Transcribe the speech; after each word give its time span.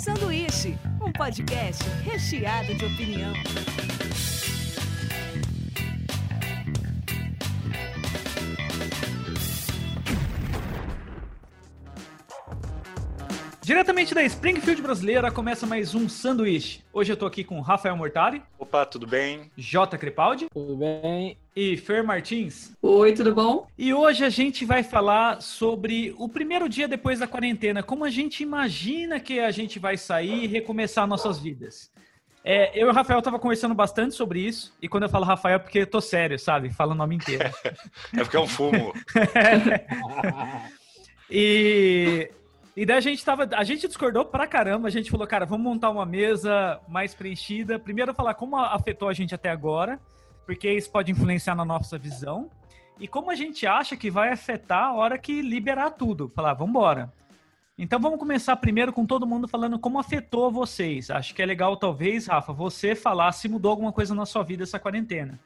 Sanduíche, 0.00 0.78
um 1.02 1.12
podcast 1.12 1.84
recheado 2.02 2.74
de 2.74 2.86
opinião. 2.86 3.34
Diretamente 13.70 14.12
da 14.12 14.24
Springfield 14.24 14.82
brasileira, 14.82 15.30
começa 15.30 15.64
mais 15.64 15.94
um 15.94 16.08
sanduíche. 16.08 16.82
Hoje 16.92 17.12
eu 17.12 17.16
tô 17.16 17.24
aqui 17.24 17.44
com 17.44 17.60
Rafael 17.60 17.96
Mortari. 17.96 18.42
Opa, 18.58 18.84
tudo 18.84 19.06
bem? 19.06 19.48
J. 19.56 19.96
Crepaldi. 19.96 20.48
Tudo 20.52 20.76
bem? 20.76 21.38
E 21.54 21.76
Fer 21.76 22.02
Martins. 22.02 22.72
Oi, 22.82 23.12
tudo 23.12 23.32
bom? 23.32 23.68
E 23.78 23.94
hoje 23.94 24.24
a 24.24 24.28
gente 24.28 24.64
vai 24.64 24.82
falar 24.82 25.40
sobre 25.40 26.12
o 26.18 26.28
primeiro 26.28 26.68
dia 26.68 26.88
depois 26.88 27.20
da 27.20 27.28
quarentena, 27.28 27.80
como 27.80 28.04
a 28.04 28.10
gente 28.10 28.42
imagina 28.42 29.20
que 29.20 29.38
a 29.38 29.52
gente 29.52 29.78
vai 29.78 29.96
sair 29.96 30.42
e 30.42 30.48
recomeçar 30.48 31.06
nossas 31.06 31.38
vidas. 31.38 31.92
É, 32.42 32.76
eu 32.76 32.88
e 32.88 32.90
o 32.90 32.92
Rafael 32.92 33.22
tava 33.22 33.38
conversando 33.38 33.72
bastante 33.72 34.16
sobre 34.16 34.40
isso, 34.40 34.76
e 34.82 34.88
quando 34.88 35.04
eu 35.04 35.08
falo 35.08 35.24
Rafael 35.24 35.54
é 35.54 35.58
porque 35.60 35.78
eu 35.78 35.86
tô 35.86 36.00
sério, 36.00 36.40
sabe? 36.40 36.70
Falo 36.70 36.90
o 36.90 36.96
nome 36.96 37.14
inteiro. 37.14 37.44
é 38.18 38.18
porque 38.18 38.36
é 38.36 38.40
um 38.40 38.48
fumo. 38.48 38.92
e 41.30 42.32
e 42.76 42.86
daí 42.86 42.96
a 42.96 43.00
gente 43.00 43.24
tava. 43.24 43.48
A 43.52 43.64
gente 43.64 43.86
discordou 43.86 44.24
pra 44.24 44.46
caramba. 44.46 44.88
A 44.88 44.90
gente 44.90 45.10
falou, 45.10 45.26
cara, 45.26 45.44
vamos 45.44 45.64
montar 45.64 45.90
uma 45.90 46.06
mesa 46.06 46.80
mais 46.88 47.14
preenchida. 47.14 47.78
Primeiro 47.78 48.14
falar 48.14 48.34
como 48.34 48.56
afetou 48.56 49.08
a 49.08 49.12
gente 49.12 49.34
até 49.34 49.50
agora, 49.50 50.00
porque 50.46 50.70
isso 50.70 50.90
pode 50.90 51.10
influenciar 51.10 51.54
na 51.54 51.64
nossa 51.64 51.98
visão. 51.98 52.50
E 52.98 53.08
como 53.08 53.30
a 53.30 53.34
gente 53.34 53.66
acha 53.66 53.96
que 53.96 54.10
vai 54.10 54.30
afetar 54.30 54.84
a 54.84 54.94
hora 54.94 55.18
que 55.18 55.40
liberar 55.40 55.90
tudo. 55.90 56.30
Falar, 56.34 56.54
vamos 56.54 56.70
embora. 56.70 57.12
Então 57.76 57.98
vamos 57.98 58.18
começar 58.18 58.54
primeiro 58.56 58.92
com 58.92 59.06
todo 59.06 59.26
mundo 59.26 59.48
falando 59.48 59.78
como 59.78 59.98
afetou 59.98 60.50
vocês. 60.50 61.10
Acho 61.10 61.34
que 61.34 61.40
é 61.40 61.46
legal, 61.46 61.78
talvez, 61.78 62.26
Rafa, 62.26 62.52
você 62.52 62.94
falar 62.94 63.32
se 63.32 63.48
mudou 63.48 63.70
alguma 63.70 63.90
coisa 63.90 64.14
na 64.14 64.26
sua 64.26 64.42
vida 64.42 64.64
essa 64.64 64.78
quarentena. 64.78 65.40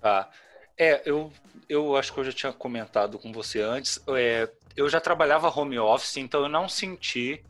Tá. 0.00 0.30
É, 0.78 1.02
eu, 1.04 1.30
eu 1.68 1.96
acho 1.96 2.14
que 2.14 2.20
eu 2.20 2.24
já 2.24 2.32
tinha 2.32 2.52
comentado 2.52 3.18
com 3.18 3.30
você 3.30 3.60
antes. 3.60 4.00
É, 4.08 4.48
eu 4.78 4.88
já 4.88 5.00
trabalhava 5.00 5.48
home 5.48 5.76
office, 5.76 6.18
então 6.18 6.42
eu 6.42 6.48
não 6.48 6.68
senti 6.68 7.44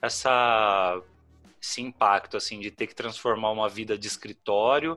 essa, 0.00 1.02
esse 1.60 1.82
impacto 1.82 2.36
assim 2.36 2.60
de 2.60 2.70
ter 2.70 2.86
que 2.86 2.94
transformar 2.94 3.50
uma 3.50 3.68
vida 3.68 3.98
de 3.98 4.06
escritório, 4.06 4.96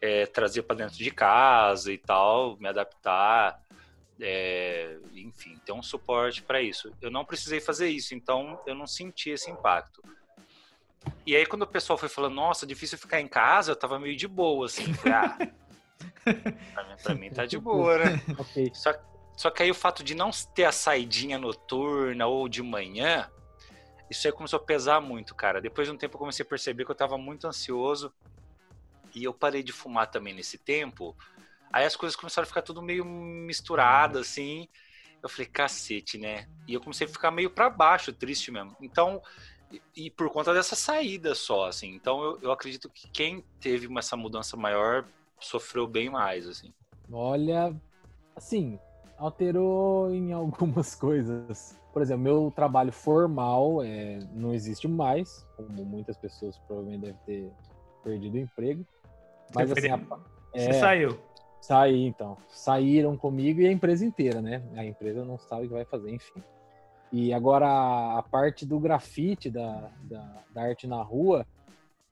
é, 0.00 0.24
trazer 0.24 0.62
para 0.62 0.76
dentro 0.76 0.96
de 0.96 1.10
casa 1.10 1.92
e 1.92 1.98
tal, 1.98 2.56
me 2.56 2.66
adaptar, 2.66 3.62
é, 4.18 4.96
enfim, 5.14 5.60
ter 5.66 5.72
um 5.72 5.82
suporte 5.82 6.40
para 6.40 6.62
isso. 6.62 6.90
Eu 7.02 7.10
não 7.10 7.22
precisei 7.22 7.60
fazer 7.60 7.88
isso, 7.90 8.14
então 8.14 8.58
eu 8.66 8.74
não 8.74 8.86
senti 8.86 9.28
esse 9.28 9.50
impacto. 9.50 10.02
E 11.26 11.36
aí 11.36 11.44
quando 11.44 11.62
o 11.62 11.66
pessoal 11.66 11.98
foi 11.98 12.08
falando, 12.08 12.34
nossa, 12.34 12.66
difícil 12.66 12.96
ficar 12.96 13.20
em 13.20 13.28
casa, 13.28 13.72
eu 13.72 13.76
tava 13.76 13.98
meio 13.98 14.16
de 14.16 14.26
boa, 14.26 14.64
assim, 14.64 14.86
ah, 15.04 15.36
pra, 16.72 16.84
mim, 16.84 16.96
pra 17.02 17.14
mim 17.14 17.30
tá 17.30 17.44
de 17.44 17.58
boa, 17.58 17.98
né? 17.98 18.22
okay. 18.40 18.70
Só 18.72 18.94
só 19.36 19.50
que 19.50 19.62
aí 19.62 19.70
o 19.70 19.74
fato 19.74 20.02
de 20.04 20.14
não 20.14 20.30
ter 20.54 20.64
a 20.64 20.72
saidinha 20.72 21.38
noturna 21.38 22.26
ou 22.26 22.48
de 22.48 22.62
manhã, 22.62 23.28
isso 24.10 24.26
aí 24.26 24.32
começou 24.32 24.58
a 24.58 24.62
pesar 24.62 25.00
muito, 25.00 25.34
cara. 25.34 25.60
Depois 25.60 25.88
de 25.88 25.94
um 25.94 25.96
tempo 25.96 26.14
eu 26.14 26.20
comecei 26.20 26.44
a 26.44 26.48
perceber 26.48 26.84
que 26.84 26.90
eu 26.90 26.94
tava 26.94 27.18
muito 27.18 27.46
ansioso 27.46 28.12
e 29.14 29.24
eu 29.24 29.32
parei 29.32 29.62
de 29.62 29.72
fumar 29.72 30.10
também 30.10 30.34
nesse 30.34 30.58
tempo. 30.58 31.16
Aí 31.72 31.84
as 31.84 31.96
coisas 31.96 32.14
começaram 32.14 32.44
a 32.44 32.46
ficar 32.46 32.62
tudo 32.62 32.80
meio 32.80 33.04
misturado, 33.04 34.18
assim. 34.18 34.68
Eu 35.22 35.28
falei, 35.28 35.46
cacete, 35.46 36.18
né? 36.18 36.46
E 36.68 36.74
eu 36.74 36.80
comecei 36.80 37.06
a 37.06 37.10
ficar 37.10 37.30
meio 37.30 37.50
para 37.50 37.70
baixo, 37.70 38.12
triste 38.12 38.52
mesmo. 38.52 38.76
Então, 38.80 39.20
e, 39.96 40.10
por 40.10 40.30
conta 40.30 40.52
dessa 40.52 40.76
saída 40.76 41.34
só, 41.34 41.66
assim. 41.66 41.88
Então, 41.94 42.22
eu, 42.22 42.38
eu 42.42 42.52
acredito 42.52 42.88
que 42.88 43.08
quem 43.08 43.44
teve 43.58 43.88
essa 43.98 44.16
mudança 44.16 44.56
maior 44.56 45.04
sofreu 45.40 45.86
bem 45.86 46.10
mais, 46.10 46.46
assim. 46.46 46.72
Olha, 47.10 47.74
assim, 48.36 48.78
alterou 49.16 50.12
em 50.12 50.32
algumas 50.32 50.94
coisas. 50.96 51.78
Por 51.92 52.02
exemplo, 52.02 52.22
meu 52.24 52.52
trabalho 52.54 52.92
formal 52.92 53.82
é, 53.82 54.18
não 54.32 54.52
existe 54.52 54.88
mais, 54.88 55.46
como 55.56 55.84
muitas 55.84 56.16
pessoas 56.16 56.58
provavelmente 56.66 57.02
devem 57.02 57.20
ter 57.24 57.52
perdido 58.02 58.34
o 58.34 58.40
emprego. 58.40 58.84
Mas 59.54 59.70
assim, 59.70 59.90
a, 59.90 60.00
é, 60.52 60.60
Você 60.60 60.72
saiu? 60.74 61.18
Saí, 61.60 62.06
então. 62.06 62.36
Saíram 62.48 63.16
comigo 63.16 63.60
e 63.60 63.66
a 63.66 63.72
empresa 63.72 64.04
inteira, 64.04 64.42
né? 64.42 64.62
A 64.76 64.84
empresa 64.84 65.24
não 65.24 65.38
sabe 65.38 65.64
o 65.64 65.68
que 65.68 65.74
vai 65.74 65.84
fazer, 65.84 66.10
enfim. 66.10 66.42
E 67.10 67.32
agora 67.32 67.66
a 68.18 68.22
parte 68.22 68.66
do 68.66 68.78
grafite, 68.78 69.48
da, 69.48 69.90
da, 70.02 70.42
da 70.52 70.62
arte 70.62 70.86
na 70.86 71.00
rua, 71.02 71.46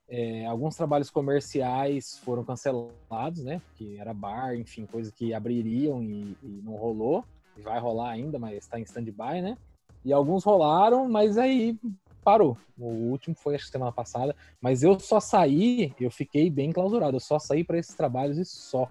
é, 0.08 0.46
alguns 0.46 0.76
trabalhos 0.76 1.10
comerciais 1.10 2.18
foram 2.18 2.44
cancelados, 2.44 3.42
né? 3.44 3.62
Que 3.76 3.98
era 3.98 4.12
bar, 4.12 4.54
enfim, 4.54 4.84
coisas 4.84 5.12
que 5.12 5.32
abririam 5.32 6.02
e, 6.02 6.36
e 6.42 6.60
não 6.64 6.74
rolou. 6.74 7.24
Vai 7.62 7.78
rolar 7.78 8.10
ainda, 8.10 8.38
mas 8.38 8.56
está 8.58 8.78
em 8.78 8.82
stand-by, 8.82 9.40
né? 9.42 9.56
E 10.04 10.12
alguns 10.12 10.44
rolaram, 10.44 11.08
mas 11.08 11.38
aí 11.38 11.78
parou. 12.24 12.56
O 12.78 12.86
último 12.86 13.34
foi 13.34 13.54
acho 13.54 13.66
semana 13.66 13.92
passada, 13.92 14.34
mas 14.60 14.82
eu 14.82 14.98
só 14.98 15.20
saí, 15.20 15.94
eu 16.00 16.10
fiquei 16.10 16.50
bem 16.50 16.72
clausurado, 16.72 17.16
eu 17.16 17.20
só 17.20 17.38
saí 17.38 17.64
para 17.64 17.78
esses 17.78 17.94
trabalhos 17.94 18.38
e 18.38 18.44
só. 18.44 18.88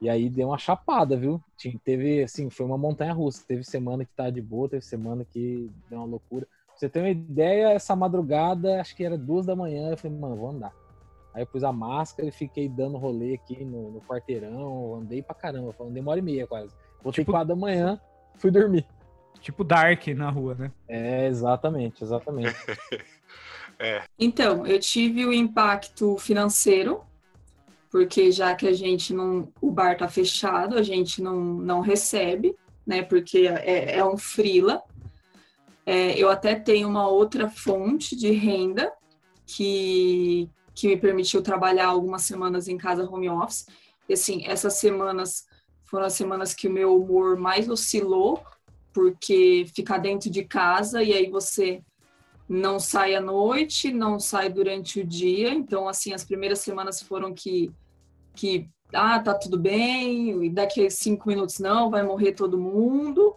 E 0.00 0.08
aí 0.08 0.28
deu 0.28 0.48
uma 0.48 0.58
chapada, 0.58 1.16
viu? 1.16 1.40
Teve, 1.82 2.22
assim, 2.22 2.50
foi 2.50 2.66
uma 2.66 2.76
montanha 2.76 3.12
russa. 3.12 3.44
Teve 3.46 3.64
semana 3.64 4.04
que 4.04 4.12
tá 4.12 4.28
de 4.28 4.42
boa, 4.42 4.68
teve 4.68 4.84
semana 4.84 5.24
que 5.24 5.70
deu 5.88 5.98
uma 5.98 6.06
loucura 6.06 6.46
você 6.76 6.88
tem 6.88 7.02
uma 7.02 7.10
ideia, 7.10 7.70
essa 7.70 7.94
madrugada, 7.94 8.80
acho 8.80 8.96
que 8.96 9.04
era 9.04 9.16
duas 9.16 9.46
da 9.46 9.54
manhã, 9.54 9.90
eu 9.90 9.96
falei, 9.96 10.16
mano, 10.16 10.36
vou 10.36 10.50
andar. 10.50 10.72
Aí 11.34 11.42
eu 11.42 11.46
pus 11.46 11.64
a 11.64 11.72
máscara 11.72 12.28
e 12.28 12.32
fiquei 12.32 12.68
dando 12.68 12.96
rolê 12.96 13.34
aqui 13.34 13.64
no, 13.64 13.90
no 13.90 14.00
quarteirão, 14.00 14.94
andei 14.94 15.22
pra 15.22 15.34
caramba, 15.34 15.72
falando, 15.72 15.98
uma 15.98 16.10
hora 16.10 16.20
e 16.20 16.22
meia 16.22 16.46
quase. 16.46 16.72
Voltei 17.02 17.24
tipo, 17.24 17.32
quatro 17.32 17.48
da 17.48 17.56
manhã, 17.56 18.00
fui 18.36 18.50
dormir. 18.50 18.86
Tipo 19.40 19.64
Dark 19.64 20.06
na 20.08 20.30
rua, 20.30 20.54
né? 20.54 20.72
É, 20.88 21.26
exatamente, 21.26 22.02
exatamente. 22.02 22.54
é. 23.78 24.02
Então, 24.18 24.66
eu 24.66 24.78
tive 24.78 25.26
o 25.26 25.32
impacto 25.32 26.16
financeiro, 26.16 27.02
porque 27.90 28.32
já 28.32 28.54
que 28.54 28.66
a 28.66 28.72
gente 28.72 29.12
não. 29.12 29.52
O 29.60 29.70
bar 29.70 29.96
tá 29.96 30.08
fechado, 30.08 30.78
a 30.78 30.82
gente 30.82 31.20
não, 31.20 31.36
não 31.36 31.80
recebe, 31.80 32.56
né? 32.86 33.02
Porque 33.02 33.46
é, 33.46 33.98
é 33.98 34.04
um 34.04 34.16
frila. 34.16 34.82
É, 35.86 36.16
eu 36.18 36.30
até 36.30 36.54
tenho 36.54 36.88
uma 36.88 37.08
outra 37.08 37.48
fonte 37.48 38.16
de 38.16 38.30
renda 38.30 38.92
que, 39.46 40.48
que 40.74 40.88
me 40.88 40.96
permitiu 40.96 41.42
trabalhar 41.42 41.88
algumas 41.88 42.22
semanas 42.22 42.68
em 42.68 42.76
casa 42.76 43.08
home 43.08 43.28
office. 43.28 43.66
E 44.08 44.14
assim, 44.14 44.44
essas 44.46 44.74
semanas 44.74 45.44
foram 45.84 46.06
as 46.06 46.14
semanas 46.14 46.54
que 46.54 46.68
o 46.68 46.72
meu 46.72 46.96
humor 46.96 47.36
mais 47.36 47.68
oscilou, 47.68 48.42
porque 48.92 49.66
ficar 49.74 49.98
dentro 49.98 50.30
de 50.30 50.44
casa 50.44 51.02
e 51.02 51.12
aí 51.12 51.28
você 51.28 51.82
não 52.48 52.78
sai 52.78 53.14
à 53.14 53.20
noite, 53.20 53.92
não 53.92 54.18
sai 54.18 54.48
durante 54.48 55.00
o 55.00 55.06
dia. 55.06 55.50
Então, 55.52 55.88
assim, 55.88 56.12
as 56.12 56.24
primeiras 56.24 56.60
semanas 56.60 57.02
foram 57.02 57.32
que, 57.34 57.70
que 58.34 58.68
ah, 58.92 59.18
tá 59.18 59.34
tudo 59.34 59.58
bem, 59.58 60.44
e 60.44 60.50
daqui 60.50 60.86
a 60.86 60.90
cinco 60.90 61.28
minutos 61.28 61.58
não, 61.58 61.90
vai 61.90 62.02
morrer 62.02 62.32
todo 62.32 62.58
mundo. 62.58 63.34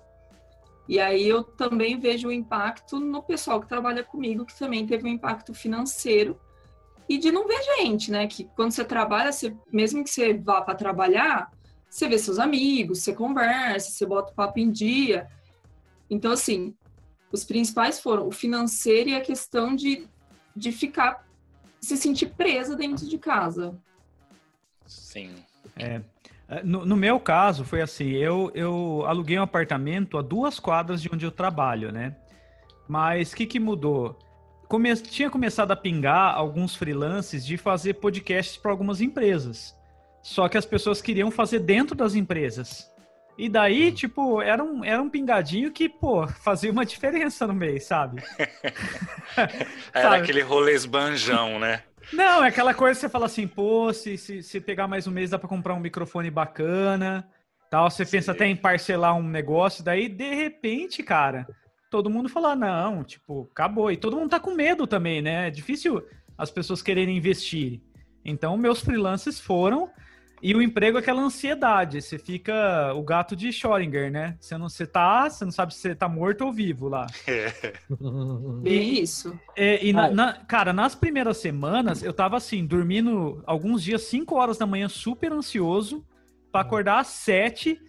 E 0.87 0.99
aí 0.99 1.27
eu 1.27 1.43
também 1.43 1.99
vejo 1.99 2.29
o 2.29 2.31
impacto 2.31 2.99
no 2.99 3.21
pessoal 3.21 3.59
que 3.59 3.67
trabalha 3.67 4.03
comigo, 4.03 4.45
que 4.45 4.57
também 4.57 4.85
teve 4.85 5.05
um 5.05 5.11
impacto 5.11 5.53
financeiro 5.53 6.39
e 7.09 7.17
de 7.17 7.31
não 7.31 7.47
ver 7.47 7.61
gente, 7.77 8.11
né? 8.11 8.27
Que 8.27 8.45
quando 8.55 8.71
você 8.71 8.83
trabalha, 8.83 9.31
você, 9.31 9.55
mesmo 9.71 10.03
que 10.03 10.09
você 10.09 10.33
vá 10.33 10.61
para 10.61 10.75
trabalhar, 10.75 11.51
você 11.89 12.07
vê 12.07 12.17
seus 12.17 12.39
amigos, 12.39 12.99
você 12.99 13.13
conversa, 13.13 13.91
você 13.91 14.05
bota 14.05 14.31
o 14.31 14.35
papo 14.35 14.59
em 14.59 14.71
dia. 14.71 15.27
Então, 16.09 16.31
assim, 16.31 16.75
os 17.31 17.43
principais 17.43 17.99
foram 17.99 18.27
o 18.27 18.31
financeiro 18.31 19.09
e 19.09 19.15
a 19.15 19.21
questão 19.21 19.75
de, 19.75 20.07
de 20.55 20.71
ficar, 20.71 21.25
se 21.81 21.97
sentir 21.97 22.27
presa 22.27 22.75
dentro 22.75 23.05
de 23.05 23.17
casa. 23.17 23.77
Sim. 24.85 25.31
É, 25.75 25.95
é, 25.95 26.01
no, 26.63 26.85
no, 26.85 26.95
meu 26.95 27.19
caso, 27.19 27.65
foi 27.65 27.81
assim: 27.81 28.11
eu, 28.11 28.51
eu 28.55 29.03
aluguei 29.05 29.37
um 29.37 29.43
apartamento 29.43 30.17
a 30.17 30.21
duas 30.21 30.59
quadras 30.59 31.01
de 31.01 31.09
onde 31.13 31.25
eu 31.25 31.31
trabalho, 31.31 31.91
né? 31.91 32.15
Mas 32.87 33.33
o 33.33 33.35
que, 33.35 33.45
que 33.45 33.59
mudou? 33.59 34.17
Come, 34.67 34.93
tinha 34.95 35.29
começado 35.29 35.71
a 35.71 35.75
pingar 35.75 36.35
alguns 36.35 36.75
freelances 36.75 37.45
de 37.45 37.57
fazer 37.57 37.95
podcasts 37.95 38.57
para 38.57 38.71
algumas 38.71 39.01
empresas. 39.01 39.75
Só 40.21 40.47
que 40.49 40.57
as 40.57 40.65
pessoas 40.65 41.01
queriam 41.01 41.31
fazer 41.31 41.59
dentro 41.59 41.95
das 41.95 42.15
empresas. 42.15 42.89
E 43.37 43.47
daí, 43.47 43.91
tipo, 43.91 44.41
era 44.41 44.63
um, 44.63 44.83
era 44.83 45.01
um 45.01 45.09
pingadinho 45.09 45.71
que, 45.71 45.87
pô, 45.87 46.27
fazia 46.43 46.71
uma 46.71 46.85
diferença 46.85 47.45
no 47.45 47.53
mês, 47.53 47.85
sabe? 47.85 48.23
era 49.93 50.09
sabe? 50.09 50.15
aquele 50.15 50.41
rolê 50.41 50.73
esbanjão, 50.73 51.59
né? 51.59 51.83
Não, 52.13 52.43
é 52.43 52.47
aquela 52.47 52.73
coisa 52.73 52.95
que 52.95 53.01
você 53.01 53.09
fala 53.09 53.25
assim, 53.25 53.47
pô, 53.47 53.91
se, 53.91 54.17
se, 54.17 54.41
se 54.41 54.61
pegar 54.61 54.87
mais 54.87 55.07
um 55.07 55.11
mês 55.11 55.29
dá 55.29 55.37
pra 55.39 55.49
comprar 55.49 55.73
um 55.73 55.79
microfone 55.79 56.31
bacana, 56.31 57.27
tal. 57.69 57.89
Você 57.89 58.05
Sim. 58.05 58.11
pensa 58.11 58.31
até 58.31 58.45
em 58.45 58.55
parcelar 58.55 59.15
um 59.15 59.27
negócio, 59.27 59.83
daí 59.83 60.07
de 60.07 60.33
repente, 60.33 61.03
cara, 61.03 61.47
todo 61.89 62.09
mundo 62.09 62.29
falar, 62.29 62.55
não, 62.55 63.03
tipo, 63.03 63.47
acabou. 63.51 63.91
E 63.91 63.97
todo 63.97 64.15
mundo 64.15 64.29
tá 64.29 64.39
com 64.39 64.53
medo 64.53 64.87
também, 64.87 65.21
né? 65.21 65.47
É 65.47 65.51
difícil 65.51 66.03
as 66.37 66.49
pessoas 66.49 66.81
quererem 66.81 67.17
investir. 67.17 67.81
Então, 68.23 68.57
meus 68.57 68.81
freelancers 68.81 69.39
foram 69.39 69.89
e 70.41 70.53
o 70.55 70.61
emprego 70.61 70.97
é 70.97 71.01
aquela 71.01 71.21
ansiedade. 71.21 72.01
Você 72.01 72.17
fica 72.19 72.93
o 72.93 73.01
gato 73.01 73.35
de 73.35 73.49
Schrödinger, 73.49 74.11
né? 74.11 74.37
Você 74.39 74.57
não 74.57 74.69
você 74.69 74.85
tá, 74.85 75.29
você 75.29 75.43
não 75.45 75.51
sabe 75.51 75.73
se 75.73 75.81
você 75.81 75.95
tá 75.95 76.07
morto 76.07 76.45
ou 76.45 76.53
vivo 76.53 76.87
lá. 76.87 77.07
É. 77.27 77.51
E 78.63 79.01
isso. 79.01 79.37
É, 79.55 79.83
e 79.83 79.91
na, 79.91 80.11
na, 80.11 80.33
cara, 80.33 80.71
nas 80.71 80.93
primeiras 80.93 81.37
semanas 81.37 82.03
eu 82.03 82.13
tava 82.13 82.37
assim, 82.37 82.65
dormindo 82.65 83.41
alguns 83.45 83.83
dias 83.83 84.03
5 84.03 84.35
horas 84.35 84.57
da 84.57 84.65
manhã, 84.65 84.87
super 84.87 85.31
ansioso, 85.31 86.05
para 86.51 86.61
acordar 86.61 86.99
às 86.99 87.07
7 87.07 87.79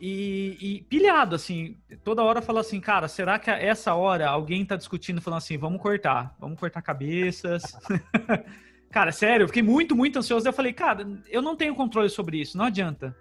e, 0.00 0.56
e, 0.60 0.82
pilhado, 0.84 1.36
assim, 1.36 1.76
toda 2.02 2.22
hora 2.22 2.40
fala 2.40 2.60
assim, 2.60 2.80
cara, 2.80 3.06
será 3.06 3.38
que 3.38 3.50
a 3.50 3.58
essa 3.58 3.94
hora 3.94 4.30
alguém 4.30 4.64
tá 4.64 4.74
discutindo, 4.74 5.20
falando 5.20 5.38
assim, 5.38 5.58
vamos 5.58 5.82
cortar, 5.82 6.34
vamos 6.40 6.58
cortar 6.58 6.80
cabeças. 6.80 7.62
Cara, 8.90 9.12
sério, 9.12 9.44
eu 9.44 9.48
fiquei 9.48 9.62
muito, 9.62 9.94
muito 9.94 10.18
ansioso. 10.18 10.46
Eu 10.46 10.52
falei, 10.52 10.72
cara, 10.72 11.06
eu 11.28 11.40
não 11.40 11.54
tenho 11.54 11.74
controle 11.74 12.10
sobre 12.10 12.40
isso, 12.40 12.58
não 12.58 12.64
adianta. 12.64 13.16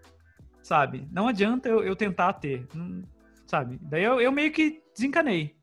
Sabe? 0.63 1.07
Não 1.12 1.27
adianta 1.27 1.69
eu, 1.69 1.83
eu 1.83 1.95
tentar 1.95 2.33
ter. 2.33 2.68
Não, 2.74 3.04
sabe? 3.45 3.80
Daí 3.81 4.04
eu, 4.04 4.19
eu, 4.19 4.31
meio 4.31 4.51
que 4.51 4.81
desencanei. 4.94 5.56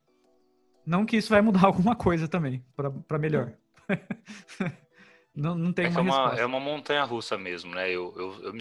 Não 0.84 1.04
que 1.04 1.16
isso 1.16 1.30
vai 1.30 1.40
mudar 1.40 1.66
alguma 1.66 1.96
coisa 1.96 2.28
também, 2.28 2.64
para 2.76 3.18
melhor. 3.18 3.52
não, 5.34 5.56
não 5.56 5.72
tem 5.72 5.86
é, 5.86 5.88
uma, 5.88 5.98
é 5.98 6.02
uma 6.02 6.34
É 6.40 6.46
uma 6.46 6.60
montanha 6.60 7.02
russa 7.02 7.36
mesmo, 7.36 7.74
né? 7.74 7.88
Eu, 7.90 8.14
eu, 8.16 8.44
eu, 8.44 8.52
me, 8.52 8.60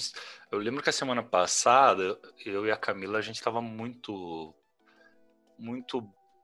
eu, 0.51 0.57
lembro 0.57 0.81
que 0.81 0.89
a 0.89 0.93
semana 0.93 1.21
passada, 1.21 2.19
eu 2.43 2.65
e 2.65 2.71
a 2.71 2.77
Camila, 2.77 3.19
a 3.19 3.21
gente 3.21 3.41
tava 3.41 3.61
muito. 3.61 4.53
Muito 5.57 6.03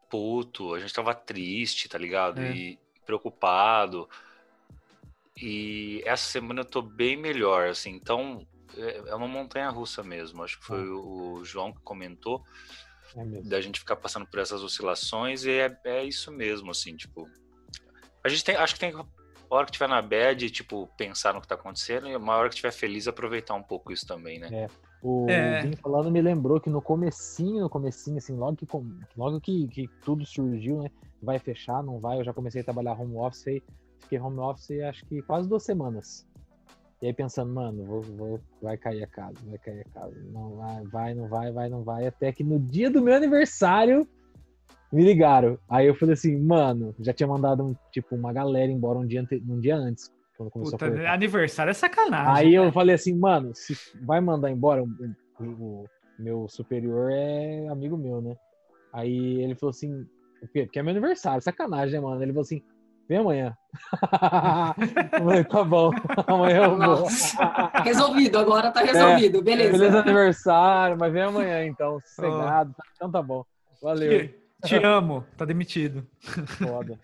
puto, 0.10 0.74
a 0.74 0.80
gente 0.80 0.94
tava 0.94 1.14
triste, 1.14 1.90
tá 1.90 1.98
ligado? 1.98 2.40
É. 2.40 2.52
E 2.52 2.80
preocupado. 3.06 4.08
E 5.40 6.02
essa 6.06 6.30
semana 6.30 6.62
eu 6.62 6.66
tô 6.66 6.82
bem 6.82 7.16
melhor, 7.16 7.68
assim, 7.68 7.92
então 7.92 8.46
é, 8.78 9.10
é 9.10 9.16
uma 9.16 9.28
montanha 9.28 9.70
russa 9.70 10.04
mesmo. 10.04 10.44
Acho 10.44 10.60
que 10.60 10.66
foi 10.66 10.90
hum. 10.90 11.38
o 11.40 11.46
João 11.46 11.72
que 11.72 11.82
comentou 11.82 12.44
é 13.16 13.42
da 13.42 13.60
gente 13.60 13.80
ficar 13.80 13.96
passando 13.96 14.26
por 14.26 14.40
essas 14.40 14.64
oscilações 14.64 15.44
e 15.46 15.52
é, 15.52 15.78
é 15.86 16.04
isso 16.04 16.32
mesmo, 16.32 16.72
assim, 16.72 16.96
tipo. 16.96 17.28
A 18.24 18.30
gente 18.30 18.44
tem, 18.44 18.56
acho 18.56 18.76
que 18.76 18.80
tem 18.80 18.94
hora 19.50 19.66
que 19.66 19.72
tiver 19.72 19.88
na 19.88 20.02
bad, 20.02 20.50
tipo, 20.50 20.88
pensar 20.96 21.34
no 21.34 21.42
que 21.42 21.48
tá 21.48 21.56
acontecendo, 21.56 22.08
e 22.08 22.16
uma 22.16 22.36
hora 22.36 22.48
que 22.48 22.56
estiver 22.56 22.72
feliz, 22.72 23.08
aproveitar 23.08 23.56
um 23.56 23.64
pouco 23.64 23.92
isso 23.92 24.06
também, 24.06 24.40
né? 24.40 24.50
É. 24.52 24.68
O 25.04 25.28
é. 25.28 25.76
Falando 25.78 26.12
me 26.12 26.22
lembrou 26.22 26.62
que 26.62 26.70
no 26.70 26.82
comecinho, 26.82 27.62
no 27.62 27.70
comecinho, 27.70 28.18
assim, 28.18 28.36
logo 28.36 28.56
que, 28.56 28.68
logo 29.18 29.42
que, 29.42 29.68
que 29.68 29.88
tudo 30.06 30.26
surgiu, 30.26 30.84
né? 30.84 30.92
Vai 31.22 31.40
fechar, 31.40 31.84
não 31.84 32.00
vai, 32.00 32.20
eu 32.20 32.24
já 32.24 32.34
comecei 32.34 32.62
a 32.62 32.64
trabalhar 32.64 32.94
home 32.94 33.18
office 33.18 33.48
aí 33.48 33.64
fiquei 34.02 34.20
home 34.20 34.40
office 34.40 34.82
acho 34.82 35.06
que 35.06 35.22
quase 35.22 35.48
duas 35.48 35.64
semanas. 35.64 36.28
E 37.02 37.08
aí 37.08 37.14
pensando, 37.14 37.52
mano, 37.52 37.84
vou, 37.84 38.02
vou, 38.02 38.42
vai 38.62 38.78
cair 38.78 39.04
a 39.04 39.08
casa, 39.08 39.34
vai 39.46 39.58
cair 39.58 39.82
a 39.82 40.00
casa. 40.00 40.16
Não 40.32 40.56
vai, 40.56 40.84
vai, 40.84 41.14
não 41.16 41.28
vai, 41.28 41.52
vai, 41.52 41.70
não 41.70 41.84
vai. 41.84 42.06
Até 42.06 42.32
que 42.32 42.44
no 42.44 42.60
dia 42.60 42.92
do 42.92 43.02
meu 43.02 43.16
aniversário 43.16 44.08
me 44.94 45.04
ligaram. 45.04 45.58
Aí 45.68 45.88
eu 45.88 45.96
falei 45.96 46.14
assim, 46.14 46.38
mano, 46.38 46.94
já 47.00 47.12
tinha 47.12 47.28
mandado 47.28 47.64
um, 47.64 47.76
tipo 47.92 48.16
uma 48.16 48.32
galera 48.32 48.72
embora 48.72 49.00
um 49.00 49.08
dia, 49.08 49.26
um 49.48 49.60
dia 49.60 49.76
antes. 49.76 50.12
Quando 50.38 50.52
começou 50.52 50.78
Puta, 50.78 51.02
a 51.08 51.14
aniversário 51.14 51.72
é 51.72 51.74
sacanagem. 51.74 52.34
Aí 52.36 52.52
né? 52.52 52.68
eu 52.68 52.72
falei 52.72 52.96
assim, 52.96 53.16
mano, 53.16 53.52
se 53.56 53.76
vai 54.04 54.22
mandar 54.22 54.52
embora, 54.52 54.84
o, 54.84 54.88
o, 55.40 55.86
meu 56.20 56.48
superior 56.48 57.10
é 57.12 57.68
amigo 57.68 57.98
meu, 57.98 58.22
né? 58.22 58.36
Aí 58.94 59.42
ele 59.42 59.56
falou 59.56 59.72
assim? 59.72 60.06
Porque 60.54 60.78
é 60.78 60.84
meu 60.84 60.92
aniversário, 60.92 61.42
sacanagem, 61.42 61.94
né, 61.94 62.00
mano? 62.00 62.22
Ele 62.22 62.32
falou 62.32 62.44
assim, 62.44 62.62
Vem 63.12 63.20
amanhã. 63.20 63.58
tá 65.50 65.64
bom. 65.66 65.92
Amanhã 66.26 66.64
eu 66.64 66.78
vou. 66.78 67.08
resolvido, 67.84 68.40
agora 68.40 68.72
tá 68.72 68.80
resolvido. 68.80 69.40
É, 69.40 69.42
beleza. 69.42 69.72
Beleza 69.74 70.00
aniversário, 70.00 70.98
mas 70.98 71.12
vem 71.12 71.24
amanhã 71.24 71.66
então. 71.66 72.00
Sossegado. 72.06 72.74
Oh. 72.80 72.84
Então 72.96 73.12
tá 73.12 73.22
bom. 73.22 73.44
Valeu. 73.82 74.30
Te, 74.30 74.36
te 74.64 74.76
amo. 74.78 75.26
Tá 75.36 75.44
demitido. 75.44 76.08
Foda. 76.58 76.98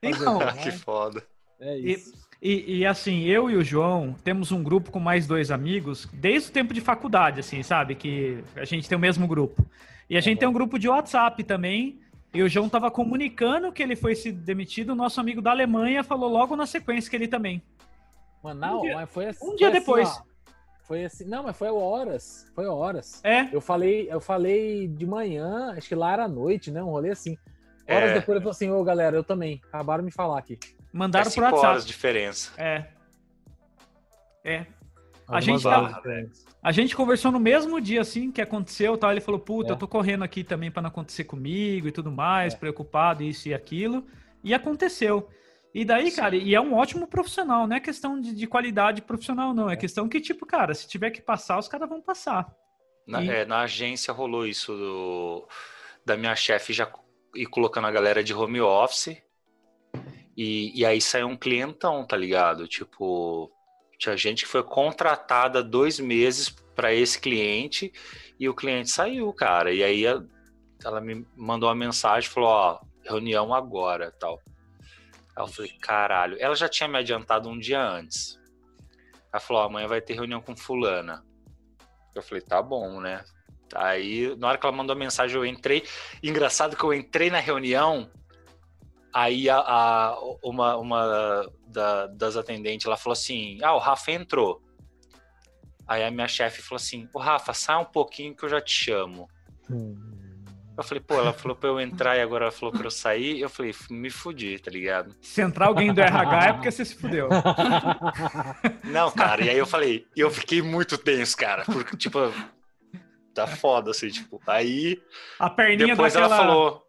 Então, 0.00 0.38
que 0.62 0.70
foda. 0.70 1.24
É 1.58 1.76
isso. 1.76 2.12
E, 2.40 2.52
e, 2.52 2.76
e, 2.76 2.86
assim, 2.86 3.24
eu 3.24 3.50
e 3.50 3.56
o 3.56 3.64
João 3.64 4.14
temos 4.22 4.52
um 4.52 4.62
grupo 4.62 4.92
com 4.92 5.00
mais 5.00 5.26
dois 5.26 5.50
amigos 5.50 6.08
desde 6.12 6.50
o 6.50 6.52
tempo 6.52 6.72
de 6.72 6.80
faculdade, 6.80 7.40
assim, 7.40 7.64
sabe? 7.64 7.96
Que 7.96 8.44
a 8.54 8.64
gente 8.64 8.88
tem 8.88 8.96
o 8.96 9.00
mesmo 9.00 9.26
grupo. 9.26 9.66
E 10.08 10.16
a 10.16 10.20
gente 10.20 10.38
tem 10.38 10.48
um 10.48 10.52
grupo 10.52 10.78
de 10.78 10.88
WhatsApp 10.88 11.42
também, 11.42 11.98
e 12.32 12.42
o 12.42 12.48
João 12.48 12.66
estava 12.66 12.90
comunicando 12.90 13.72
que 13.72 13.82
ele 13.82 13.96
foi 13.96 14.14
se 14.14 14.30
demitido. 14.30 14.90
O 14.90 14.96
nosso 14.96 15.20
amigo 15.20 15.40
da 15.40 15.50
Alemanha 15.50 16.04
falou 16.04 16.28
logo 16.30 16.54
na 16.54 16.66
sequência 16.66 17.08
que 17.08 17.16
ele 17.16 17.28
também. 17.28 17.62
Mano, 18.42 18.60
não, 18.60 18.78
um 18.78 18.82
dia, 18.82 18.94
mas 18.94 19.10
foi 19.10 19.26
assim. 19.26 19.46
Um 19.46 19.56
dia 19.56 19.68
assim, 19.68 19.78
depois. 19.78 20.08
Ó, 20.08 20.22
foi 20.82 21.04
assim. 21.04 21.24
Não, 21.24 21.42
mas 21.42 21.56
foi 21.56 21.68
horas. 21.68 22.46
Foi 22.54 22.66
horas. 22.66 23.22
É. 23.24 23.48
Eu 23.52 23.60
falei, 23.60 24.08
eu 24.10 24.20
falei 24.20 24.88
de 24.88 25.06
manhã, 25.06 25.74
acho 25.76 25.88
que 25.88 25.94
lá 25.94 26.12
era 26.12 26.28
noite, 26.28 26.70
né? 26.70 26.82
Um 26.82 26.90
rolê 26.90 27.10
assim. 27.10 27.36
Horas 27.88 28.10
é. 28.10 28.14
depois 28.14 28.36
ele 28.36 28.40
falou 28.40 28.50
assim: 28.50 28.70
Ô 28.70 28.84
galera, 28.84 29.16
eu 29.16 29.24
também. 29.24 29.60
Acabaram 29.68 30.02
de 30.02 30.06
me 30.06 30.12
falar 30.12 30.38
aqui. 30.38 30.58
Mandaram 30.92 31.28
é 31.28 31.32
pro 31.32 31.42
WhatsApp. 31.42 31.66
horas 31.66 31.82
de 31.82 31.88
diferença. 31.88 32.52
É. 32.58 32.86
É. 34.44 34.66
A 35.28 35.40
gente, 35.40 35.62
tá, 35.62 36.00
a 36.62 36.72
gente 36.72 36.96
conversou 36.96 37.30
no 37.30 37.38
mesmo 37.38 37.78
dia, 37.80 38.00
assim, 38.00 38.32
que 38.32 38.40
aconteceu, 38.40 38.96
tal. 38.96 39.10
Ele 39.10 39.20
falou, 39.20 39.38
puta, 39.38 39.70
é. 39.70 39.72
eu 39.72 39.76
tô 39.76 39.86
correndo 39.86 40.24
aqui 40.24 40.42
também 40.42 40.70
para 40.70 40.80
não 40.80 40.88
acontecer 40.88 41.24
comigo 41.24 41.86
e 41.86 41.92
tudo 41.92 42.10
mais, 42.10 42.54
é. 42.54 42.56
preocupado, 42.56 43.22
isso 43.22 43.46
e 43.48 43.52
aquilo. 43.52 44.06
E 44.42 44.54
aconteceu. 44.54 45.28
E 45.74 45.84
daí, 45.84 46.10
Sim. 46.10 46.16
cara, 46.16 46.34
e 46.34 46.54
é 46.54 46.60
um 46.60 46.74
ótimo 46.74 47.06
profissional, 47.06 47.66
não 47.66 47.76
é 47.76 47.80
questão 47.80 48.18
de, 48.18 48.34
de, 48.34 48.46
qualidade 48.46 49.02
profissional, 49.02 49.52
não. 49.52 49.68
É, 49.68 49.74
é 49.74 49.76
questão 49.76 50.08
que, 50.08 50.18
tipo, 50.18 50.46
cara, 50.46 50.72
se 50.72 50.88
tiver 50.88 51.10
que 51.10 51.20
passar, 51.20 51.58
os 51.58 51.68
caras 51.68 51.88
vão 51.88 52.00
passar. 52.00 52.50
Na, 53.06 53.22
e... 53.22 53.28
é, 53.28 53.44
na 53.44 53.60
agência 53.60 54.12
rolou 54.12 54.46
isso 54.46 54.74
do, 54.74 55.48
da 56.06 56.16
minha 56.16 56.34
chefe 56.34 56.72
já 56.72 56.90
ir 57.34 57.46
colocando 57.46 57.86
a 57.86 57.90
galera 57.90 58.24
de 58.24 58.32
home 58.32 58.62
office. 58.62 59.16
E, 60.34 60.72
e 60.74 60.86
aí 60.86 61.00
saiu 61.00 61.26
um 61.26 61.36
clientão, 61.36 62.06
tá 62.06 62.16
ligado? 62.16 62.66
Tipo, 62.66 63.52
tinha 63.98 64.16
gente 64.16 64.44
que 64.44 64.50
foi 64.50 64.62
contratada 64.62 65.62
dois 65.62 65.98
meses 65.98 66.48
para 66.74 66.94
esse 66.94 67.20
cliente 67.20 67.92
e 68.38 68.48
o 68.48 68.54
cliente 68.54 68.90
saiu, 68.90 69.32
cara. 69.32 69.72
E 69.72 69.82
aí 69.82 70.04
ela 70.84 71.00
me 71.00 71.26
mandou 71.36 71.68
uma 71.68 71.74
mensagem, 71.74 72.30
falou, 72.30 72.48
ó, 72.48 72.80
reunião 73.02 73.52
agora, 73.52 74.12
tal. 74.12 74.40
Aí 75.36 75.42
eu 75.42 75.48
falei, 75.48 75.72
caralho. 75.80 76.36
Ela 76.38 76.54
já 76.54 76.68
tinha 76.68 76.88
me 76.88 76.96
adiantado 76.96 77.48
um 77.48 77.58
dia 77.58 77.82
antes. 77.82 78.38
Ela 79.32 79.40
falou, 79.40 79.62
amanhã 79.62 79.88
vai 79.88 80.00
ter 80.00 80.14
reunião 80.14 80.40
com 80.40 80.56
fulana. 80.56 81.24
Eu 82.14 82.22
falei, 82.22 82.42
tá 82.42 82.62
bom, 82.62 83.00
né? 83.00 83.24
Aí, 83.74 84.34
na 84.36 84.48
hora 84.48 84.58
que 84.58 84.64
ela 84.64 84.74
mandou 84.74 84.94
a 84.94 84.98
mensagem, 84.98 85.36
eu 85.36 85.44
entrei. 85.44 85.84
Engraçado 86.22 86.76
que 86.76 86.84
eu 86.84 86.94
entrei 86.94 87.30
na 87.30 87.38
reunião, 87.38 88.10
Aí 89.12 89.48
a, 89.48 89.58
a 89.58 90.18
uma, 90.42 90.76
uma 90.76 91.50
da, 91.66 92.06
das 92.08 92.36
atendentes 92.36 92.86
ela 92.86 92.96
falou 92.96 93.14
assim: 93.14 93.58
Ah, 93.62 93.74
o 93.74 93.78
Rafa 93.78 94.12
entrou. 94.12 94.62
Aí 95.86 96.04
a 96.04 96.10
minha 96.10 96.28
chefe 96.28 96.62
falou 96.62 96.76
assim: 96.76 97.08
O 97.14 97.18
Rafa, 97.18 97.54
sai 97.54 97.76
um 97.76 97.84
pouquinho 97.84 98.34
que 98.34 98.44
eu 98.44 98.48
já 98.48 98.60
te 98.60 98.72
chamo. 98.72 99.28
Hum. 99.70 100.18
Eu 100.78 100.84
falei, 100.84 101.02
pô, 101.02 101.14
ela 101.14 101.32
falou 101.32 101.56
pra 101.56 101.68
eu 101.68 101.80
entrar 101.80 102.16
e 102.16 102.20
agora 102.20 102.44
ela 102.44 102.52
falou 102.52 102.72
pra 102.72 102.86
eu 102.86 102.90
sair. 102.90 103.40
Eu 103.40 103.50
falei, 103.50 103.74
me 103.90 104.08
fudi, 104.10 104.56
tá 104.60 104.70
ligado? 104.70 105.12
Se 105.20 105.42
entrar 105.42 105.66
alguém 105.66 105.92
do 105.92 106.00
RH 106.00 106.46
é 106.46 106.52
porque 106.52 106.70
você 106.70 106.84
se 106.84 106.94
fudeu. 106.94 107.28
Não, 108.86 109.10
cara, 109.10 109.42
e 109.42 109.50
aí 109.50 109.58
eu 109.58 109.66
falei, 109.66 110.06
eu 110.16 110.30
fiquei 110.30 110.62
muito 110.62 110.96
tenso, 110.96 111.36
cara, 111.36 111.64
porque, 111.64 111.96
tipo, 111.96 112.32
tá 113.34 113.44
foda, 113.48 113.90
assim, 113.90 114.08
tipo, 114.08 114.40
aí. 114.46 115.02
A 115.40 115.50
perninha 115.50 115.96
Depois 115.96 116.12
daquela... 116.12 116.36
ela 116.36 116.44
falou, 116.44 116.87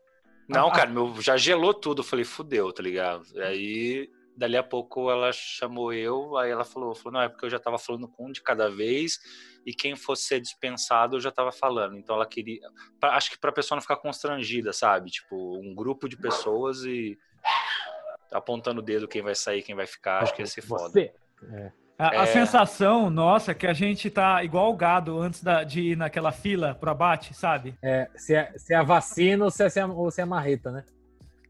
não, 0.49 0.71
cara, 0.71 0.89
meu, 0.89 1.21
já 1.21 1.37
gelou 1.37 1.73
tudo. 1.73 2.01
Eu 2.01 2.05
falei, 2.05 2.25
fudeu, 2.25 2.73
tá 2.73 2.81
ligado? 2.81 3.23
Aí, 3.37 4.09
dali 4.35 4.57
a 4.57 4.63
pouco, 4.63 5.09
ela 5.11 5.31
chamou 5.31 5.93
eu, 5.93 6.37
aí 6.37 6.49
ela 6.49 6.65
falou, 6.65 6.95
falou, 6.95 7.13
não, 7.13 7.21
é 7.21 7.29
porque 7.29 7.45
eu 7.45 7.49
já 7.49 7.59
tava 7.59 7.77
falando 7.77 8.07
com 8.07 8.27
um 8.27 8.31
de 8.31 8.41
cada 8.41 8.69
vez, 8.69 9.19
e 9.65 9.73
quem 9.73 9.95
fosse 9.95 10.23
ser 10.23 10.39
dispensado, 10.39 11.17
eu 11.17 11.21
já 11.21 11.31
tava 11.31 11.51
falando. 11.51 11.97
Então 11.97 12.15
ela 12.15 12.25
queria. 12.25 12.59
Pra, 12.99 13.15
acho 13.15 13.31
que 13.31 13.37
pra 13.37 13.51
pessoa 13.51 13.75
não 13.75 13.81
ficar 13.81 13.97
constrangida, 13.97 14.73
sabe? 14.73 15.11
Tipo, 15.11 15.59
um 15.59 15.75
grupo 15.75 16.09
de 16.09 16.17
pessoas 16.17 16.83
e 16.83 17.17
apontando 18.31 18.79
o 18.79 18.83
dedo 18.83 19.07
quem 19.07 19.21
vai 19.21 19.35
sair, 19.35 19.63
quem 19.63 19.75
vai 19.75 19.85
ficar, 19.85 20.23
acho 20.23 20.33
que 20.33 20.41
ia 20.41 20.45
ser 20.47 20.61
foda. 20.61 20.89
Você. 20.89 21.13
É. 21.51 21.71
A, 21.99 22.15
é... 22.15 22.17
a, 22.19 22.25
sensação 22.25 23.09
nossa 23.09 23.51
é 23.51 23.53
que 23.53 23.67
a 23.67 23.73
gente 23.73 24.09
tá 24.09 24.41
igual 24.41 24.71
o 24.71 24.75
gado 24.75 25.19
antes 25.19 25.43
da, 25.43 25.65
de 25.65 25.81
ir 25.81 25.97
naquela 25.97 26.31
fila 26.31 26.73
pro 26.73 26.89
abate, 26.89 27.33
sabe? 27.33 27.75
É, 27.81 28.09
se 28.15 28.33
é, 28.33 28.53
se 28.55 28.73
é 28.73 28.77
a 28.77 28.83
vacina 28.83 29.43
ou 29.43 29.51
se 29.51 29.63
é, 29.63 29.85
ou 29.85 30.09
se 30.09 30.21
é 30.21 30.23
a 30.23 30.27
marreta, 30.27 30.71
né? 30.71 30.85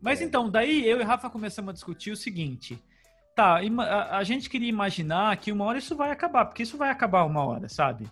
Mas 0.02 0.22
é. 0.22 0.24
então, 0.24 0.50
daí 0.50 0.90
eu 0.90 1.00
e 1.00 1.04
Rafa 1.04 1.30
começamos 1.30 1.70
a 1.70 1.74
discutir 1.74 2.10
o 2.10 2.18
seguinte. 2.18 2.84
Tá, 3.36 3.60
a, 3.60 4.18
a 4.18 4.24
gente 4.24 4.50
queria 4.50 4.68
imaginar 4.68 5.38
que 5.38 5.52
uma 5.52 5.66
hora 5.66 5.78
isso 5.78 5.96
vai 5.96 6.10
acabar, 6.10 6.46
porque 6.46 6.64
isso 6.64 6.78
vai 6.78 6.90
acabar 6.90 7.26
uma 7.26 7.46
hora, 7.46 7.70
sabe? 7.70 8.10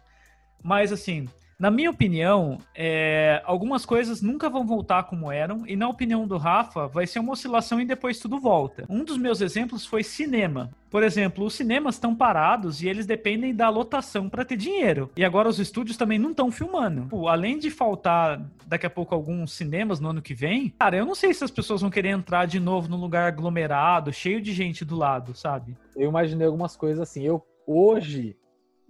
Mas 0.64 0.92
assim, 0.92 1.28
Na 1.60 1.72
minha 1.72 1.90
opinião, 1.90 2.60
é, 2.76 3.42
algumas 3.44 3.84
coisas 3.84 4.22
nunca 4.22 4.48
vão 4.48 4.64
voltar 4.64 5.06
como 5.06 5.32
eram, 5.32 5.66
e 5.66 5.76
na 5.76 5.90
opinião 5.90 6.28
do 6.28 6.38
Rafa, 6.38 6.88
vai 6.88 7.08
ser 7.08 7.18
uma 7.18 7.34
oscilação 7.34 7.82
e 7.82 7.86
depois 7.86 8.20
tudo 8.20 8.40
volta. 8.40 8.86
Um 8.88 9.04
dos 9.04 9.18
meus 9.18 9.42
exemplos 9.42 9.84
foi 9.84 10.04
cinema. 10.04 10.70
Por 10.88 11.02
exemplo, 11.02 11.44
os 11.44 11.56
cinemas 11.56 11.96
estão 11.96 12.16
parados 12.16 12.84
e 12.84 12.88
eles 12.88 13.08
dependem 13.08 13.56
da 13.56 13.70
lotação 13.70 14.30
para 14.30 14.46
ter 14.46 14.56
dinheiro. 14.56 15.10
E 15.18 15.26
agora 15.26 15.50
os 15.50 15.58
estúdios 15.58 15.98
também 15.98 16.20
não 16.20 16.30
estão 16.30 16.52
filmando. 16.52 17.08
Pô, 17.10 17.28
além 17.28 17.58
de 17.58 17.72
faltar 17.72 18.40
daqui 18.68 18.86
a 18.86 18.90
pouco 18.90 19.16
alguns 19.16 19.52
cinemas 19.54 20.00
no 20.00 20.10
ano 20.10 20.22
que 20.22 20.36
vem, 20.36 20.70
cara, 20.78 20.98
eu 20.98 21.08
não 21.08 21.16
sei 21.16 21.34
se 21.34 21.44
as 21.44 21.50
pessoas 21.50 21.82
vão 21.82 21.90
querer 21.90 22.10
entrar 22.10 22.46
de 22.46 22.60
novo 22.60 22.88
num 22.88 23.02
lugar 23.02 23.28
aglomerado, 23.28 24.14
cheio 24.14 24.40
de 24.40 24.54
gente 24.54 24.86
do 24.86 24.96
lado, 24.96 25.36
sabe? 25.36 25.76
Eu 25.96 26.08
imaginei 26.08 26.46
algumas 26.46 26.76
coisas 26.76 27.00
assim. 27.00 27.24
Eu 27.24 27.44
hoje 27.66 28.38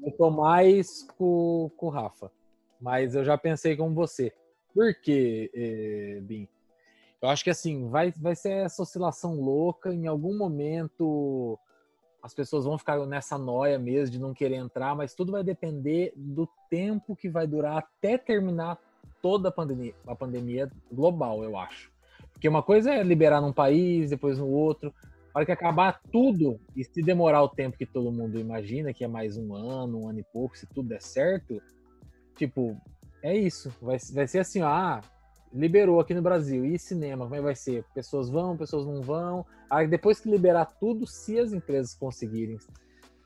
eu 0.04 0.12
tô 0.12 0.30
mais 0.30 1.08
com, 1.18 1.72
com 1.78 1.86
o 1.86 1.90
Rafa 1.90 2.30
mas 2.80 3.16
eu 3.16 3.24
já 3.24 3.38
pensei 3.38 3.76
como 3.76 3.94
você. 3.94 4.34
Por 4.74 4.94
quê, 5.02 5.52
eh, 5.54 6.20
Bim? 6.22 6.48
Eu 7.22 7.30
acho 7.30 7.44
que 7.44 7.50
assim, 7.50 7.90
vai, 7.90 8.14
vai 8.16 8.36
ser 8.36 8.52
essa 8.52 8.84
oscilação 8.84 9.40
louca. 9.42 9.94
Em 9.94 10.06
algum 10.08 10.38
momento 10.38 11.58
as 12.22 12.34
pessoas 12.34 12.66
vão 12.66 12.78
ficar 12.78 13.04
nessa 13.06 13.38
noia 13.38 13.80
mesmo 13.80 14.12
de 14.12 14.20
não 14.20 14.34
querer 14.34 14.56
entrar, 14.56 14.96
mas 14.96 15.14
tudo 15.14 15.32
vai 15.32 15.44
depender 15.44 16.12
do 16.16 16.48
tempo 16.70 17.16
que 17.16 17.30
vai 17.30 17.48
durar 17.48 17.78
até 17.78 18.18
terminar 18.18 18.78
toda 19.22 19.50
a 19.50 19.52
pandemia, 19.52 19.96
a 20.06 20.16
pandemia 20.16 20.70
global, 20.92 21.44
eu 21.44 21.58
acho. 21.58 21.92
Porque 22.34 22.50
uma 22.50 22.62
coisa 22.62 22.94
é 22.94 23.02
liberar 23.02 23.42
num 23.42 23.54
país, 23.54 24.10
depois 24.10 24.38
no 24.38 24.48
outro. 24.48 24.94
A 25.34 25.40
hora 25.40 25.46
que 25.46 25.52
acabar 25.52 26.02
tudo, 26.12 26.60
e 26.76 26.84
se 26.84 27.02
demorar 27.02 27.44
o 27.44 27.50
tempo 27.50 27.78
que 27.78 27.86
todo 27.86 28.12
mundo 28.12 28.40
imagina, 28.40 28.94
que 28.94 29.04
é 29.04 29.08
mais 29.08 29.38
um 29.38 29.56
ano, 29.56 30.02
um 30.02 30.10
ano 30.10 30.20
e 30.20 30.24
pouco, 30.24 30.58
se 30.58 30.68
tudo 30.68 30.90
der 30.90 31.02
certo, 31.02 31.62
Tipo, 32.38 32.80
é 33.22 33.36
isso. 33.36 33.74
Vai, 33.82 33.98
vai 34.14 34.28
ser 34.28 34.40
assim, 34.40 34.62
ó, 34.62 34.68
ah, 34.68 35.02
liberou 35.54 36.00
aqui 36.00 36.14
no 36.14 36.22
Brasil. 36.22 36.66
E 36.66 36.78
cinema, 36.78 37.26
como 37.26 37.36
é 37.36 37.40
que 37.40 37.44
vai 37.44 37.56
ser? 37.56 37.84
Pessoas 37.94 38.30
vão, 38.30 38.56
pessoas 38.56 38.86
não 38.86 39.02
vão. 39.02 39.46
Aí 39.70 39.88
depois 39.88 40.20
que 40.20 40.30
liberar 40.30 40.66
tudo, 40.66 41.06
se 41.06 41.40
as 41.40 41.52
empresas 41.52 41.94
conseguirem 41.94 42.58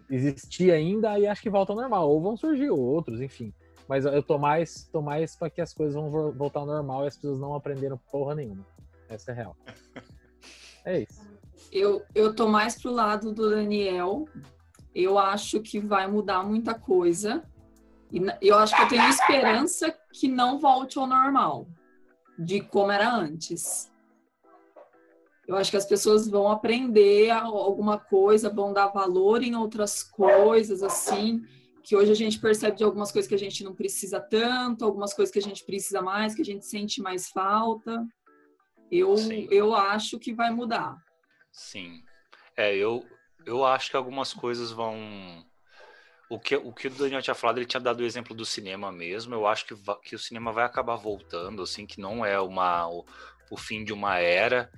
existir 0.10 0.72
ainda, 0.72 1.12
aí 1.12 1.28
acho 1.28 1.42
que 1.42 1.50
volta 1.50 1.74
ao 1.74 1.78
normal. 1.78 2.10
Ou 2.10 2.22
vão 2.22 2.38
surgir 2.38 2.70
outros, 2.72 3.22
enfim. 3.22 3.54
Mas 3.88 4.06
eu 4.06 4.24
tô 4.24 4.38
mais, 4.38 4.88
tô 4.92 5.02
mais 5.02 5.36
para 5.36 5.50
que 5.50 5.62
as 5.62 5.74
coisas 5.74 5.94
vão 5.94 6.10
voltar 6.32 6.62
ao 6.62 6.66
normal 6.66 7.04
e 7.04 7.08
as 7.08 7.16
pessoas 7.16 7.40
não 7.40 7.54
aprenderam 7.54 8.00
porra 8.12 8.36
nenhuma. 8.36 8.66
Essa 9.10 9.32
é 9.32 9.36
real. 9.36 9.56
É 10.84 11.02
isso. 11.02 11.22
Eu, 11.72 12.02
eu 12.16 12.34
tô 12.34 12.48
mais 12.48 12.82
pro 12.82 12.92
lado 12.92 13.32
do 13.32 13.52
Daniel. 13.52 14.28
Eu 14.96 15.20
acho 15.20 15.62
que 15.62 15.80
vai 15.80 16.08
mudar 16.08 16.44
muita 16.44 16.74
coisa. 16.74 17.44
E 18.12 18.22
eu 18.42 18.58
acho 18.58 18.76
que 18.76 18.82
eu 18.82 18.88
tenho 18.90 19.08
esperança 19.10 19.96
que 20.12 20.28
não 20.28 20.60
volte 20.60 21.00
ao 21.00 21.08
normal, 21.08 21.68
de 22.38 22.62
como 22.62 22.92
era 22.92 23.10
antes. 23.10 23.90
Eu 25.48 25.56
acho 25.56 25.72
que 25.72 25.78
as 25.78 25.86
pessoas 25.86 26.28
vão 26.28 26.50
aprender 26.50 27.30
alguma 27.30 27.98
coisa, 27.98 28.50
vão 28.50 28.74
dar 28.74 28.88
valor 28.88 29.42
em 29.42 29.56
outras 29.56 30.04
coisas, 30.04 30.84
assim, 30.84 31.42
que 31.84 31.96
hoje 31.96 32.12
a 32.12 32.16
gente 32.16 32.40
percebe 32.40 32.78
de 32.78 32.84
algumas 32.84 33.12
coisas 33.12 33.28
que 33.28 33.36
a 33.36 33.40
gente 33.40 33.64
não 33.64 33.74
precisa 33.74 34.20
tanto, 34.20 34.86
algumas 34.86 35.14
coisas 35.14 35.32
que 35.32 35.40
a 35.40 35.42
gente 35.42 35.66
precisa 35.66 36.02
mais, 36.02 36.36
que 36.36 36.42
a 36.42 36.46
gente 36.46 36.66
sente 36.66 37.02
mais 37.02 37.30
falta. 37.30 38.06
Eu, 38.92 39.16
eu 39.50 39.74
acho 39.74 40.20
que 40.20 40.34
vai 40.34 40.52
mudar. 40.52 40.98
Sim. 41.52 42.04
É, 42.58 42.76
eu, 42.76 43.06
eu 43.46 43.66
acho 43.66 43.90
que 43.90 43.98
algumas 43.98 44.34
coisas 44.34 44.72
vão 44.72 45.46
o 46.32 46.40
que, 46.40 46.56
o 46.56 46.72
que 46.72 46.88
o 46.88 46.90
Daniel 46.90 47.22
tinha 47.22 47.36
falado, 47.36 47.58
ele 47.58 47.66
tinha 47.66 47.82
dado 47.82 48.00
o 48.00 48.06
exemplo 48.06 48.34
do 48.34 48.46
cinema 48.46 48.90
mesmo. 48.90 49.36
Eu 49.36 49.46
acho 49.46 49.66
que, 49.66 49.76
que 50.02 50.16
o 50.16 50.20
cinema 50.20 50.54
vai 50.54 50.64
acabar 50.64 50.96
voltando, 50.96 51.62
assim, 51.62 51.86
que 51.86 52.00
não 52.00 52.26
é 52.26 52.40
uma, 52.40 52.88
o, 52.88 53.06
o 53.52 53.58
fim 53.58 53.84
de 53.84 53.92
uma 53.92 54.18
era, 54.18 54.72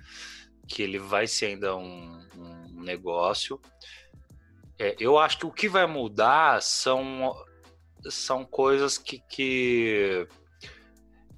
que 0.66 0.82
ele 0.82 0.98
vai 0.98 1.28
ser 1.28 1.46
ainda 1.46 1.76
um, 1.76 2.26
um 2.36 2.82
negócio. 2.82 3.60
É, 4.80 4.96
eu 4.98 5.16
acho 5.16 5.38
que 5.38 5.46
o 5.46 5.52
que 5.52 5.68
vai 5.68 5.86
mudar 5.86 6.60
são, 6.60 7.32
são 8.10 8.44
coisas 8.44 8.98
que, 8.98 9.20
que 9.20 10.26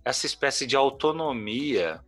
essa 0.02 0.25
espécie 0.25 0.66
de 0.66 0.76
autonomia 0.76 2.00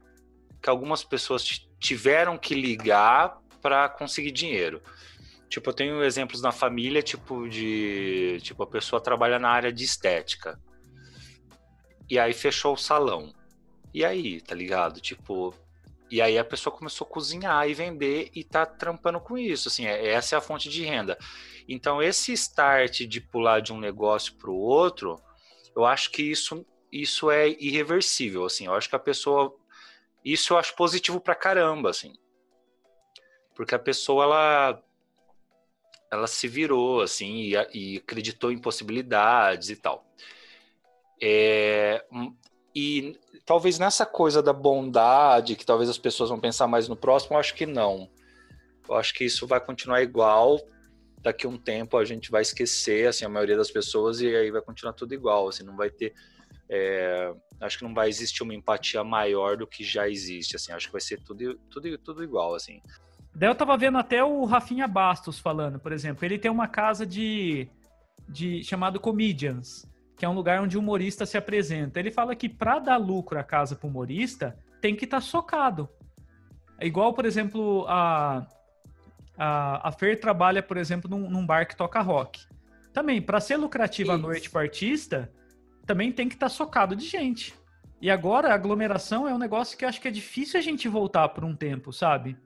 que 0.62 0.70
algumas 0.70 1.04
pessoas 1.04 1.44
tiveram 1.78 2.38
que 2.38 2.54
ligar 2.54 3.38
para 3.60 3.86
conseguir 3.86 4.30
dinheiro. 4.30 4.82
Tipo, 5.48 5.70
eu 5.70 5.74
tenho 5.74 6.04
exemplos 6.04 6.42
na 6.42 6.52
família, 6.52 7.02
tipo, 7.02 7.48
de. 7.48 8.38
Tipo, 8.42 8.62
a 8.64 8.66
pessoa 8.66 9.00
trabalha 9.00 9.38
na 9.38 9.48
área 9.48 9.72
de 9.72 9.82
estética. 9.82 10.60
E 12.08 12.18
aí 12.18 12.34
fechou 12.34 12.74
o 12.74 12.78
salão. 12.78 13.34
E 13.94 14.04
aí, 14.04 14.40
tá 14.40 14.54
ligado? 14.54 15.00
Tipo. 15.00 15.54
E 16.10 16.22
aí 16.22 16.38
a 16.38 16.44
pessoa 16.44 16.74
começou 16.74 17.06
a 17.06 17.10
cozinhar 17.10 17.68
e 17.68 17.74
vender 17.74 18.30
e 18.34 18.42
tá 18.42 18.64
trampando 18.64 19.20
com 19.20 19.36
isso. 19.36 19.68
Assim, 19.68 19.86
é, 19.86 20.08
essa 20.08 20.36
é 20.36 20.38
a 20.38 20.40
fonte 20.40 20.68
de 20.68 20.84
renda. 20.84 21.18
Então, 21.68 22.02
esse 22.02 22.32
start 22.32 23.00
de 23.00 23.20
pular 23.20 23.60
de 23.60 23.72
um 23.72 23.80
negócio 23.80 24.34
para 24.34 24.50
o 24.50 24.56
outro, 24.56 25.20
eu 25.76 25.84
acho 25.84 26.10
que 26.10 26.22
isso, 26.22 26.64
isso 26.90 27.30
é 27.30 27.48
irreversível. 27.48 28.44
Assim, 28.44 28.66
eu 28.66 28.74
acho 28.74 28.88
que 28.88 28.96
a 28.96 28.98
pessoa. 28.98 29.54
Isso 30.24 30.52
eu 30.52 30.58
acho 30.58 30.74
positivo 30.76 31.20
pra 31.20 31.34
caramba, 31.34 31.90
assim. 31.90 32.12
Porque 33.54 33.74
a 33.74 33.78
pessoa, 33.78 34.24
ela 34.24 34.82
ela 36.10 36.26
se 36.26 36.48
virou 36.48 37.00
assim 37.00 37.40
e, 37.40 37.54
e 37.74 37.96
acreditou 37.98 38.50
em 38.50 38.58
possibilidades 38.58 39.70
e 39.70 39.76
tal. 39.76 40.04
É, 41.20 42.04
e 42.74 43.18
talvez 43.44 43.78
nessa 43.78 44.06
coisa 44.06 44.42
da 44.42 44.52
bondade, 44.52 45.56
que 45.56 45.66
talvez 45.66 45.90
as 45.90 45.98
pessoas 45.98 46.30
vão 46.30 46.40
pensar 46.40 46.66
mais 46.66 46.88
no 46.88 46.96
próximo, 46.96 47.34
eu 47.34 47.40
acho 47.40 47.54
que 47.54 47.66
não. 47.66 48.08
Eu 48.88 48.94
acho 48.94 49.12
que 49.14 49.24
isso 49.24 49.46
vai 49.46 49.60
continuar 49.60 50.02
igual. 50.02 50.60
Daqui 51.20 51.46
a 51.46 51.48
um 51.48 51.58
tempo 51.58 51.96
a 51.96 52.04
gente 52.04 52.30
vai 52.30 52.42
esquecer, 52.42 53.08
assim, 53.08 53.24
a 53.24 53.28
maioria 53.28 53.56
das 53.56 53.70
pessoas 53.70 54.20
e 54.20 54.34
aí 54.34 54.50
vai 54.50 54.62
continuar 54.62 54.92
tudo 54.92 55.12
igual, 55.14 55.48
assim, 55.48 55.64
não 55.64 55.76
vai 55.76 55.90
ter 55.90 56.14
é, 56.68 57.34
acho 57.60 57.78
que 57.78 57.84
não 57.84 57.94
vai 57.94 58.08
existir 58.08 58.42
uma 58.42 58.54
empatia 58.54 59.02
maior 59.02 59.56
do 59.56 59.66
que 59.66 59.82
já 59.82 60.08
existe, 60.08 60.56
assim, 60.56 60.72
acho 60.72 60.86
que 60.86 60.92
vai 60.92 61.00
ser 61.00 61.20
tudo, 61.22 61.54
tudo, 61.70 61.98
tudo 61.98 62.22
igual, 62.22 62.54
assim. 62.54 62.82
Daí 63.34 63.48
eu 63.48 63.54
tava 63.54 63.76
vendo 63.76 63.98
até 63.98 64.22
o 64.22 64.44
Rafinha 64.44 64.88
Bastos 64.88 65.38
falando, 65.38 65.78
por 65.78 65.92
exemplo. 65.92 66.24
Ele 66.24 66.38
tem 66.38 66.50
uma 66.50 66.66
casa 66.66 67.06
de, 67.06 67.68
de 68.28 68.64
chamado 68.64 68.98
Comedians, 68.98 69.86
que 70.16 70.24
é 70.24 70.28
um 70.28 70.34
lugar 70.34 70.60
onde 70.60 70.76
o 70.76 70.80
humorista 70.80 71.24
se 71.24 71.36
apresenta. 71.36 72.00
Ele 72.00 72.10
fala 72.10 72.34
que 72.34 72.48
para 72.48 72.78
dar 72.78 72.96
lucro 72.96 73.38
à 73.38 73.44
casa 73.44 73.76
pro 73.76 73.88
humorista, 73.88 74.58
tem 74.80 74.96
que 74.96 75.04
estar 75.04 75.18
tá 75.18 75.20
socado. 75.20 75.88
É 76.78 76.86
igual, 76.86 77.12
por 77.12 77.24
exemplo, 77.24 77.84
a, 77.88 78.46
a, 79.36 79.88
a 79.88 79.92
Fer 79.92 80.18
trabalha, 80.18 80.62
por 80.62 80.76
exemplo, 80.76 81.08
num, 81.08 81.30
num 81.30 81.46
bar 81.46 81.66
que 81.66 81.76
toca 81.76 82.00
rock. 82.00 82.40
Também, 82.92 83.22
para 83.22 83.40
ser 83.40 83.56
lucrativa 83.56 84.14
a 84.14 84.18
noite 84.18 84.50
pro 84.50 84.60
artista, 84.60 85.30
também 85.86 86.10
tem 86.10 86.28
que 86.28 86.34
estar 86.34 86.46
tá 86.46 86.50
socado 86.50 86.96
de 86.96 87.06
gente. 87.06 87.54
E 88.00 88.10
agora 88.10 88.48
a 88.48 88.54
aglomeração 88.54 89.28
é 89.28 89.34
um 89.34 89.38
negócio 89.38 89.76
que 89.76 89.84
eu 89.84 89.88
acho 89.88 90.00
que 90.00 90.08
é 90.08 90.10
difícil 90.10 90.58
a 90.58 90.62
gente 90.62 90.88
voltar 90.88 91.28
por 91.30 91.44
um 91.44 91.54
tempo, 91.54 91.92
sabe? 91.92 92.36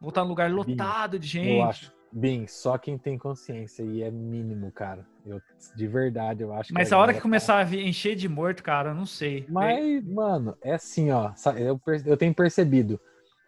Voltar 0.00 0.22
num 0.22 0.30
lugar 0.30 0.50
lotado 0.50 1.12
Bim, 1.12 1.18
de 1.18 1.26
gente. 1.26 1.58
Eu 1.58 1.64
acho. 1.64 1.92
Bem, 2.12 2.46
só 2.46 2.78
quem 2.78 2.96
tem 2.96 3.18
consciência 3.18 3.82
e 3.82 4.02
é 4.02 4.10
mínimo, 4.10 4.70
cara. 4.72 5.06
Eu, 5.24 5.40
de 5.74 5.86
verdade, 5.86 6.42
eu 6.42 6.52
acho 6.52 6.72
Mas 6.72 6.88
que. 6.88 6.94
a 6.94 6.98
hora 6.98 7.12
que 7.12 7.20
começar 7.20 7.58
a 7.58 7.74
encher 7.74 8.14
de 8.14 8.28
morto, 8.28 8.62
cara, 8.62 8.90
eu 8.90 8.94
não 8.94 9.06
sei. 9.06 9.44
Mas, 9.48 9.78
é... 9.78 10.00
mano, 10.02 10.56
é 10.62 10.74
assim, 10.74 11.10
ó. 11.10 11.32
Eu, 11.56 11.80
eu 12.04 12.16
tenho 12.16 12.34
percebido 12.34 13.00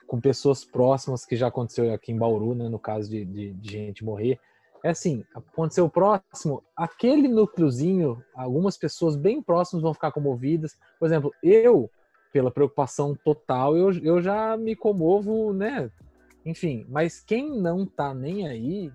com 0.07 0.21
pessoas 0.21 0.65
próximas 0.65 1.25
que 1.25 1.37
já 1.37 1.47
aconteceu 1.49 1.93
aqui 1.93 2.13
em 2.13 2.19
Bauru, 2.19 2.55
né? 2.55 2.69
No 2.69 2.79
caso 2.79 3.09
de, 3.09 3.25
de, 3.25 3.53
de 3.53 3.71
gente 3.71 4.05
morrer. 4.05 4.39
É 4.85 4.91
assim, 4.91 5.25
aconteceu 5.35 5.89
próximo, 5.89 6.63
aquele 6.77 7.27
núcleozinho, 7.27 8.23
algumas 8.35 8.77
pessoas 8.77 9.17
bem 9.17 9.43
próximas 9.43 9.83
vão 9.83 9.93
ficar 9.93 10.13
comovidas. 10.13 10.79
Por 10.99 11.07
exemplo, 11.07 11.33
eu, 11.43 11.91
pela 12.33 12.51
preocupação 12.51 13.15
total, 13.25 13.77
eu, 13.77 13.93
eu 14.03 14.23
já 14.23 14.57
me 14.57 14.77
comovo, 14.77 15.53
né? 15.53 15.91
Enfim, 16.49 16.87
mas 16.89 17.21
quem 17.21 17.47
não 17.61 17.85
tá 17.85 18.15
nem 18.15 18.49
aí, 18.49 18.91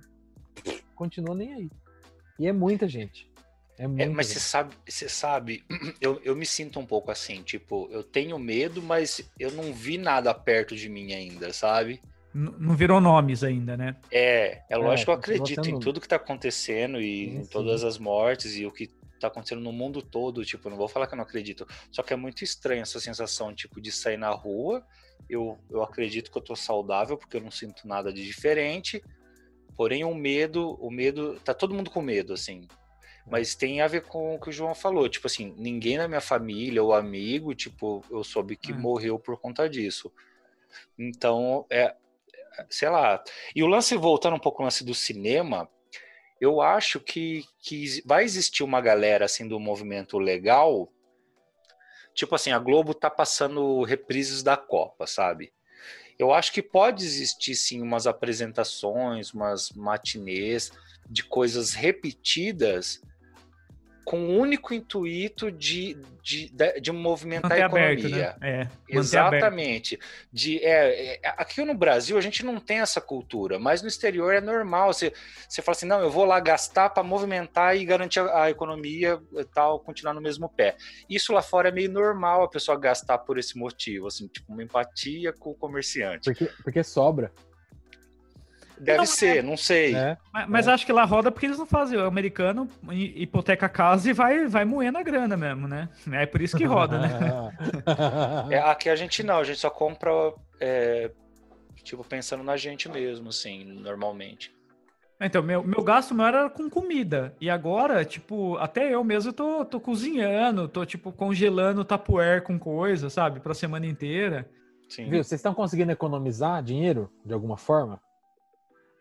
continua 0.95 1.35
nem 1.35 1.53
aí. 1.53 1.69
E 2.39 2.47
é 2.47 2.51
muita 2.51 2.87
gente. 2.87 3.31
É, 3.77 3.87
muita 3.87 4.03
é 4.05 4.09
mas 4.09 4.25
gente. 4.25 4.39
você 4.39 4.39
sabe, 4.39 4.75
você 4.89 5.07
sabe, 5.07 5.63
eu, 6.01 6.19
eu 6.23 6.35
me 6.35 6.47
sinto 6.47 6.79
um 6.79 6.85
pouco 6.85 7.11
assim, 7.11 7.43
tipo, 7.43 7.87
eu 7.91 8.03
tenho 8.03 8.39
medo, 8.39 8.81
mas 8.81 9.29
eu 9.39 9.51
não 9.51 9.71
vi 9.71 9.99
nada 9.99 10.33
perto 10.33 10.75
de 10.75 10.89
mim 10.89 11.13
ainda, 11.13 11.53
sabe? 11.53 12.01
N 12.33 12.55
não 12.57 12.75
virou 12.75 12.99
nomes 12.99 13.43
ainda, 13.43 13.77
né? 13.77 13.97
É, 14.11 14.63
é 14.67 14.75
lógico 14.75 15.11
é, 15.11 15.17
que 15.17 15.29
eu 15.29 15.37
acredito 15.37 15.69
em 15.69 15.79
tudo 15.79 16.01
que 16.01 16.07
tá 16.07 16.15
acontecendo 16.15 16.99
e 16.99 17.29
sim, 17.29 17.37
em 17.37 17.45
todas 17.45 17.81
sim. 17.81 17.87
as 17.87 17.99
mortes 17.99 18.55
e 18.57 18.65
o 18.65 18.71
que 18.71 18.89
tá 19.23 19.27
acontecendo 19.29 19.61
no 19.61 19.71
mundo 19.71 20.01
todo, 20.01 20.45
tipo, 20.45 20.69
não 20.69 20.77
vou 20.77 20.87
falar 20.87 21.07
que 21.07 21.13
eu 21.13 21.17
não 21.17 21.23
acredito, 21.23 21.67
só 21.91 22.01
que 22.03 22.13
é 22.13 22.15
muito 22.15 22.43
estranho 22.43 22.81
essa 22.81 22.99
sensação, 22.99 23.53
tipo, 23.53 23.81
de 23.81 23.91
sair 23.91 24.17
na 24.17 24.29
rua 24.29 24.85
eu, 25.29 25.57
eu 25.69 25.83
acredito 25.83 26.31
que 26.31 26.37
eu 26.37 26.41
tô 26.41 26.55
saudável 26.55 27.17
porque 27.17 27.37
eu 27.37 27.41
não 27.41 27.51
sinto 27.51 27.87
nada 27.87 28.11
de 28.11 28.25
diferente. 28.25 29.03
Porém, 29.75 30.03
o 30.03 30.13
medo, 30.13 30.77
o 30.79 30.91
medo, 30.91 31.39
tá 31.39 31.53
todo 31.53 31.73
mundo 31.73 31.89
com 31.89 32.01
medo, 32.01 32.33
assim. 32.33 32.67
Mas 33.25 33.55
tem 33.55 33.81
a 33.81 33.87
ver 33.87 34.01
com 34.03 34.35
o 34.35 34.39
que 34.39 34.49
o 34.49 34.53
João 34.53 34.75
falou. 34.75 35.07
Tipo 35.09 35.27
assim, 35.27 35.53
ninguém 35.57 35.97
na 35.97 36.07
minha 36.07 36.21
família 36.21 36.83
ou 36.83 36.93
amigo, 36.93 37.55
tipo, 37.55 38.03
eu 38.11 38.23
soube 38.23 38.55
que 38.55 38.71
É. 38.71 38.75
morreu 38.75 39.17
por 39.17 39.39
conta 39.39 39.67
disso. 39.67 40.11
Então, 40.97 41.65
é. 41.69 41.95
Sei 42.69 42.87
lá. 42.87 43.23
E 43.55 43.63
o 43.63 43.67
lance, 43.67 43.95
voltando 43.97 44.35
um 44.35 44.39
pouco 44.39 44.61
ao 44.61 44.65
lance 44.65 44.83
do 44.83 44.93
cinema, 44.93 45.67
eu 46.43 46.61
acho 46.61 46.99
que, 46.99 47.45
que 47.59 48.03
vai 48.05 48.25
existir 48.25 48.63
uma 48.63 48.81
galera 48.81 49.23
assim 49.23 49.47
do 49.47 49.57
movimento 49.57 50.19
legal. 50.19 50.91
Tipo 52.13 52.35
assim, 52.35 52.51
a 52.51 52.59
Globo 52.59 52.93
tá 52.93 53.09
passando 53.09 53.81
reprises 53.83 54.43
da 54.43 54.57
Copa, 54.57 55.07
sabe? 55.07 55.53
Eu 56.19 56.33
acho 56.33 56.51
que 56.51 56.61
pode 56.61 57.05
existir 57.05 57.55
sim 57.55 57.81
umas 57.81 58.05
apresentações, 58.05 59.33
umas 59.33 59.71
matinês 59.71 60.69
de 61.09 61.23
coisas 61.23 61.73
repetidas 61.73 63.01
com 64.03 64.19
o 64.19 64.37
único 64.37 64.73
intuito 64.73 65.51
de, 65.51 65.97
de, 66.21 66.49
de, 66.49 66.81
de 66.81 66.91
movimentar 66.91 67.49
Manter 67.49 67.61
a 67.61 67.65
aberto, 67.65 67.99
economia. 67.99 68.35
né? 68.39 68.49
É, 68.49 68.61
aberto. 68.61 68.73
Exatamente. 68.87 69.99
De, 70.31 70.63
é, 70.63 71.15
é, 71.15 71.19
aqui 71.37 71.63
no 71.63 71.73
Brasil 71.73 72.17
a 72.17 72.21
gente 72.21 72.43
não 72.45 72.59
tem 72.59 72.79
essa 72.79 72.99
cultura, 72.99 73.57
mas 73.57 73.81
no 73.81 73.87
exterior 73.87 74.33
é 74.33 74.41
normal. 74.41 74.93
Você, 74.93 75.13
você 75.47 75.61
fala 75.61 75.75
assim, 75.75 75.85
não, 75.85 76.01
eu 76.01 76.09
vou 76.09 76.25
lá 76.25 76.39
gastar 76.39 76.89
para 76.89 77.03
movimentar 77.03 77.75
e 77.77 77.85
garantir 77.85 78.19
a, 78.19 78.43
a 78.43 78.49
economia 78.49 79.19
e 79.33 79.45
tal, 79.45 79.79
continuar 79.79 80.13
no 80.13 80.21
mesmo 80.21 80.49
pé. 80.49 80.75
Isso 81.09 81.33
lá 81.33 81.41
fora 81.41 81.69
é 81.69 81.71
meio 81.71 81.91
normal 81.91 82.43
a 82.43 82.49
pessoa 82.49 82.77
gastar 82.79 83.19
por 83.19 83.37
esse 83.37 83.57
motivo, 83.57 84.07
assim, 84.07 84.27
tipo 84.27 84.51
uma 84.51 84.63
empatia 84.63 85.31
com 85.33 85.51
o 85.51 85.55
comerciante. 85.55 86.25
Porque, 86.25 86.45
porque 86.63 86.83
sobra. 86.83 87.31
Deve 88.83 88.97
Não, 88.97 89.05
ser, 89.05 89.43
não 89.43 89.55
sei. 89.55 89.93
Né? 89.93 90.17
Mas, 90.33 90.49
mas 90.49 90.67
acho 90.67 90.85
que 90.85 90.91
lá 90.91 91.05
roda 91.05 91.31
porque 91.31 91.45
eles 91.45 91.57
não 91.57 91.65
fazem. 91.65 91.97
O 91.97 92.05
americano 92.05 92.67
hi- 92.91 93.13
hipoteca 93.23 93.65
a 93.65 93.69
casa 93.69 94.09
e 94.09 94.13
vai, 94.13 94.45
vai 94.45 94.65
moendo 94.65 94.97
a 94.97 95.03
grana 95.03 95.37
mesmo, 95.37 95.67
né? 95.67 95.87
É 96.11 96.25
por 96.25 96.41
isso 96.41 96.57
que 96.57 96.65
roda, 96.65 96.99
né? 96.99 97.09
É, 98.51 98.59
aqui 98.59 98.89
a 98.89 98.95
gente 98.95 99.23
não, 99.23 99.37
a 99.37 99.43
gente 99.43 99.59
só 99.59 99.69
compra, 99.69 100.11
é, 100.59 101.11
tipo, 101.83 102.03
pensando 102.03 102.43
na 102.43 102.57
gente 102.57 102.89
mesmo, 102.89 103.29
assim, 103.29 103.63
normalmente. 103.63 104.53
Então, 105.21 105.41
meu, 105.41 105.63
meu 105.63 105.81
gasto 105.81 106.13
maior 106.13 106.33
era 106.33 106.49
com 106.49 106.69
comida. 106.69 107.33
E 107.39 107.49
agora, 107.49 108.03
tipo, 108.03 108.57
até 108.57 108.93
eu 108.93 109.03
mesmo 109.03 109.31
tô, 109.31 109.63
tô 109.63 109.79
cozinhando, 109.79 110.67
tô, 110.67 110.85
tipo, 110.85 111.13
congelando 111.13 111.85
tapuer 111.85 112.43
com 112.43 112.59
coisa, 112.59 113.09
sabe? 113.09 113.39
Pra 113.39 113.53
semana 113.53 113.85
inteira. 113.85 114.49
Sim. 114.89 115.09
Viu? 115.09 115.23
Vocês 115.23 115.39
estão 115.39 115.53
conseguindo 115.53 115.91
economizar 115.91 116.61
dinheiro 116.61 117.09
de 117.25 117.33
alguma 117.33 117.55
forma? 117.55 118.01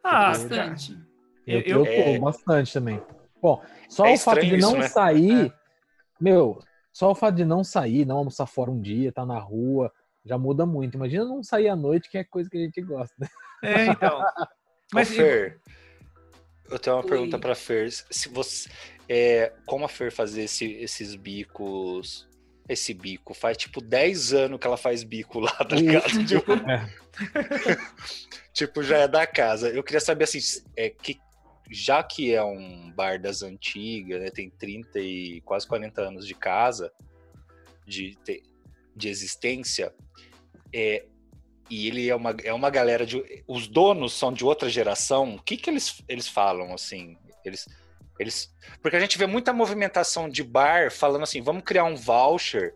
Ah, 0.02 0.30
Bastante. 0.30 0.98
Eu- 1.46 1.60
Eu, 1.60 1.84
eu 1.86 2.04
tô 2.16 2.20
bastante 2.20 2.72
também. 2.72 3.00
Bom, 3.40 3.62
só 3.88 4.06
É 4.06 4.12
o 4.12 4.18
fato 4.18 4.40
de 4.40 4.46
estranho 4.46 4.56
isso, 4.58 4.70
não 4.72 4.78
né? 4.78 4.88
sair, 4.88 5.52
meu, 6.20 6.62
só 6.92 7.10
o 7.10 7.14
fato 7.14 7.34
de 7.36 7.44
não 7.44 7.64
sair, 7.64 8.04
não 8.04 8.18
almoçar 8.18 8.46
fora 8.46 8.70
um 8.70 8.80
dia, 8.80 9.10
tá 9.12 9.26
na 9.26 9.38
rua, 9.38 9.92
já 10.24 10.38
muda 10.38 10.64
muito. 10.64 10.94
Imagina 10.96 11.24
não 11.24 11.42
sair 11.42 11.68
à 11.68 11.74
noite, 11.76 12.08
que 12.08 12.16
é 12.18 12.24
coisa 12.24 12.48
que 12.48 12.56
a 12.58 12.60
gente 12.60 12.80
gosta. 12.82 13.14
né? 13.18 13.28
É, 13.62 13.86
então. 13.86 14.20
Mas, 14.92 15.08
Mas 15.08 15.16
Fer, 15.16 15.60
eu 16.70 16.78
tenho 16.78 16.96
uma 16.96 17.02
Oi. 17.02 17.08
pergunta 17.08 17.38
para 17.38 17.54
Fer. 17.54 17.90
Se 17.90 18.28
você, 18.28 18.68
é, 19.08 19.52
como 19.66 19.84
a 19.84 19.88
Fer 19.88 20.12
fazer 20.12 20.42
esse- 20.42 20.74
esses 20.74 21.14
bicos? 21.14 22.28
Esse 22.72 22.94
bico 22.94 23.34
faz 23.34 23.56
tipo 23.56 23.80
10 23.80 24.32
anos 24.32 24.60
que 24.60 24.66
ela 24.66 24.76
faz 24.76 25.02
bico 25.02 25.40
lá, 25.40 25.52
tá 25.52 25.76
ligado? 25.76 26.04
Tipo, 26.26 26.52
É. 26.52 26.88
tipo, 28.52 28.82
já 28.82 28.98
é 28.98 29.08
da 29.08 29.26
casa. 29.26 29.68
Eu 29.68 29.82
queria 29.82 30.00
saber 30.00 30.24
assim, 30.24 30.38
é 30.76 30.88
que 30.88 31.20
já 31.70 32.02
que 32.02 32.34
é 32.34 32.42
um 32.44 32.90
bar 32.90 33.20
das 33.20 33.42
antigas, 33.42 34.20
né, 34.20 34.30
tem 34.30 34.50
30 34.50 35.00
e 35.00 35.40
quase 35.42 35.66
40 35.66 36.02
anos 36.02 36.26
de 36.26 36.34
casa, 36.34 36.92
de, 37.86 38.16
de 38.94 39.08
existência, 39.08 39.92
é, 40.72 41.06
e 41.70 41.88
ele 41.88 42.08
é 42.08 42.14
uma, 42.14 42.36
é 42.44 42.52
uma 42.52 42.68
galera 42.68 43.06
de. 43.06 43.22
Os 43.48 43.66
donos 43.66 44.12
são 44.12 44.32
de 44.32 44.44
outra 44.44 44.68
geração, 44.68 45.36
o 45.36 45.42
que, 45.42 45.56
que 45.56 45.70
eles, 45.70 46.02
eles 46.06 46.28
falam 46.28 46.74
assim? 46.74 47.16
Eles, 47.44 47.66
eles. 48.22 48.54
Porque 48.80 48.96
a 48.96 49.00
gente 49.00 49.18
vê 49.18 49.26
muita 49.26 49.52
movimentação 49.52 50.28
de 50.28 50.42
bar 50.42 50.90
falando 50.90 51.22
assim, 51.22 51.42
vamos 51.42 51.62
criar 51.62 51.84
um 51.84 51.94
voucher 51.94 52.74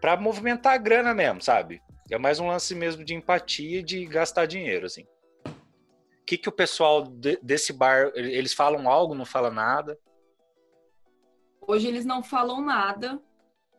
para 0.00 0.16
movimentar 0.16 0.74
a 0.74 0.78
grana 0.78 1.14
mesmo, 1.14 1.42
sabe? 1.42 1.80
É 2.10 2.18
mais 2.18 2.40
um 2.40 2.48
lance 2.48 2.74
mesmo 2.74 3.04
de 3.04 3.14
empatia 3.14 3.80
e 3.80 3.82
de 3.82 4.04
gastar 4.06 4.46
dinheiro, 4.46 4.86
assim. 4.86 5.06
O 5.46 6.24
que, 6.26 6.36
que 6.36 6.48
o 6.48 6.52
pessoal 6.52 7.02
de- 7.02 7.38
desse 7.42 7.72
bar, 7.72 8.10
eles 8.14 8.52
falam 8.52 8.88
algo, 8.88 9.14
não 9.14 9.24
falam 9.24 9.52
nada? 9.52 9.98
Hoje 11.60 11.86
eles 11.86 12.04
não 12.04 12.22
falam 12.22 12.60
nada. 12.60 13.20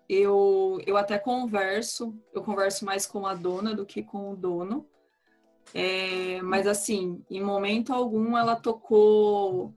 Eu, 0.07 0.81
eu 0.85 0.97
até 0.97 1.17
converso, 1.17 2.15
eu 2.33 2.43
converso 2.43 2.85
mais 2.85 3.05
com 3.05 3.25
a 3.25 3.33
dona 3.33 3.73
do 3.73 3.85
que 3.85 4.03
com 4.03 4.31
o 4.31 4.35
dono. 4.35 4.87
É, 5.73 6.41
mas 6.41 6.67
assim, 6.67 7.23
em 7.29 7.41
momento 7.41 7.93
algum 7.93 8.37
ela 8.37 8.55
tocou, 8.55 9.73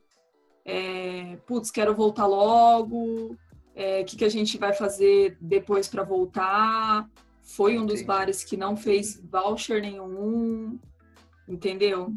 é, 0.67 1.39
putz, 1.47 1.71
quero 1.71 1.95
voltar 1.95 2.27
logo, 2.27 3.37
o 3.77 4.05
que, 4.05 4.17
que 4.17 4.25
a 4.25 4.29
gente 4.29 4.59
vai 4.59 4.73
fazer 4.73 5.39
depois 5.41 5.87
para 5.87 6.03
voltar? 6.03 7.09
Foi 7.43 7.79
um 7.79 7.87
dos 7.87 8.03
bares 8.03 8.43
que 8.43 8.57
não 8.57 8.77
fez 8.77 9.23
voucher 9.31 9.81
nenhum, 9.81 10.79
entendeu? 11.47 12.13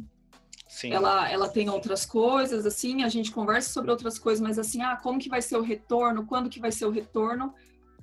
Sim. 0.67 0.91
Ela, 0.91 1.29
ela 1.29 1.49
tem 1.49 1.69
outras 1.69 2.05
coisas, 2.05 2.65
assim, 2.65 3.03
a 3.03 3.09
gente 3.09 3.31
conversa 3.31 3.71
sobre 3.71 3.91
outras 3.91 4.17
coisas, 4.17 4.41
mas 4.41 4.57
assim, 4.57 4.81
ah, 4.81 4.95
como 4.95 5.19
que 5.19 5.29
vai 5.29 5.41
ser 5.41 5.57
o 5.57 5.61
retorno? 5.61 6.25
Quando 6.25 6.49
que 6.49 6.59
vai 6.59 6.71
ser 6.71 6.85
o 6.85 6.91
retorno? 6.91 7.53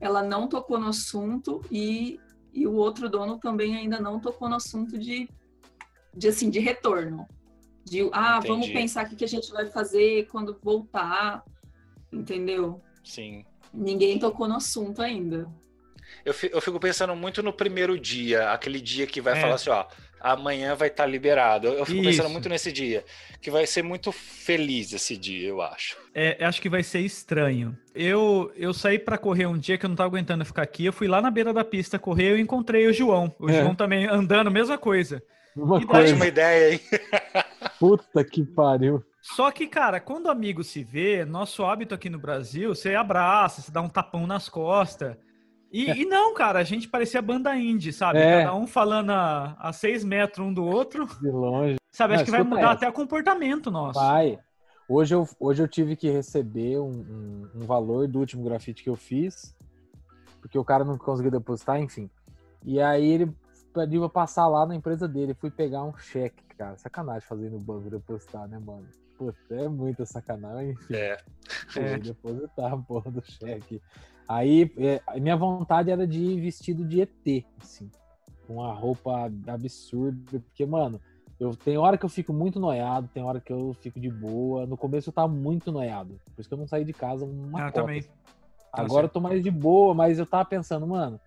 Ela 0.00 0.22
não 0.22 0.48
tocou 0.48 0.78
no 0.78 0.88
assunto 0.88 1.62
e, 1.70 2.20
e 2.52 2.66
o 2.66 2.74
outro 2.74 3.08
dono 3.08 3.38
também 3.38 3.76
ainda 3.76 3.98
não 3.98 4.20
tocou 4.20 4.48
no 4.48 4.56
assunto 4.56 4.98
de, 4.98 5.28
de 6.14 6.28
assim, 6.28 6.50
de 6.50 6.60
retorno. 6.60 7.26
De, 7.86 8.08
ah, 8.12 8.40
vamos 8.40 8.66
Entendi. 8.66 8.72
pensar 8.80 9.06
o 9.06 9.16
que, 9.16 9.24
a 9.24 9.28
gente 9.28 9.48
vai 9.52 9.66
fazer 9.66 10.26
quando 10.26 10.58
voltar, 10.60 11.44
entendeu? 12.12 12.80
Sim. 13.04 13.44
Ninguém 13.72 14.18
tocou 14.18 14.48
no 14.48 14.56
assunto 14.56 15.00
ainda. 15.00 15.46
Eu, 16.24 16.34
fi- 16.34 16.50
eu 16.52 16.60
fico 16.60 16.80
pensando 16.80 17.14
muito 17.14 17.42
no 17.42 17.52
primeiro 17.52 17.98
dia, 17.98 18.50
aquele 18.50 18.80
dia 18.80 19.06
que 19.06 19.20
vai 19.20 19.36
É. 19.38 19.40
falar 19.40 19.54
assim, 19.54 19.70
ó, 19.70 19.84
amanhã 20.20 20.74
vai 20.74 20.88
estar 20.88 21.06
liberado. 21.06 21.68
Eu, 21.68 21.74
eu 21.74 21.86
fico 21.86 22.02
pensando 22.02 22.24
Isso. 22.24 22.32
muito 22.32 22.48
nesse 22.48 22.72
dia, 22.72 23.04
que 23.40 23.50
vai 23.52 23.66
ser 23.66 23.82
muito 23.82 24.10
feliz 24.10 24.92
esse 24.92 25.16
dia, 25.16 25.48
eu 25.48 25.60
acho. 25.62 25.96
É, 26.14 26.44
acho 26.44 26.60
que 26.60 26.68
vai 26.68 26.82
ser 26.82 27.00
estranho. 27.00 27.76
Eu, 27.94 28.52
eu 28.56 28.72
saí 28.74 28.98
pra 28.98 29.16
correr 29.18 29.46
um 29.46 29.58
dia 29.58 29.78
que 29.78 29.84
eu 29.86 29.88
não 29.88 29.96
tava 29.96 30.08
aguentando 30.08 30.44
ficar 30.44 30.62
aqui. 30.62 30.84
Eu 30.86 30.92
fui 30.92 31.06
lá 31.06 31.20
na 31.22 31.30
beira 31.30 31.52
da 31.52 31.64
pista 31.64 31.98
correr 32.00 32.36
e 32.36 32.40
encontrei 32.40 32.86
o 32.88 32.92
João. 32.92 33.32
O 33.38 33.48
É. 33.48 33.60
João 33.60 33.74
também 33.76 34.06
andando, 34.06 34.50
mesma 34.50 34.76
coisa. 34.78 35.22
Uma 35.56 35.78
E 35.78 35.86
coisa, 35.86 36.10
Ótima 36.12 36.26
ideia, 36.26 36.74
hein? 36.74 36.80
puta 37.78 38.24
que 38.24 38.44
pariu. 38.44 39.02
Só 39.22 39.50
que, 39.50 39.66
cara, 39.66 39.98
quando 40.00 40.26
o 40.26 40.30
amigo 40.30 40.62
se 40.62 40.84
vê, 40.84 41.24
nosso 41.24 41.64
hábito 41.64 41.94
aqui 41.94 42.08
no 42.08 42.18
Brasil, 42.18 42.74
você 42.74 42.94
abraça, 42.94 43.60
você 43.62 43.72
dá 43.72 43.80
um 43.82 43.88
tapão 43.88 44.26
nas 44.26 44.48
costas. 44.48 45.16
E, 45.72 45.90
e 46.02 46.04
não, 46.04 46.32
cara, 46.32 46.60
a 46.60 46.64
gente 46.64 46.88
parecia 46.88 47.20
banda 47.20 47.56
indie, 47.56 47.92
sabe? 47.92 48.18
É. 48.20 48.44
Cada 48.44 48.54
um 48.54 48.66
falando 48.68 49.10
a, 49.10 49.56
a 49.58 49.72
seis 49.72 50.04
metros 50.04 50.46
um 50.46 50.54
do 50.54 50.64
outro. 50.64 51.06
De 51.20 51.28
longe. 51.28 51.76
Sabe? 51.90 52.12
Não, 52.12 52.16
Acho 52.16 52.24
que 52.24 52.30
vai 52.30 52.42
mudar 52.44 52.60
essa. 52.60 52.70
até 52.72 52.88
o 52.88 52.92
comportamento 52.92 53.70
nosso. 53.70 53.98
Vai. 53.98 54.38
Hoje 54.88 55.14
eu, 55.16 55.28
hoje 55.40 55.60
eu 55.62 55.66
tive 55.66 55.96
que 55.96 56.08
receber 56.08 56.78
um, 56.78 56.90
um- 56.90 57.50
um 57.62 57.66
valor 57.66 58.06
do 58.06 58.20
último 58.20 58.44
grafite 58.44 58.84
que 58.84 58.88
eu 58.88 58.94
fiz, 58.94 59.56
porque 60.40 60.56
o 60.56 60.64
cara 60.64 60.84
não 60.84 60.96
conseguiu 60.96 61.32
depositar, 61.32 61.80
enfim. 61.80 62.08
E 62.64 62.80
aí 62.80 63.04
ele 63.04 63.34
pra 63.84 64.08
passar 64.08 64.46
lá 64.48 64.64
na 64.64 64.74
empresa 64.74 65.06
dele. 65.06 65.34
Fui 65.34 65.50
pegar 65.50 65.84
um 65.84 65.96
cheque, 65.96 66.42
cara. 66.56 66.76
Sacanagem 66.78 67.20
fazer 67.28 67.50
no 67.50 67.58
banco 67.58 67.90
depositar, 67.90 68.48
né, 68.48 68.58
mano? 68.58 68.86
Puta, 69.18 69.36
é 69.50 69.68
muita 69.68 70.06
sacanagem. 70.06 70.70
Enfim, 70.70 70.94
É. 70.94 71.16
fui 71.68 71.82
É. 71.82 71.98
depositar 71.98 72.72
a 72.72 72.76
porra 72.76 73.10
do 73.10 73.22
cheque. 73.24 73.80
Aí, 74.28 74.72
é, 74.78 75.00
minha 75.20 75.36
vontade 75.36 75.90
era 75.90 76.06
de 76.06 76.18
ir 76.18 76.40
vestido 76.40 76.84
de 76.84 77.00
ET, 77.02 77.46
assim. 77.60 77.90
Com 78.46 78.54
uma 78.54 78.72
roupa 78.72 79.30
absurda. 79.46 80.40
Porque, 80.40 80.64
mano, 80.66 81.00
eu 81.38 81.54
tem 81.54 81.76
hora 81.78 81.96
que 81.98 82.04
eu 82.04 82.08
fico 82.08 82.32
muito 82.32 82.58
noiado, 82.58 83.08
tem 83.12 83.22
hora 83.22 83.40
que 83.40 83.52
eu 83.52 83.74
fico 83.80 84.00
de 84.00 84.10
boa. 84.10 84.66
No 84.66 84.76
começo 84.76 85.08
eu 85.10 85.12
tava 85.12 85.28
muito 85.28 85.70
noiado. 85.70 86.20
Por 86.34 86.40
isso 86.40 86.48
que 86.48 86.54
eu 86.54 86.58
não 86.58 86.66
saí 86.66 86.84
de 86.84 86.92
casa 86.92 87.24
uma 87.24 87.60
Ah, 87.60 87.70
cota. 87.70 87.80
também. 87.82 88.04
Agora 88.72 89.06
eu 89.06 89.10
tô 89.10 89.20
mais 89.20 89.42
de 89.42 89.50
boa, 89.50 89.94
mas 89.94 90.18
eu 90.18 90.26
tava 90.26 90.44
pensando, 90.44 90.86
mano, 90.86 91.18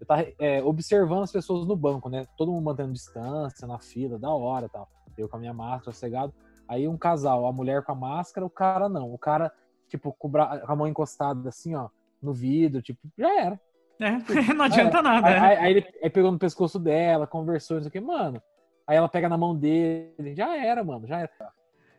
eu 0.00 0.06
tava 0.06 0.26
é, 0.38 0.62
observando 0.62 1.22
as 1.22 1.32
pessoas 1.32 1.66
no 1.66 1.76
banco, 1.76 2.08
né? 2.08 2.24
Todo 2.36 2.52
mundo 2.52 2.64
mantendo 2.64 2.92
distância, 2.92 3.66
na 3.66 3.78
fila, 3.78 4.18
da 4.18 4.30
hora 4.30 4.66
e 4.66 4.68
tal. 4.68 4.88
Eu 5.16 5.28
com 5.28 5.36
a 5.36 5.40
minha 5.40 5.54
máscara 5.54 5.92
cegado. 5.92 6.34
Aí 6.68 6.86
um 6.86 6.98
casal, 6.98 7.46
a 7.46 7.52
mulher 7.52 7.82
com 7.82 7.92
a 7.92 7.94
máscara, 7.94 8.44
o 8.44 8.50
cara 8.50 8.88
não. 8.88 9.12
O 9.12 9.18
cara, 9.18 9.50
tipo, 9.88 10.12
com, 10.18 10.30
a 10.36 10.76
mão 10.76 10.86
encostada 10.86 11.48
assim, 11.48 11.74
ó, 11.74 11.88
no 12.20 12.32
vidro, 12.32 12.82
tipo, 12.82 13.00
já 13.16 13.40
era. 13.40 13.60
É, 14.00 14.10
não 14.54 14.64
adianta 14.66 15.00
nada, 15.00 15.26
Aí, 15.26 15.32
né? 15.34 15.40
aí- 15.40 15.56
aí 15.56 15.70
ele 15.72 15.86
aí 16.02 16.10
pegou 16.10 16.30
no 16.30 16.38
pescoço 16.38 16.78
dela, 16.78 17.26
conversou, 17.26 17.76
não 17.76 17.82
sei 17.82 17.88
o 17.88 17.92
que, 17.92 18.00
mano. 18.00 18.42
Aí 18.86 18.96
ela 18.96 19.08
pega 19.08 19.28
na 19.28 19.38
mão 19.38 19.56
dele, 19.56 20.34
já 20.36 20.54
era, 20.56 20.84
mano, 20.84 21.06
já 21.06 21.20
era. 21.20 21.30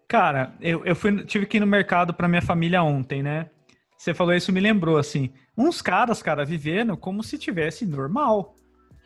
Cara, 0.07 0.53
eu, 0.62 0.86
eu 0.86 0.95
fui, 0.95 1.25
tive 1.25 1.45
que 1.45 1.57
ir 1.57 1.60
no 1.60 1.67
mercado 1.67 2.13
para 2.13 2.27
minha 2.29 2.41
família 2.41 2.81
ontem, 2.81 3.21
né? 3.21 3.49
Você 3.97 4.13
falou 4.13 4.33
isso, 4.33 4.51
me 4.51 4.60
lembrou, 4.60 4.97
assim. 4.97 5.31
Uns 5.57 5.81
caras, 5.81 6.21
cara, 6.21 6.45
vivendo 6.45 6.95
como 6.95 7.23
se 7.23 7.38
tivesse 7.38 7.86
normal. 7.86 8.55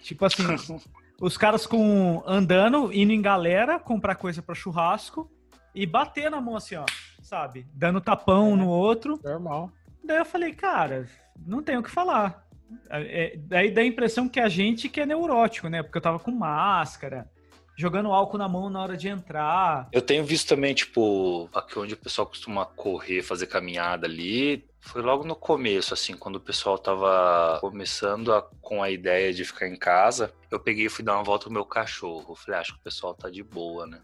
Tipo 0.01 0.25
assim, 0.25 0.43
os 1.21 1.37
caras 1.37 1.65
com 1.65 2.21
andando, 2.27 2.91
indo 2.93 3.13
em 3.13 3.21
galera, 3.21 3.79
comprar 3.79 4.15
coisa 4.15 4.41
para 4.41 4.53
churrasco 4.53 5.31
e 5.73 5.85
bater 5.85 6.29
na 6.29 6.41
mão 6.41 6.57
assim, 6.57 6.75
ó, 6.75 6.85
sabe? 7.21 7.65
Dando 7.73 8.01
tapão 8.01 8.53
é, 8.53 8.55
no 8.57 8.67
outro. 8.67 9.19
Normal. 9.23 9.71
Daí 10.03 10.17
eu 10.17 10.25
falei, 10.25 10.53
cara, 10.53 11.07
não 11.45 11.63
tenho 11.63 11.79
o 11.79 11.83
que 11.83 11.89
falar. 11.89 12.45
É, 12.89 13.37
daí 13.37 13.71
dá 13.71 13.81
a 13.81 13.85
impressão 13.85 14.27
que 14.27 14.39
a 14.39 14.49
gente 14.49 14.89
que 14.89 14.99
é 14.99 15.05
neurótico, 15.05 15.69
né? 15.69 15.81
Porque 15.81 15.97
eu 15.97 16.01
tava 16.01 16.19
com 16.19 16.31
máscara 16.31 17.29
jogando 17.81 18.11
álcool 18.11 18.37
na 18.37 18.47
mão 18.47 18.69
na 18.69 18.81
hora 18.81 18.95
de 18.95 19.07
entrar. 19.07 19.89
Eu 19.91 20.01
tenho 20.01 20.23
visto 20.23 20.47
também, 20.47 20.73
tipo, 20.73 21.49
aqui 21.53 21.79
onde 21.79 21.95
o 21.95 21.97
pessoal 21.97 22.27
costuma 22.27 22.63
correr, 22.63 23.23
fazer 23.23 23.47
caminhada 23.47 24.05
ali. 24.05 24.63
Foi 24.79 25.01
logo 25.01 25.23
no 25.23 25.35
começo, 25.35 25.93
assim, 25.93 26.15
quando 26.15 26.35
o 26.35 26.39
pessoal 26.39 26.77
tava 26.77 27.57
começando 27.59 28.33
a, 28.33 28.43
com 28.61 28.83
a 28.83 28.91
ideia 28.91 29.33
de 29.33 29.43
ficar 29.43 29.67
em 29.67 29.75
casa. 29.75 30.31
Eu 30.51 30.59
peguei 30.59 30.85
e 30.85 30.89
fui 30.89 31.03
dar 31.03 31.15
uma 31.15 31.23
volta 31.23 31.45
com 31.45 31.49
o 31.49 31.53
meu 31.53 31.65
cachorro. 31.65 32.35
Falei, 32.35 32.59
ah, 32.59 32.61
acho 32.61 32.73
que 32.73 32.79
o 32.79 32.83
pessoal 32.83 33.15
tá 33.15 33.29
de 33.29 33.41
boa, 33.41 33.87
né? 33.87 33.99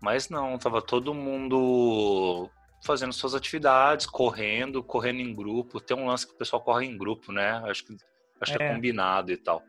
Mas 0.00 0.30
não, 0.30 0.56
tava 0.58 0.80
todo 0.80 1.14
mundo 1.14 2.50
fazendo 2.82 3.12
suas 3.12 3.34
atividades, 3.34 4.06
correndo, 4.06 4.82
correndo 4.82 5.20
em 5.20 5.34
grupo. 5.34 5.80
Tem 5.80 5.96
um 5.96 6.06
lance 6.06 6.26
que 6.26 6.32
o 6.32 6.38
pessoal 6.38 6.62
corre 6.62 6.86
em 6.86 6.96
grupo, 6.96 7.30
né? 7.30 7.62
Acho 7.66 7.84
que, 7.84 7.96
acho 8.40 8.52
é. 8.54 8.56
que 8.56 8.62
é 8.62 8.74
combinado 8.74 9.32
e 9.32 9.36
tal. 9.36 9.62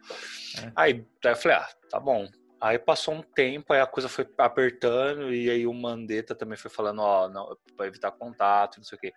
É. 0.58 0.72
Aí, 0.76 1.06
aí 1.24 1.32
eu 1.32 1.36
falei, 1.36 1.58
ah, 1.58 1.70
tá 1.90 2.00
bom, 2.00 2.28
Aí 2.60 2.80
passou 2.80 3.14
um 3.14 3.22
tempo, 3.22 3.74
aí 3.74 3.82
a 3.82 3.88
coisa 3.88 4.08
foi 4.08 4.28
apertando, 4.38 5.34
e 5.34 5.50
aí 5.50 5.68
o 5.68 5.74
Mandetta 5.74 6.34
também 6.34 6.58
foi 6.58 6.72
falando, 6.72 7.00
ó, 7.00 7.56
pra 7.76 7.86
evitar 7.86 8.12
contato, 8.12 8.78
não 8.78 8.84
sei 8.84 8.98
o 8.98 9.02
quê. 9.02 9.14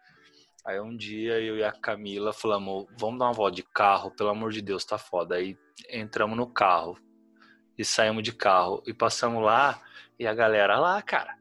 Aí 0.67 0.81
um 0.81 0.95
dia 0.97 1.41
eu 1.41 1.57
e 1.57 1.65
a 1.65 1.73
Camila 1.73 2.33
falamos, 2.33 2.87
vamos 2.99 3.19
dar 3.19 3.27
uma 3.27 3.33
volta 3.33 3.57
de 3.57 3.63
carro, 3.63 4.11
pelo 4.11 4.29
amor 4.29 4.51
de 4.51 4.61
Deus, 4.61 4.85
tá 4.85 4.99
foda. 4.99 5.37
Aí 5.37 5.57
entramos 5.89 6.37
no 6.37 6.47
carro 6.53 6.99
e 7.79 7.85
saímos 7.85 8.23
de 8.23 8.33
carro 8.33 8.83
e 8.87 8.93
passamos 8.93 9.43
lá 9.43 9.81
e 10.19 10.27
a 10.27 10.35
galera 10.35 10.79
lá, 10.79 11.01
cara, 11.01 11.38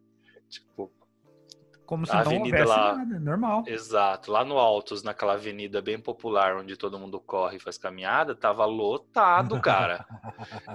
como 1.87 2.05
se 2.05 2.11
a 2.11 2.15
não 2.15 2.21
avenida 2.23 2.65
lá, 2.65 2.97
nada, 2.97 3.17
normal. 3.17 3.63
Exato. 3.65 4.29
Lá 4.29 4.43
no 4.43 4.57
Altos, 4.57 5.03
naquela 5.03 5.33
avenida 5.33 5.81
bem 5.81 5.97
popular, 5.97 6.57
onde 6.57 6.75
todo 6.75 6.99
mundo 6.99 7.17
corre 7.17 7.55
e 7.55 7.59
faz 7.61 7.77
caminhada, 7.77 8.35
tava 8.35 8.65
lotado, 8.65 9.59
cara. 9.61 10.05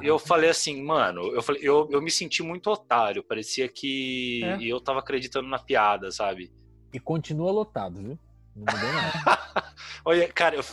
e 0.00 0.06
eu 0.06 0.18
falei 0.18 0.48
assim, 0.48 0.82
mano, 0.82 1.20
eu, 1.34 1.42
falei, 1.42 1.60
eu, 1.62 1.86
eu 1.92 2.00
me 2.00 2.10
senti 2.10 2.42
muito 2.42 2.70
otário. 2.70 3.22
Parecia 3.22 3.68
que 3.68 4.40
é. 4.42 4.64
eu 4.64 4.80
tava 4.80 5.00
acreditando 5.00 5.46
na 5.46 5.58
piada, 5.58 6.10
sabe? 6.10 6.50
E 6.94 6.98
continua 6.98 7.52
lotado, 7.52 7.98
viu? 8.00 8.18
Não 8.56 8.64
mudou 8.74 8.92
nada. 8.92 9.72
Olha, 10.06 10.32
cara, 10.32 10.56
eu, 10.56 10.64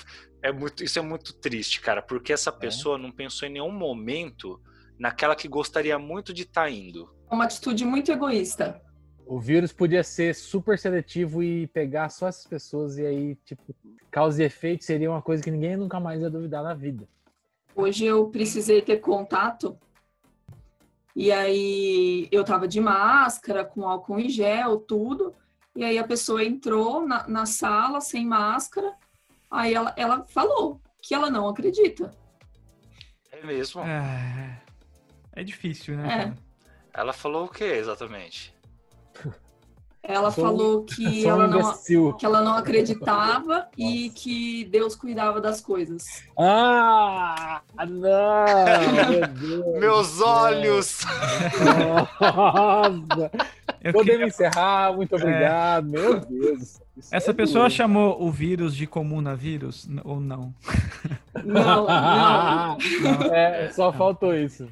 é 0.42 0.54
muito, 0.54 0.86
isso 0.86 0.98
é 0.98 1.02
muito 1.02 1.34
triste, 1.34 1.82
cara, 1.82 2.02
porque 2.02 2.32
essa 2.32 2.50
é. 2.50 2.54
pessoa 2.54 2.98
é. 2.98 3.02
não 3.02 3.12
pensou 3.12 3.46
em 3.46 3.52
nenhum 3.52 3.72
momento 3.72 4.62
naquela 4.98 5.36
que 5.36 5.50
gostaria 5.50 6.00
muito 6.00 6.34
de 6.34 6.44
estar 6.44 6.64
tá 6.64 6.70
indo. 6.70 7.14
É 7.30 7.36
uma 7.36 7.44
atitude 7.44 7.84
muito 7.84 8.10
egoísta 8.10 8.82
o 9.30 9.40
vírus 9.40 9.72
podia 9.72 10.04
ser 10.04 10.34
super 10.34 10.80
seletivo 10.80 11.44
e 11.44 11.68
pegar 11.68 12.10
só 12.10 12.28
essas 12.28 12.48
pessoas 12.48 12.98
e 12.98 13.06
aí, 13.06 13.36
tipo, 13.46 13.76
causa 14.10 14.42
e 14.42 14.46
efeito 14.48 14.84
seria 14.84 15.12
uma 15.12 15.22
coisa 15.22 15.44
que 15.44 15.52
ninguém 15.52 15.78
nunca 15.78 16.00
mais 16.00 16.20
ia 16.20 16.32
duvidar 16.32 16.64
na 16.64 16.74
vida. 16.74 17.08
Hoje 17.76 18.06
eu 18.06 18.28
precisei 18.32 18.82
ter 18.82 18.98
contato 18.98 19.78
e 21.16 21.32
aí 21.32 22.28
eu 22.32 22.44
tava 22.44 22.68
de 22.68 22.82
máscara, 22.82 23.64
com 23.64 23.88
álcool 23.88 24.20
em 24.20 24.30
gel, 24.30 24.80
tudo. 24.80 25.36
E 25.76 25.84
aí 25.84 26.00
a 26.00 26.08
pessoa 26.08 26.44
entrou 26.44 27.06
na, 27.06 27.28
na 27.28 27.46
sala 27.46 28.02
sem 28.02 28.26
máscara. 28.26 28.96
Aí 29.52 29.76
ela, 29.76 29.94
ela 29.96 30.26
falou 30.26 30.82
que 31.04 31.14
ela 31.14 31.30
não 31.30 31.48
acredita. 31.48 32.10
É 33.32 33.46
mesmo? 33.46 33.82
É, 33.82 34.60
é 35.34 35.44
difícil, 35.44 35.98
né? 35.98 36.36
É. 36.36 37.00
Ela 37.00 37.14
falou 37.14 37.46
o 37.46 37.50
que 37.50 37.64
exatamente? 37.64 38.58
Ela 40.02 40.32
sou, 40.32 40.44
falou 40.44 40.84
que 40.90 41.26
ela, 41.28 41.48
não, 41.48 41.78
que 42.18 42.26
ela 42.26 42.42
não 42.42 42.56
acreditava 42.56 43.68
e 43.78 44.10
que 44.10 44.66
Deus 44.66 44.96
cuidava 44.96 45.40
das 45.40 45.62
coisas. 45.62 46.24
Ah, 46.38 47.62
não! 47.88 49.78
Meus 49.80 50.20
olhos! 50.20 51.02
Nossa! 52.20 53.32
Podemos 53.94 54.04
queria... 54.04 54.26
encerrar, 54.26 54.94
muito 54.94 55.16
obrigado. 55.16 55.88
É. 55.88 55.90
Meu 55.90 56.20
Deus. 56.20 56.82
Essa 57.12 57.32
é 57.32 57.34
pessoa 57.34 57.66
doido. 57.66 57.76
chamou 57.76 58.22
o 58.22 58.32
vírus 58.32 58.76
de 58.76 58.86
comunavírus 58.86 59.88
ou 60.04 60.20
não? 60.20 60.54
Não, 61.46 61.86
não. 61.86 62.78
não. 62.78 63.34
É, 63.34 63.70
só 63.72 63.94
faltou 63.94 64.36
isso. 64.36 64.68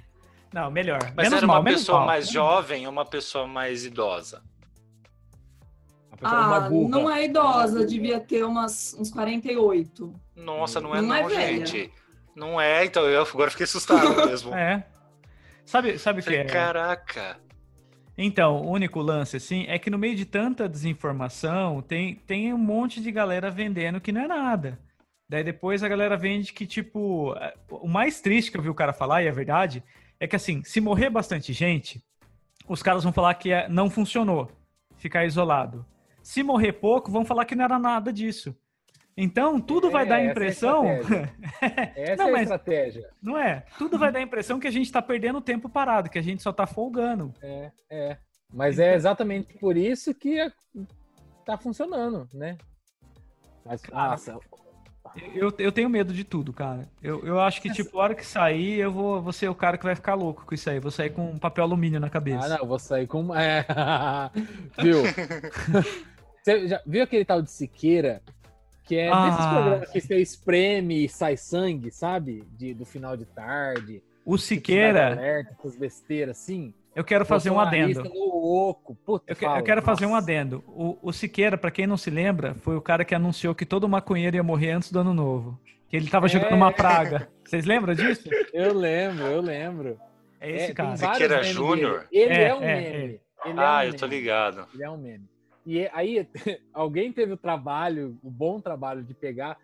Não, 0.57 0.71
melhor. 0.71 1.13
Mas 1.15 1.25
menos 1.25 1.37
era 1.37 1.45
mal, 1.45 1.61
uma 1.61 1.69
pessoa 1.69 1.99
mal. 1.99 2.07
mais 2.07 2.29
jovem 2.31 2.87
ou 2.87 2.91
uma 2.91 3.05
pessoa 3.05 3.45
mais 3.45 3.85
idosa? 3.85 4.41
Ah, 6.19 6.67
não 6.67 7.11
é 7.11 7.25
idosa, 7.25 7.85
devia 7.85 8.19
ter 8.19 8.43
umas, 8.43 8.95
uns 8.95 9.11
48. 9.11 10.11
Nossa, 10.35 10.81
não 10.81 10.95
é 10.95 11.01
não, 11.01 11.13
é 11.13 11.21
não 11.21 11.29
é 11.29 11.47
gente. 11.47 11.93
Não 12.35 12.59
é, 12.59 12.85
então 12.85 13.03
eu 13.03 13.21
agora 13.21 13.51
fiquei 13.51 13.65
assustado 13.65 14.15
mesmo. 14.25 14.51
é. 14.55 14.83
Sabe, 15.63 15.99
sabe 15.99 16.21
o 16.21 16.23
que 16.23 16.33
é? 16.33 16.45
Caraca. 16.45 17.37
Então, 18.17 18.63
o 18.63 18.71
único 18.71 18.99
lance, 18.99 19.37
assim, 19.37 19.65
é 19.67 19.77
que 19.77 19.91
no 19.91 19.97
meio 19.99 20.15
de 20.15 20.25
tanta 20.25 20.67
desinformação, 20.67 21.83
tem, 21.83 22.15
tem 22.15 22.51
um 22.51 22.57
monte 22.57 22.99
de 22.99 23.11
galera 23.11 23.51
vendendo 23.51 24.01
que 24.01 24.11
não 24.11 24.21
é 24.21 24.27
nada. 24.27 24.79
Daí 25.29 25.43
depois 25.43 25.83
a 25.83 25.87
galera 25.87 26.17
vende 26.17 26.51
que, 26.51 26.65
tipo, 26.65 27.35
o 27.69 27.87
mais 27.87 28.21
triste 28.21 28.49
que 28.49 28.57
eu 28.57 28.61
vi 28.63 28.69
o 28.69 28.73
cara 28.73 28.91
falar, 28.91 29.21
e 29.21 29.27
é 29.27 29.31
verdade, 29.31 29.83
é 30.19 30.27
que 30.27 30.35
assim, 30.35 30.63
se 30.63 30.81
morrer 30.81 31.09
bastante 31.09 31.53
gente, 31.53 32.03
os 32.67 32.83
caras 32.83 33.03
vão 33.03 33.13
falar 33.13 33.33
que 33.35 33.51
é, 33.51 33.69
não 33.69 33.89
funcionou, 33.89 34.51
ficar 34.97 35.25
isolado. 35.25 35.85
Se 36.21 36.43
morrer 36.43 36.73
pouco, 36.73 37.11
vão 37.11 37.23
falar 37.23 37.45
que 37.45 37.55
não 37.55 37.63
era 37.63 37.79
nada 37.79 38.11
disso. 38.11 38.55
Então, 39.15 39.59
tudo 39.59 39.87
é, 39.87 39.91
vai 39.91 40.05
dar 40.05 40.17
a 40.17 40.25
impressão. 40.25 40.85
É 41.95 42.11
essa 42.11 42.23
não, 42.23 42.35
é 42.35 42.39
a 42.39 42.43
estratégia. 42.43 43.09
Não 43.21 43.37
é? 43.37 43.65
Tudo 43.79 43.97
vai 43.97 44.11
dar 44.11 44.19
a 44.19 44.21
impressão 44.21 44.59
que 44.59 44.67
a 44.67 44.71
gente 44.71 44.85
está 44.85 45.01
perdendo 45.01 45.41
tempo 45.41 45.67
parado, 45.67 46.09
que 46.09 46.19
a 46.19 46.21
gente 46.21 46.43
só 46.43 46.51
está 46.51 46.67
folgando. 46.67 47.33
É, 47.41 47.71
é. 47.89 48.17
Mas 48.53 48.77
é 48.77 48.93
exatamente 48.93 49.55
por 49.57 49.75
isso 49.75 50.13
que 50.13 50.37
está 51.39 51.57
funcionando, 51.57 52.27
né? 52.33 52.57
Mas, 53.65 53.81
nossa, 53.91 54.37
eu, 55.33 55.53
eu 55.57 55.71
tenho 55.71 55.89
medo 55.89 56.13
de 56.13 56.23
tudo, 56.23 56.51
cara. 56.53 56.87
Eu, 57.01 57.25
eu 57.25 57.39
acho 57.39 57.61
que, 57.61 57.71
tipo, 57.71 57.97
a 57.99 58.03
hora 58.03 58.15
que 58.15 58.25
sair, 58.25 58.79
eu 58.79 58.91
vou, 58.91 59.21
vou 59.21 59.33
ser 59.33 59.49
o 59.49 59.55
cara 59.55 59.77
que 59.77 59.83
vai 59.83 59.95
ficar 59.95 60.13
louco 60.13 60.45
com 60.45 60.55
isso 60.55 60.69
aí. 60.69 60.79
Vou 60.79 60.91
sair 60.91 61.09
com 61.09 61.37
papel 61.37 61.63
alumínio 61.63 61.99
na 61.99 62.09
cabeça. 62.09 62.45
Ah, 62.45 62.57
não, 62.57 62.67
vou 62.67 62.79
sair 62.79 63.07
com. 63.07 63.27
É. 63.37 63.65
viu? 64.81 65.03
você 66.43 66.67
já 66.67 66.81
viu 66.85 67.03
aquele 67.03 67.25
tal 67.25 67.41
de 67.41 67.51
Siqueira? 67.51 68.21
Que 68.83 68.95
é 68.95 69.09
ah, 69.11 69.29
desses 69.29 69.45
programas 69.45 69.91
que 69.91 70.01
você 70.01 70.17
espreme 70.17 71.05
e 71.05 71.09
sai 71.09 71.35
sangue, 71.35 71.91
sabe? 71.91 72.43
De, 72.57 72.73
do 72.73 72.85
final 72.85 73.17
de 73.17 73.25
tarde. 73.25 74.01
O 74.25 74.37
Siqueira. 74.37 75.11
Alerta, 75.11 75.55
essas 75.59 75.75
besteiras 75.75 76.37
assim. 76.37 76.73
Eu 76.97 77.03
quero 77.03 77.23
fazer 77.27 77.51
um 77.51 77.59
adendo. 77.59 78.11
Louco. 78.11 78.95
Puta, 78.95 79.31
eu, 79.31 79.35
fala, 79.35 79.59
eu, 79.59 79.63
quero 79.63 79.81
nossa. 79.81 79.91
fazer 79.91 80.07
um 80.07 80.15
adendo. 80.15 80.63
O, 80.65 80.97
o 80.99 81.13
Siqueira, 81.13 81.55
para 81.55 81.69
quem 81.69 81.85
não 81.85 81.95
se 81.95 82.09
lembra, 82.09 82.55
foi 82.55 82.75
o 82.75 82.81
cara 82.81 83.05
que 83.05 83.13
anunciou 83.13 83.53
que 83.53 83.67
todo 83.67 83.87
maconheiro 83.87 84.35
ia 84.35 84.41
morrer 84.41 84.71
antes 84.71 84.91
do 84.91 84.97
ano 84.97 85.13
novo. 85.13 85.59
Que 85.89 85.95
ele 85.95 86.09
tava 86.09 86.25
é. 86.25 86.29
jogando 86.29 86.55
uma 86.55 86.71
praga. 86.71 87.29
Vocês 87.45 87.65
lembram 87.65 87.93
disso? 87.93 88.27
Eu 88.51 88.73
lembro, 88.73 89.25
eu 89.25 89.41
lembro. 89.41 89.99
É 90.41 90.49
esse 90.49 90.71
é, 90.71 90.73
cara. 90.73 90.97
Siqueira 90.97 91.43
Júnior? 91.43 92.07
Ele 92.11 92.33
é, 92.33 92.47
é 92.47 92.55
um 92.55 92.63
é, 92.63 92.81
meme. 92.81 93.21
Ele 93.45 93.59
ah, 93.59 93.81
um 93.83 93.83
eu 93.83 93.93
tô 93.93 94.07
ligado. 94.07 94.67
Ele 94.73 94.83
é 94.83 94.89
um 94.89 94.97
meme. 94.97 95.29
E 95.67 95.87
aí, 95.93 96.27
alguém 96.73 97.13
teve 97.13 97.31
o 97.31 97.37
trabalho, 97.37 98.17
o 98.23 98.31
bom 98.31 98.59
trabalho 98.59 99.03
de 99.03 99.13
pegar, 99.13 99.59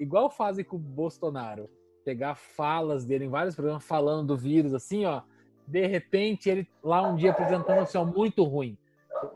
igual 0.00 0.30
fazem 0.30 0.64
com 0.64 0.76
o 0.76 0.78
Bolsonaro, 0.78 1.68
pegar 2.02 2.34
falas 2.34 3.04
dele 3.04 3.26
em 3.26 3.28
vários 3.28 3.54
programas 3.54 3.84
falando 3.84 4.28
do 4.28 4.38
vírus, 4.38 4.72
assim, 4.72 5.04
ó, 5.04 5.20
de 5.66 5.86
repente, 5.86 6.50
ele 6.50 6.68
lá 6.82 7.02
um 7.02 7.16
dia 7.16 7.30
apresentando 7.30 7.80
assim, 7.80 7.98
ó, 7.98 8.04
muito 8.04 8.42
ruim. 8.44 8.76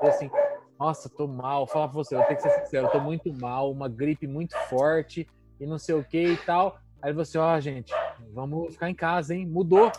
Assim, 0.01 0.31
nossa, 0.79 1.09
tô 1.09 1.27
mal. 1.27 1.67
Falar 1.67 1.89
pra 1.89 1.97
você, 1.97 2.15
eu 2.15 2.23
tenho 2.25 2.37
que 2.37 2.43
ser 2.43 2.51
sincero, 2.61 2.87
eu 2.87 2.91
tô 2.91 3.01
muito 3.01 3.33
mal, 3.33 3.71
uma 3.71 3.89
gripe 3.89 4.27
muito 4.27 4.57
forte 4.69 5.27
e 5.61 5.67
não 5.67 5.79
sei 5.79 5.95
o 5.95 6.05
que 6.05 6.33
e 6.33 6.37
tal. 6.37 6.79
Aí 7.01 7.12
você, 7.12 7.39
ó, 7.39 7.59
gente, 7.61 7.93
vamos 8.33 8.75
ficar 8.75 8.91
em 8.91 8.95
casa, 8.95 9.35
hein? 9.35 9.47
Mudou. 9.47 9.91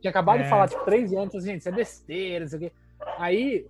Tinha 0.00 0.10
acabado 0.10 0.40
é. 0.40 0.42
de 0.44 0.48
falar, 0.48 0.68
tipo, 0.68 0.84
três 0.84 1.12
anos, 1.12 1.34
assim, 1.34 1.46
gente, 1.46 1.60
isso 1.60 1.68
é 1.68 1.72
besteira, 1.72 2.40
não 2.40 2.48
sei 2.48 2.58
o 2.58 2.60
quê. 2.62 2.72
Aí 3.18 3.66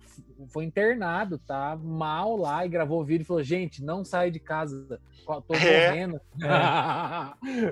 foi 0.49 0.65
internado, 0.65 1.37
tá 1.39 1.77
mal 1.81 2.35
lá 2.35 2.65
e 2.65 2.69
gravou 2.69 3.03
vídeo 3.03 3.23
e 3.23 3.25
falou: 3.25 3.43
gente, 3.43 3.83
não 3.83 4.03
sai 4.03 4.31
de 4.31 4.39
casa, 4.39 4.99
tô 5.25 5.53
é. 5.55 5.87
morrendo. 5.87 6.21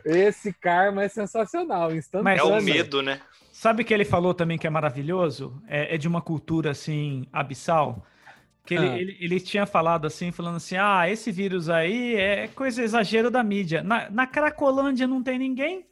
É. 0.06 0.28
Esse 0.28 0.54
karma 0.54 1.04
é 1.04 1.08
sensacional, 1.08 1.94
instantâneo. 1.94 2.40
É 2.40 2.44
o 2.44 2.62
medo, 2.62 3.02
né? 3.02 3.20
Sabe 3.62 3.84
que 3.84 3.94
ele 3.94 4.04
falou 4.04 4.34
também 4.34 4.58
que 4.58 4.66
é 4.66 4.72
maravilhoso? 4.72 5.62
É, 5.68 5.94
é 5.94 5.98
de 6.00 6.08
uma 6.08 6.20
cultura 6.20 6.72
assim 6.72 7.28
abissal. 7.32 8.04
Que 8.66 8.74
ele, 8.74 8.90
ah. 8.90 8.98
ele, 8.98 9.18
ele, 9.22 9.40
tinha 9.40 9.68
falado 9.68 10.08
assim, 10.08 10.32
falando 10.32 10.56
assim: 10.56 10.78
ah, 10.78 11.08
esse 11.08 11.32
vírus 11.32 11.70
aí 11.70 12.16
é 12.16 12.48
coisa 12.48 12.82
exagero 12.82 13.30
da 13.30 13.44
mídia. 13.44 13.84
Na, 13.84 14.10
na 14.10 14.26
Cracolândia 14.26 15.06
não 15.06 15.22
tem 15.22 15.38
ninguém. 15.38 15.86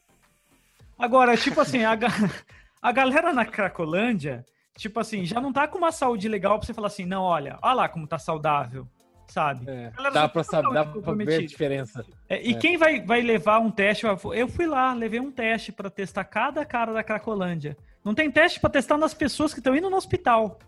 Agora, 0.98 1.38
tipo 1.38 1.62
assim, 1.62 1.84
a, 1.84 1.92
a 2.82 2.92
galera 2.92 3.32
na 3.32 3.46
Cracolândia 3.46 4.44
tipo 4.76 5.00
assim, 5.00 5.24
já 5.24 5.40
não 5.40 5.54
tá 5.54 5.68
com 5.68 5.78
uma 5.78 5.92
saúde 5.92 6.28
legal 6.28 6.58
pra 6.58 6.66
você 6.66 6.74
falar 6.74 6.88
assim, 6.88 7.06
não, 7.06 7.22
olha, 7.22 7.60
olha 7.62 7.74
lá 7.74 7.90
como 7.90 8.08
tá 8.08 8.18
saudável, 8.18 8.88
sabe? 9.32 9.70
É, 9.70 9.92
dá 10.12 10.28
pra, 10.28 10.44
saber, 10.44 10.74
dá 10.74 10.86
pra 10.86 11.14
ver 11.14 11.40
a 11.40 11.48
diferença. 11.48 12.06
É, 12.28 12.42
e 12.46 12.54
é. 12.54 12.58
quem 12.58 12.78
vai, 12.78 13.02
vai 13.02 13.22
levar 13.22 13.60
um 13.60 13.72
teste? 13.72 14.06
Eu 14.06 14.48
fui 14.48 14.68
lá, 14.68 14.94
levei 14.94 15.20
um 15.20 15.32
teste 15.32 15.72
para 15.72 15.90
testar 15.90 16.24
cada 16.24 16.66
cara 16.66 16.92
da 16.92 17.04
Cracolândia. 17.04 17.78
Não 18.04 18.14
tem 18.14 18.32
teste 18.32 18.60
para 18.60 18.70
testar 18.70 18.98
nas 18.98 19.14
pessoas 19.14 19.54
que 19.54 19.60
estão 19.60 19.76
indo 19.76 19.90
no 19.90 19.98
hospital. 19.98 20.60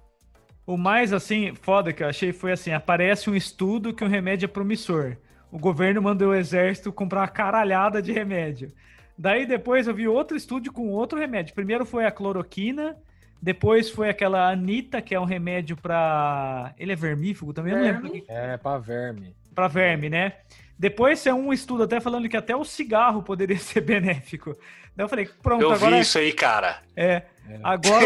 O 0.66 0.78
mais, 0.78 1.12
assim, 1.12 1.54
foda 1.56 1.92
que 1.92 2.04
eu 2.04 2.08
achei 2.08 2.32
foi 2.32 2.52
assim, 2.52 2.72
aparece 2.72 3.30
um 3.30 3.36
estudo 3.36 3.94
que 3.94 4.04
o 4.04 4.08
remédio 4.08 4.46
é 4.46 4.48
promissor. 4.48 5.18
O 5.52 5.60
governo 5.60 6.02
mandou 6.02 6.30
o 6.30 6.36
exército 6.36 6.94
comprar 6.94 7.22
uma 7.22 7.28
caralhada 7.28 8.02
de 8.02 8.12
remédio. 8.12 8.72
Daí 9.18 9.46
depois 9.46 9.88
eu 9.88 9.94
vi 9.94 10.08
outro 10.08 10.38
estudo 10.38 10.72
com 10.72 10.90
outro 10.90 11.20
remédio. 11.20 11.54
Primeiro 11.54 11.86
foi 11.86 12.06
a 12.06 12.12
cloroquina, 12.12 12.96
depois 13.42 13.90
foi 13.90 14.10
aquela 14.10 14.52
Anitta, 14.52 15.02
que 15.02 15.16
é 15.16 15.20
um 15.20 15.26
remédio 15.26 15.76
para. 15.76 16.74
Ele 16.78 16.92
é 16.92 16.96
vermífugo 16.96 17.54
também? 17.54 17.74
Verme. 17.74 17.88
Eu 17.88 17.94
não 17.94 18.12
lembro. 18.12 18.26
É, 18.28 18.58
para 18.58 18.78
verme. 18.78 19.36
Para 19.56 19.68
verme, 19.68 20.10
né? 20.10 20.34
Depois 20.78 21.26
é 21.26 21.34
um 21.34 21.52
estudo 21.52 21.84
até 21.84 22.00
falando 22.00 22.30
que 22.30 22.38
até 22.38 22.56
o 22.56 22.64
cigarro 22.64 23.24
poderia 23.24 23.58
ser 23.60 23.82
benéfico. 23.82 24.56
Daí 24.96 25.06
eu 25.06 25.10
falei, 25.10 25.30
pronto, 25.42 25.64
eu 25.64 25.72
agora. 25.72 25.96
Vi 25.96 26.02
isso 26.02 26.20
aí, 26.20 26.34
cara. 26.34 26.82
É. 26.96 27.24
é. 27.48 27.60
Agora 27.64 28.06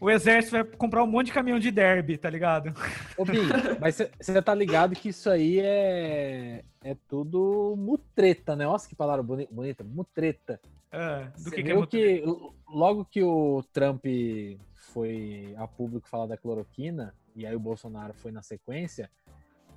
o, 0.00 0.06
o, 0.06 0.10
exército 0.10 0.52
vai 0.52 0.64
comprar 0.64 1.02
um 1.02 1.06
monte 1.06 1.26
de 1.26 1.32
caminhão 1.32 1.58
de 1.58 1.70
derby, 1.70 2.16
tá 2.16 2.30
ligado? 2.30 2.72
Ô, 3.16 3.24
Bi, 3.24 3.38
mas 3.80 4.00
você 4.20 4.42
tá 4.42 4.54
ligado 4.54 4.94
que 4.94 5.08
isso 5.08 5.28
aí 5.28 5.58
é. 5.60 6.62
É 6.88 6.96
tudo 7.06 7.74
mutreta, 7.76 8.56
né? 8.56 8.64
Nossa, 8.64 8.88
que 8.88 8.94
palavra 8.94 9.22
bonita, 9.22 9.84
mutreta. 9.84 10.58
É, 10.90 11.30
do 11.38 11.50
que, 11.50 11.62
que, 11.62 11.70
é 11.70 11.86
que 11.86 12.24
logo 12.66 13.04
que 13.04 13.22
o 13.22 13.62
Trump 13.74 14.02
foi 14.72 15.54
a 15.58 15.68
público 15.68 16.08
falar 16.08 16.24
da 16.24 16.38
cloroquina, 16.38 17.14
e 17.36 17.46
aí 17.46 17.54
o 17.54 17.60
Bolsonaro 17.60 18.14
foi 18.14 18.32
na 18.32 18.40
sequência, 18.40 19.10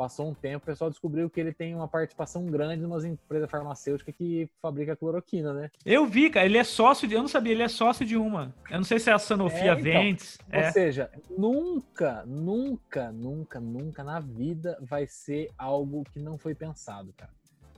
passou 0.01 0.27
um 0.27 0.33
tempo, 0.33 0.63
o 0.63 0.65
pessoal 0.65 0.89
descobriu 0.89 1.29
que 1.29 1.39
ele 1.39 1.53
tem 1.53 1.75
uma 1.75 1.87
participação 1.87 2.43
grande 2.47 2.81
em 2.81 2.87
umas 2.87 3.05
empresas 3.05 3.47
farmacêuticas 3.47 4.15
que 4.15 4.49
fabrica 4.59 4.95
cloroquina, 4.95 5.53
né? 5.53 5.69
Eu 5.85 6.07
vi, 6.07 6.27
cara, 6.31 6.43
ele 6.43 6.57
é 6.57 6.63
sócio 6.63 7.07
de, 7.07 7.13
eu 7.13 7.21
não 7.21 7.27
sabia, 7.27 7.51
ele 7.51 7.61
é 7.61 7.67
sócio 7.67 8.03
de 8.03 8.17
uma. 8.17 8.51
Eu 8.67 8.77
não 8.77 8.83
sei 8.83 8.97
se 8.97 9.11
é 9.11 9.13
a 9.13 9.19
Sanofi 9.19 9.57
é, 9.57 9.65
então, 9.67 9.83
Ventes. 9.83 10.39
É. 10.49 10.65
Ou 10.65 10.71
seja, 10.71 11.11
nunca, 11.37 12.25
nunca, 12.25 13.11
nunca, 13.11 13.59
nunca 13.59 14.03
na 14.03 14.19
vida 14.19 14.75
vai 14.81 15.05
ser 15.05 15.51
algo 15.55 16.03
que 16.11 16.19
não 16.19 16.35
foi 16.35 16.55
pensado, 16.55 17.13
cara. 17.15 17.31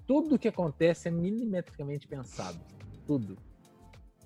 Tudo 0.07 0.39
que 0.39 0.47
acontece 0.47 1.09
é 1.09 1.12
milimetricamente 1.12 2.07
pensado. 2.07 2.57
Tudo. 3.05 3.38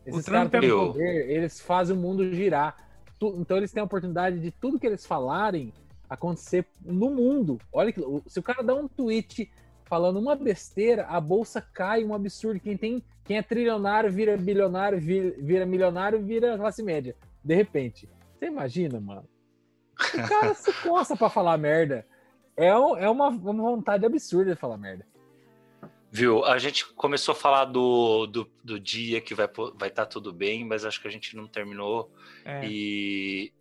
Esses 0.05 0.23
caras 0.23 0.51
têm 0.51 0.69
poder, 0.69 1.31
eles 1.31 1.59
fazem 1.59 1.97
o 1.97 1.99
mundo 1.99 2.31
girar 2.31 2.77
então 3.39 3.57
eles 3.57 3.71
têm 3.71 3.81
a 3.81 3.83
oportunidade 3.83 4.39
de 4.39 4.51
tudo 4.51 4.79
que 4.79 4.85
eles 4.85 5.05
falarem 5.05 5.73
acontecer 6.09 6.65
no 6.81 7.09
mundo. 7.09 7.59
Olha 7.71 7.91
que 7.91 8.01
se 8.27 8.39
o 8.39 8.43
cara 8.43 8.63
dá 8.63 8.73
um 8.73 8.87
tweet 8.87 9.51
falando 9.85 10.19
uma 10.19 10.35
besteira, 10.35 11.05
a 11.05 11.19
bolsa 11.19 11.61
cai 11.61 12.03
um 12.03 12.13
absurdo. 12.13 12.59
Quem 12.59 12.77
tem, 12.77 13.03
quem 13.23 13.37
é 13.37 13.41
trilionário 13.41 14.11
vira 14.11 14.37
bilionário, 14.37 14.99
vira, 14.99 15.35
vira 15.39 15.65
milionário, 15.65 16.21
vira 16.23 16.57
classe 16.57 16.83
média. 16.83 17.15
De 17.43 17.55
repente. 17.55 18.09
Você 18.37 18.45
imagina, 18.45 18.99
mano? 18.99 19.27
O 20.13 20.27
cara 20.27 20.53
se 20.53 20.71
coça 20.83 21.15
para 21.15 21.29
falar 21.29 21.57
merda. 21.57 22.05
É, 22.55 22.67
é 22.67 23.09
uma, 23.09 23.29
uma 23.29 23.53
vontade 23.53 24.05
absurda 24.05 24.53
de 24.53 24.59
falar 24.59 24.77
merda. 24.77 25.05
Viu? 26.11 26.45
A 26.45 26.57
gente 26.57 26.85
começou 26.93 27.33
a 27.33 27.35
falar 27.35 27.65
do, 27.65 28.25
do, 28.27 28.49
do 28.63 28.79
dia 28.79 29.19
que 29.19 29.35
vai 29.35 29.45
estar 29.45 29.71
vai 29.75 29.89
tá 29.89 30.05
tudo 30.05 30.31
bem, 30.31 30.65
mas 30.65 30.85
acho 30.85 31.01
que 31.01 31.07
a 31.07 31.11
gente 31.11 31.35
não 31.35 31.47
terminou. 31.47 32.11
É. 32.45 32.65
E, 32.65 33.51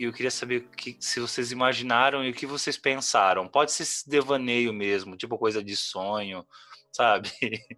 e 0.00 0.04
eu 0.04 0.12
queria 0.14 0.30
saber 0.30 0.66
que, 0.74 0.96
se 0.98 1.20
vocês 1.20 1.52
imaginaram 1.52 2.24
e 2.24 2.30
o 2.30 2.32
que 2.32 2.46
vocês 2.46 2.78
pensaram. 2.78 3.46
Pode 3.46 3.70
ser 3.70 3.82
esse 3.82 4.08
devaneio 4.08 4.72
mesmo, 4.72 5.14
tipo 5.14 5.36
coisa 5.36 5.62
de 5.62 5.76
sonho, 5.76 6.42
sabe? 6.90 7.28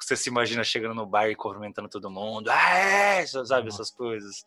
Você 0.00 0.16
se 0.16 0.30
imagina 0.30 0.64
chegando 0.64 0.94
no 0.94 1.04
bar 1.04 1.28
e 1.28 1.36
cumprimentando 1.36 1.90
todo 1.90 2.10
mundo, 2.10 2.48
ah, 2.48 2.70
é! 2.78 3.26
sabe? 3.26 3.68
Essas 3.68 3.90
coisas. 3.90 4.46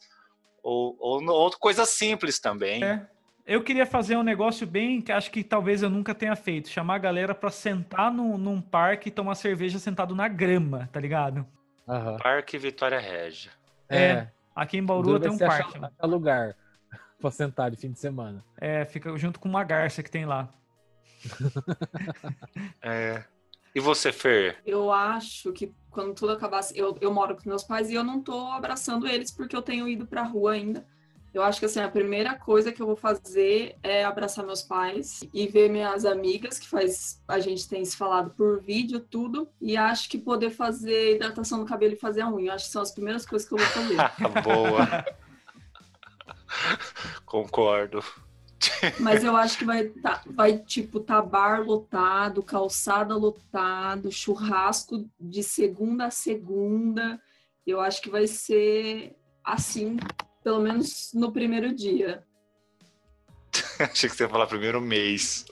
Ou, 0.64 0.98
ou, 1.00 1.24
ou 1.30 1.52
coisa 1.60 1.86
simples 1.86 2.40
também. 2.40 2.84
É. 2.84 3.08
Eu 3.46 3.64
queria 3.64 3.86
fazer 3.86 4.18
um 4.18 4.24
negócio 4.24 4.66
bem 4.66 5.00
que 5.00 5.12
acho 5.12 5.30
que 5.30 5.44
talvez 5.44 5.84
eu 5.84 5.92
nunca 5.92 6.16
tenha 6.16 6.36
feito. 6.36 6.70
Chamar 6.70 6.96
a 6.96 7.00
galera 7.00 7.36
pra 7.36 7.52
sentar 7.52 8.12
no, 8.12 8.36
num 8.36 8.60
parque 8.60 9.10
e 9.10 9.12
tomar 9.12 9.36
cerveja 9.36 9.78
sentado 9.78 10.16
na 10.16 10.28
grama, 10.28 10.90
tá 10.92 11.00
ligado? 11.00 11.46
Uhum. 11.88 12.18
Parque 12.18 12.58
Vitória 12.58 13.00
Régia. 13.00 13.52
É. 13.88 14.04
é. 14.04 14.32
Aqui 14.56 14.78
em 14.78 14.84
Bauru 14.84 15.20
tem 15.20 15.30
um 15.30 15.38
parque. 15.38 15.78
Achar, 15.78 15.92
achar 15.96 16.08
lugar 16.08 16.56
pra 17.20 17.32
sentar 17.32 17.70
de 17.70 17.78
fim 17.78 17.92
de 17.92 18.00
semana. 18.00 18.44
É, 18.58 18.86
fica 18.86 19.16
junto 19.18 19.40
com 19.40 19.50
uma 19.50 19.64
garça 19.64 20.02
que 20.02 20.12
tem 20.12 20.26
lá. 20.26 20.50
é. 22.82 23.24
E 23.76 23.80
você, 23.80 24.12
Fer? 24.12 24.58
Eu 24.66 24.92
acho 24.92 25.52
que 25.52 25.74
quando 25.92 26.14
tudo 26.14 26.32
acabasse, 26.32 26.78
eu, 26.78 26.98
eu 27.02 27.14
moro 27.14 27.36
com 27.36 27.48
meus 27.48 27.64
pais 27.64 27.90
e 27.90 27.94
eu 27.94 28.04
não 28.04 28.22
tô 28.22 28.48
abraçando 28.48 29.08
eles 29.08 29.32
porque 29.32 29.56
eu 29.56 29.62
tenho 29.62 29.88
ido 29.88 30.08
pra 30.08 30.24
rua 30.24 30.54
ainda. 30.54 30.86
Eu 31.32 31.44
acho 31.44 31.60
que 31.60 31.66
assim, 31.66 31.80
a 31.80 31.90
primeira 31.90 32.34
coisa 32.34 32.72
que 32.72 32.82
eu 32.82 32.88
vou 32.88 32.96
fazer 32.96 33.78
é 33.84 34.04
abraçar 34.04 34.44
meus 34.44 34.64
pais 34.64 35.24
e 35.32 35.46
ver 35.46 35.70
minhas 35.70 36.04
amigas, 36.04 36.58
que 36.58 36.68
faz 36.68 37.22
a 37.28 37.40
gente 37.40 37.70
tem 37.70 37.86
se 37.86 37.96
falado 37.96 38.32
por 38.32 38.64
vídeo, 38.64 39.00
tudo. 39.00 39.48
E 39.62 39.78
acho 39.78 40.10
que 40.10 40.18
poder 40.18 40.50
fazer 40.50 41.16
hidratação 41.16 41.60
no 41.60 41.66
cabelo 41.66 41.94
e 41.94 41.98
fazer 41.98 42.22
a 42.22 42.32
unha. 42.32 42.54
Acho 42.54 42.66
que 42.66 42.72
são 42.72 42.82
as 42.82 42.92
primeiras 42.92 43.28
coisas 43.28 43.48
que 43.48 43.54
eu 43.54 43.60
vou 43.60 43.68
fazer. 43.68 43.98
Boa. 44.44 45.06
Concordo. 47.26 48.04
Mas 49.00 49.24
eu 49.24 49.36
acho 49.38 49.58
que 49.58 49.66
vai, 49.66 49.86
tá, 49.86 50.22
vai 50.28 50.58
tipo, 50.58 51.00
tá 51.00 51.22
bar 51.22 51.64
lotado, 51.64 52.44
calçada 52.44 53.16
lotado, 53.16 54.12
churrasco 54.12 55.10
de 55.20 55.44
segunda 55.44 56.06
a 56.06 56.12
segunda. 56.12 57.20
Eu 57.66 57.80
acho 57.80 58.02
que 58.02 58.10
vai 58.10 58.28
ser 58.28 59.16
assim 59.44 59.98
pelo 60.44 60.60
menos 60.60 61.12
no 61.14 61.32
primeiro 61.32 61.74
dia. 61.74 62.24
Achei 63.80 64.10
que 64.10 64.16
você 64.16 64.24
ia 64.24 64.30
falar 64.30 64.48
primeiro 64.48 64.82
mês. 64.82 65.46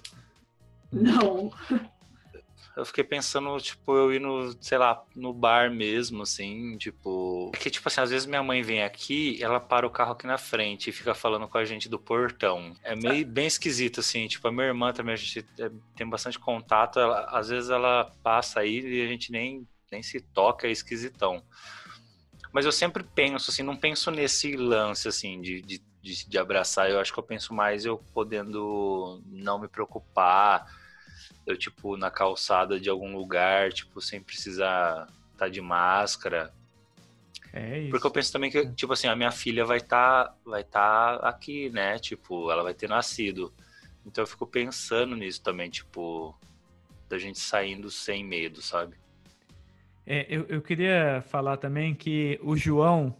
Não. 0.91 1.51
Eu 2.77 2.85
fiquei 2.85 3.03
pensando, 3.03 3.59
tipo, 3.59 3.97
eu 3.97 4.13
ir 4.13 4.21
no, 4.21 4.55
sei 4.61 4.77
lá, 4.77 5.03
no 5.15 5.33
bar 5.33 5.71
mesmo, 5.71 6.21
assim, 6.21 6.77
tipo. 6.77 7.49
Porque, 7.51 7.71
tipo 7.71 7.87
assim, 7.87 8.01
às 8.01 8.11
vezes 8.11 8.27
minha 8.27 8.43
mãe 8.43 8.61
vem 8.61 8.83
aqui, 8.83 9.41
ela 9.41 9.59
para 9.59 9.87
o 9.87 9.89
carro 9.89 10.11
aqui 10.11 10.27
na 10.27 10.37
frente 10.37 10.91
e 10.91 10.93
fica 10.93 11.15
falando 11.15 11.47
com 11.47 11.57
a 11.57 11.65
gente 11.65 11.89
do 11.89 11.97
portão. 11.97 12.75
É 12.83 12.95
meio 12.95 13.25
bem 13.25 13.47
esquisito, 13.47 14.01
assim, 14.01 14.27
tipo, 14.27 14.47
a 14.47 14.51
minha 14.51 14.67
irmã 14.67 14.93
também, 14.93 15.13
a 15.13 15.17
gente 15.17 15.43
é, 15.57 15.71
tem 15.95 16.07
bastante 16.07 16.37
contato, 16.37 16.99
ela, 16.99 17.25
às 17.31 17.49
vezes 17.49 17.71
ela 17.71 18.11
passa 18.21 18.59
aí 18.59 18.79
e 18.79 19.01
a 19.01 19.07
gente 19.07 19.31
nem, 19.31 19.67
nem 19.91 20.03
se 20.03 20.21
toca, 20.21 20.67
é 20.67 20.71
esquisitão. 20.71 21.43
Mas 22.53 22.63
eu 22.63 22.71
sempre 22.71 23.03
penso, 23.03 23.49
assim, 23.49 23.63
não 23.63 23.75
penso 23.75 24.11
nesse 24.11 24.55
lance, 24.55 25.07
assim, 25.07 25.41
de, 25.41 25.63
de, 25.63 25.81
de, 25.99 26.29
de 26.29 26.37
abraçar. 26.37 26.91
Eu 26.91 26.99
acho 26.99 27.11
que 27.11 27.17
eu 27.17 27.23
penso 27.23 27.55
mais 27.55 27.85
eu 27.85 27.97
podendo 28.13 29.19
não 29.25 29.57
me 29.57 29.67
preocupar. 29.67 30.76
Eu, 31.47 31.57
tipo, 31.57 31.97
na 31.97 32.11
calçada 32.11 32.79
de 32.79 32.89
algum 32.89 33.15
lugar, 33.15 33.71
tipo, 33.71 33.99
sem 34.01 34.21
precisar 34.21 35.07
estar 35.31 35.45
tá 35.45 35.49
de 35.49 35.61
máscara. 35.61 36.53
É 37.53 37.79
isso. 37.79 37.89
Porque 37.89 38.05
eu 38.05 38.11
penso 38.11 38.31
também 38.31 38.51
que, 38.51 38.69
tipo 38.73 38.93
assim, 38.93 39.07
a 39.07 39.15
minha 39.15 39.31
filha 39.31 39.65
vai 39.65 39.77
estar 39.77 40.25
tá, 40.25 40.35
vai 40.45 40.63
tá 40.63 41.15
aqui, 41.23 41.69
né? 41.69 41.97
Tipo, 41.97 42.51
ela 42.51 42.61
vai 42.61 42.73
ter 42.73 42.89
nascido. 42.89 43.53
Então 44.05 44.23
eu 44.23 44.27
fico 44.27 44.45
pensando 44.45 45.15
nisso 45.15 45.41
também, 45.41 45.69
tipo, 45.69 46.37
da 47.09 47.17
gente 47.17 47.39
saindo 47.39 47.89
sem 47.89 48.23
medo, 48.23 48.61
sabe? 48.61 48.97
É, 50.05 50.25
eu, 50.29 50.45
eu 50.47 50.61
queria 50.61 51.23
falar 51.29 51.57
também 51.57 51.93
que 51.95 52.39
o 52.41 52.55
João, 52.55 53.15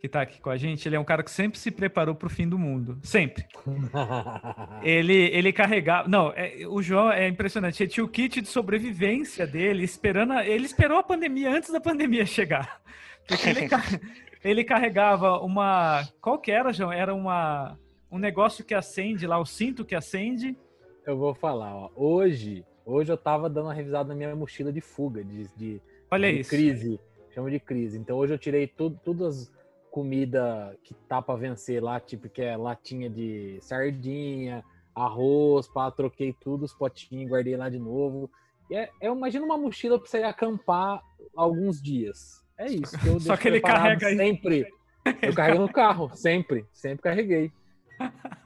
que 0.00 0.06
está 0.06 0.22
aqui 0.22 0.40
com 0.40 0.48
a 0.48 0.56
gente, 0.56 0.88
ele 0.88 0.96
é 0.96 1.00
um 1.00 1.04
cara 1.04 1.22
que 1.22 1.30
sempre 1.30 1.58
se 1.58 1.70
preparou 1.70 2.14
para 2.14 2.26
o 2.26 2.30
fim 2.30 2.48
do 2.48 2.58
mundo. 2.58 2.98
Sempre. 3.02 3.44
ele, 4.82 5.12
ele 5.12 5.52
carregava. 5.52 6.08
Não, 6.08 6.32
é, 6.34 6.66
o 6.66 6.80
João 6.80 7.12
é 7.12 7.28
impressionante. 7.28 7.82
Ele 7.82 7.90
tinha 7.90 8.04
o 8.04 8.08
kit 8.08 8.40
de 8.40 8.48
sobrevivência 8.48 9.46
dele, 9.46 9.84
esperando. 9.84 10.32
A... 10.32 10.46
Ele 10.46 10.64
esperou 10.64 10.96
a 10.96 11.02
pandemia 11.02 11.54
antes 11.54 11.70
da 11.70 11.80
pandemia 11.80 12.24
chegar. 12.24 12.80
Porque 13.28 13.50
ele, 13.50 13.68
ele 14.42 14.64
carregava 14.64 15.38
uma. 15.40 16.08
Qual 16.18 16.38
que 16.38 16.50
era, 16.50 16.72
João? 16.72 16.90
Era 16.90 17.14
uma. 17.14 17.78
um 18.10 18.18
negócio 18.18 18.64
que 18.64 18.72
acende 18.72 19.26
lá, 19.26 19.38
o 19.38 19.44
cinto 19.44 19.84
que 19.84 19.94
acende. 19.94 20.56
Eu 21.06 21.18
vou 21.18 21.34
falar, 21.34 21.76
ó. 21.76 21.90
Hoje, 21.94 22.64
hoje 22.86 23.12
eu 23.12 23.18
tava 23.18 23.50
dando 23.50 23.66
uma 23.66 23.74
revisada 23.74 24.08
na 24.08 24.14
minha 24.14 24.34
mochila 24.34 24.72
de 24.72 24.80
fuga, 24.80 25.22
de, 25.22 25.46
de, 25.54 25.82
Olha 26.10 26.32
de 26.32 26.40
isso. 26.40 26.50
crise. 26.50 27.00
Chama 27.34 27.50
de 27.50 27.60
crise. 27.60 27.98
Então 27.98 28.16
hoje 28.16 28.32
eu 28.32 28.38
tirei 28.38 28.66
tudo, 28.66 28.98
todas 29.04 29.26
as 29.26 29.59
comida 29.90 30.76
que 30.82 30.94
tá 31.08 31.20
pra 31.20 31.34
vencer 31.36 31.82
lá, 31.82 31.98
tipo 32.00 32.28
que 32.28 32.42
é 32.42 32.56
latinha 32.56 33.10
de 33.10 33.58
sardinha, 33.60 34.64
arroz, 34.94 35.68
pá, 35.68 35.90
troquei 35.90 36.34
tudo, 36.40 36.64
os 36.64 36.72
potinhos, 36.72 37.30
guardei 37.30 37.56
lá 37.56 37.68
de 37.68 37.78
novo. 37.78 38.30
E 38.70 38.76
é, 38.76 38.88
eu 39.00 39.14
imagino 39.14 39.44
uma 39.44 39.58
mochila 39.58 39.98
pra 39.98 40.08
você 40.08 40.18
ir 40.18 40.24
acampar 40.24 41.00
alguns 41.36 41.82
dias. 41.82 42.44
É 42.56 42.66
isso. 42.66 42.98
Que 42.98 43.06
eu 43.08 43.18
Só 43.20 43.28
deixo 43.28 43.42
que 43.42 43.48
ele 43.48 43.60
carrega 43.60 44.06
aí. 44.06 44.16
sempre. 44.16 44.66
Eu 45.22 45.34
carrego 45.34 45.62
no 45.62 45.72
carro, 45.72 46.10
sempre, 46.14 46.64
sempre 46.72 47.02
carreguei. 47.02 47.50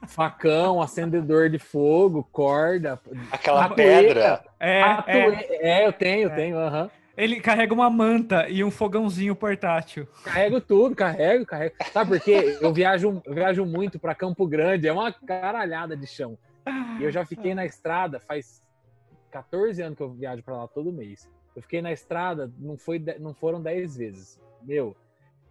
Facão, 0.07 0.81
acendedor 0.81 1.49
de 1.49 1.59
fogo, 1.59 2.27
corda. 2.31 2.99
Aquela 3.31 3.69
pedra. 3.69 4.43
É, 4.59 4.81
é, 4.81 5.81
é, 5.81 5.87
eu 5.87 5.93
tenho, 5.93 6.29
eu 6.29 6.35
tenho, 6.35 6.57
aham. 6.57 6.89
Ele 7.17 7.39
carrega 7.39 7.73
uma 7.73 7.89
manta 7.89 8.49
e 8.49 8.63
um 8.63 8.71
fogãozinho 8.71 9.35
portátil. 9.35 10.07
Carrego 10.23 10.59
tudo, 10.59 10.95
carrego, 10.95 11.45
carrego. 11.45 11.75
Sabe 11.91 12.11
por 12.11 12.19
quê? 12.19 12.57
Eu 12.59 12.73
viajo, 12.73 13.21
eu 13.25 13.33
viajo 13.33 13.65
muito 13.65 13.97
para 13.97 14.13
Campo 14.13 14.45
Grande, 14.45 14.87
é 14.87 14.93
uma 14.93 15.11
caralhada 15.11 15.95
de 15.95 16.05
chão. 16.05 16.37
E 16.99 17.03
eu 17.03 17.11
já 17.11 17.25
fiquei 17.25 17.53
na 17.53 17.65
estrada 17.65 18.19
faz 18.19 18.61
14 19.31 19.81
anos 19.81 19.97
que 19.97 20.03
eu 20.03 20.11
viajo 20.11 20.43
para 20.43 20.57
lá 20.57 20.67
todo 20.67 20.91
mês. 20.91 21.29
Eu 21.55 21.61
fiquei 21.61 21.81
na 21.81 21.91
estrada, 21.91 22.51
não, 22.57 22.77
foi, 22.77 23.03
não 23.19 23.33
foram 23.33 23.61
10 23.61 23.97
vezes. 23.97 24.39
Meu. 24.61 24.95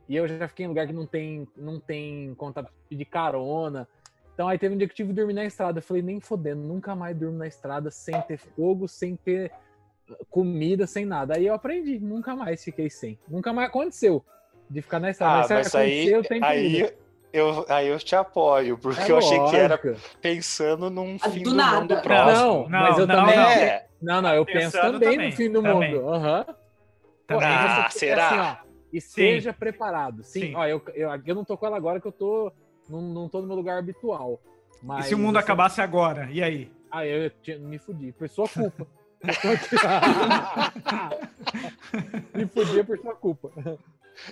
E 0.06 0.16
eu 0.16 0.28
já 0.28 0.46
fiquei 0.46 0.66
em 0.66 0.68
lugar 0.68 0.86
que 0.86 0.92
não 0.92 1.06
tem, 1.06 1.48
não 1.56 1.80
tem 1.80 2.34
conta 2.34 2.68
de 2.90 3.04
carona. 3.06 3.88
Então 4.34 4.48
aí 4.48 4.58
teve 4.58 4.74
um 4.74 4.78
dia 4.78 4.86
que 4.86 4.92
eu 4.92 4.96
tive 4.96 5.10
que 5.10 5.14
dormir 5.14 5.32
na 5.32 5.44
estrada. 5.44 5.78
Eu 5.78 5.82
falei, 5.82 6.02
nem 6.02 6.20
fodendo, 6.20 6.62
nunca 6.62 6.94
mais 6.94 7.16
durmo 7.16 7.38
na 7.38 7.46
estrada 7.46 7.90
sem 7.90 8.20
ter 8.22 8.36
fogo, 8.36 8.86
sem 8.86 9.16
ter 9.16 9.50
comida, 10.30 10.86
sem 10.86 11.04
nada. 11.04 11.36
Aí 11.36 11.46
eu 11.46 11.54
aprendi, 11.54 11.98
nunca 11.98 12.34
mais 12.36 12.62
fiquei 12.62 12.90
sem. 12.90 13.18
Nunca 13.28 13.52
mais 13.52 13.68
aconteceu 13.68 14.24
de 14.68 14.82
ficar 14.82 14.98
na 15.00 15.10
estrada. 15.10 15.34
Ah, 15.34 15.38
Mas 15.38 15.46
se 15.46 15.54
mas 15.54 15.74
aí, 15.76 16.12
aí, 16.42 16.90
eu, 17.32 17.66
aí 17.68 17.88
eu 17.88 17.98
te 17.98 18.14
apoio, 18.16 18.78
porque 18.78 19.10
É 19.10 19.12
eu 19.12 19.18
achei 19.18 19.38
que 19.44 19.56
era 19.56 19.78
pensando 20.20 20.88
num 20.90 21.16
Ah, 21.20 21.30
fim 21.30 21.42
do 21.42 21.50
do, 21.52 21.56
mundo 21.56 21.96
próximo. 22.00 22.68
Não, 22.68 22.68
mas 22.68 22.98
eu 22.98 23.06
não, 23.06 23.16
também. 23.16 23.36
não. 23.36 23.50
É, 23.50 23.86
Não, 24.00 24.22
não, 24.22 24.34
eu 24.34 24.44
penso 24.44 24.72
Pensando 24.72 24.92
também, 25.00 25.12
também, 25.12 25.30
no 25.30 25.36
fim 25.36 25.50
do 25.50 25.62
também. 25.62 25.94
mundo. 25.94 26.04
Porém, 27.26 27.48
Ah, 27.48 27.88
será? 27.90 28.28
assim, 28.28 28.38
ó, 28.38 28.56
esteja 28.92 29.52
preparado. 29.52 30.22
Sim, 30.22 30.40
Sim. 30.40 30.54
ó, 30.54 30.66
eu, 30.66 30.82
eu, 30.94 31.08
eu 31.26 31.34
não 31.34 31.44
tô 31.44 31.56
com 31.56 31.66
ela 31.66 31.76
agora 31.76 32.00
que 32.00 32.06
eu 32.06 32.12
tô. 32.12 32.52
Não, 32.88 33.00
não 33.00 33.28
tô 33.28 33.40
no 33.40 33.46
meu 33.46 33.56
lugar 33.56 33.78
habitual. 33.78 34.40
E 34.82 34.86
Mas 34.86 35.06
se 35.06 35.14
o 35.14 35.18
mundo 35.18 35.36
eu- 35.36 35.40
acabasse 35.40 35.80
agora? 35.80 36.28
E 36.30 36.42
aí? 36.42 36.70
Ah, 36.90 37.06
eu, 37.06 37.30
tinha- 37.30 37.58
me 37.58 37.78
fudi. 37.78 38.12
Por 38.12 38.28
sua 38.28 38.46
culpa. 38.48 38.86
me 42.34 42.46
fudi 42.46 42.84
por 42.84 42.98
sua 42.98 43.14
culpa. 43.14 43.50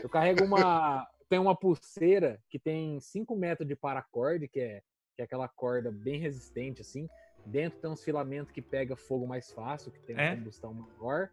Eu 0.03 0.09
carrego 0.09 0.45
uma. 0.45 1.07
Tem 1.29 1.39
uma 1.39 1.57
pulseira 1.57 2.39
que 2.51 2.59
tem 2.59 3.01
5 3.01 3.35
metros 3.35 3.67
de 3.67 3.75
paracorde, 3.75 4.47
que 4.49 4.61
é, 4.61 4.83
que 5.17 5.23
é 5.23 5.25
aquela 5.25 5.49
corda 5.49 5.91
bem 5.91 6.21
resistente, 6.21 6.83
assim. 6.83 7.09
Dentro 7.47 7.79
tem 7.81 7.91
uns 7.91 8.05
filamentos 8.05 8.53
que 8.53 8.61
pega 8.61 8.95
fogo 8.97 9.27
mais 9.27 9.51
fácil, 9.51 9.91
que 9.91 9.99
tem 10.01 10.15
uma 10.15 10.23
É? 10.23 10.37
combustão 10.37 10.75
maior. 10.75 11.31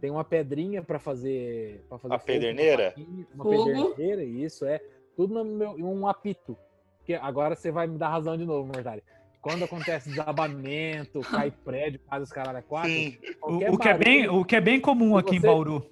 Tem 0.00 0.10
uma 0.10 0.24
pedrinha 0.24 0.82
para 0.82 0.98
fazer, 0.98 1.84
pra 1.88 1.98
fazer 1.98 2.14
A 2.14 2.18
fogo, 2.18 2.26
pederneira? 2.32 2.94
uma 3.34 3.44
Uma 3.44 3.46
pederneira, 3.50 4.24
isso 4.24 4.64
é. 4.64 4.80
Tudo 5.14 5.34
no 5.34 5.44
meu, 5.44 5.78
em 5.78 5.84
um 5.84 6.08
apito. 6.08 6.56
Que 7.04 7.14
agora 7.14 7.54
você 7.54 7.70
vai 7.70 7.86
me 7.86 7.98
dar 7.98 8.08
razão 8.08 8.36
de 8.38 8.46
novo, 8.46 8.66
Mortari. 8.72 9.02
Quando 9.42 9.64
acontece 9.64 10.08
desabamento, 10.08 11.20
cai 11.22 11.50
prédio, 11.50 12.00
casa 12.08 12.22
os 12.24 12.30
caralho 12.30 12.58
a 12.58 12.62
quatro. 12.62 12.90
sim. 12.90 13.18
O, 13.42 13.74
o 13.74 13.78
que 13.78 13.88
é 13.88 13.98
bem, 13.98 14.28
o 14.28 14.44
que 14.44 14.54
é 14.56 14.60
bem 14.60 14.80
comum 14.80 15.16
aqui 15.16 15.34
em 15.36 15.40
você- 15.40 15.46
Bauru. 15.48 15.84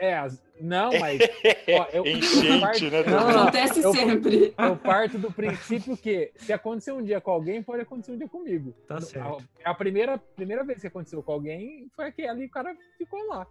É, 0.00 0.16
não, 0.60 0.90
mas. 0.98 1.18
ó, 1.78 1.86
eu- 1.92 2.06
Enchente, 2.06 2.88
né? 2.88 3.02
Não, 3.02 3.30
não, 3.30 3.42
Acontece 3.42 3.82
eu- 3.82 3.92
sempre. 3.92 4.54
Eu 4.56 4.76
parto 4.76 5.18
do 5.18 5.30
princípio 5.30 5.96
que 5.96 6.32
se 6.36 6.52
acontecer 6.52 6.92
um 6.92 7.02
dia 7.02 7.20
com 7.20 7.30
alguém, 7.32 7.62
pode 7.62 7.82
acontecer 7.82 8.12
um 8.12 8.16
dia 8.16 8.28
comigo. 8.28 8.72
Tá 8.86 9.00
certo. 9.00 9.44
A, 9.64 9.70
a 9.70 9.74
primeira, 9.74 10.16
primeira 10.16 10.64
vez 10.64 10.80
que 10.80 10.86
aconteceu 10.86 11.22
com 11.22 11.32
alguém 11.32 11.90
foi 11.94 12.06
aquela 12.06 12.40
e 12.40 12.46
o 12.46 12.50
cara 12.50 12.74
ficou 12.96 13.22
lá. 13.26 13.46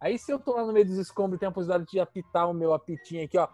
Aí 0.00 0.18
se 0.18 0.32
eu 0.32 0.40
tô 0.40 0.54
lá 0.56 0.64
no 0.64 0.72
meio 0.72 0.86
dos 0.86 0.96
escombros 0.98 1.36
e 1.36 1.38
tenho 1.40 1.50
a 1.50 1.54
possibilidade 1.54 1.88
de 1.88 2.00
apitar 2.00 2.50
o 2.50 2.54
meu 2.54 2.72
apitinho 2.74 3.24
aqui, 3.24 3.38
ó. 3.38 3.46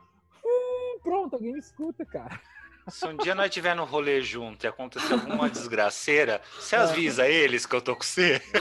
hum, 0.42 0.98
pronto, 1.02 1.34
alguém 1.34 1.52
me 1.52 1.58
escuta, 1.58 2.06
cara. 2.06 2.40
Se 2.90 3.06
um 3.06 3.16
dia 3.16 3.34
nós 3.34 3.46
estiver 3.46 3.74
no 3.74 3.84
rolê 3.84 4.20
junto 4.22 4.64
e 4.64 4.66
acontecer 4.66 5.12
alguma 5.14 5.48
desgraceira, 5.50 6.40
você 6.58 6.76
avisa 6.76 7.26
eles 7.26 7.66
que 7.66 7.74
eu 7.76 7.80
tô 7.80 7.94
com 7.96 8.02
você? 8.02 8.40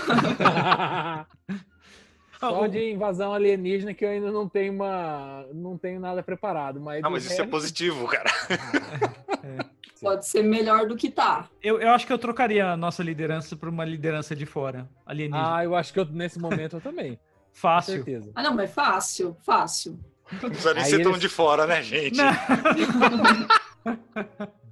Só 2.40 2.68
de 2.68 2.92
invasão 2.92 3.34
alienígena 3.34 3.94
que 3.96 4.06
eu 4.06 4.10
ainda 4.10 4.32
não 4.32 4.48
tenho 4.48 4.72
uma. 4.74 5.44
não 5.54 5.76
tenho 5.78 6.00
nada 6.00 6.22
preparado. 6.22 6.80
Mas 6.80 7.02
Não, 7.02 7.10
mas 7.10 7.26
isso 7.26 7.42
é 7.42 7.48
positivo, 7.48 8.08
cara. 8.08 8.30
Pode 10.00 10.28
ser 10.28 10.44
melhor 10.44 10.86
do 10.88 10.96
que 10.96 11.10
tá. 11.10 11.50
Eu, 11.64 11.82
eu 11.82 11.90
acho 11.90 12.06
que 12.06 12.14
eu 12.14 12.20
trocaria 12.20 12.68
a 12.74 12.78
nossa 12.78 13.02
liderança 13.02 13.56
por 13.56 13.68
uma 13.70 13.84
liderança 13.84 14.36
de 14.36 14.46
fora, 14.46 14.88
alienígena. 15.04 15.56
Ah, 15.58 15.64
eu 15.64 15.74
acho 15.76 15.92
que 15.92 16.00
eu, 16.00 16.06
nesse 16.06 16.38
momento 16.40 16.76
eu 16.76 16.82
também. 16.82 17.16
Com 17.16 17.20
Fácil. 17.54 17.96
certeza. 17.96 18.30
Ah, 18.36 18.44
não, 18.44 18.54
mas 18.54 18.72
fácil, 18.72 19.36
fácil. 19.44 20.00
Não 20.32 20.50
precisa 20.52 20.76
nem 20.76 20.84
Aí 20.84 20.90
ser 20.92 21.02
tão 21.02 21.14
eles- 21.14 21.22
de 21.22 21.30
fora, 21.30 21.66
né, 21.66 21.82
gente? 21.82 22.20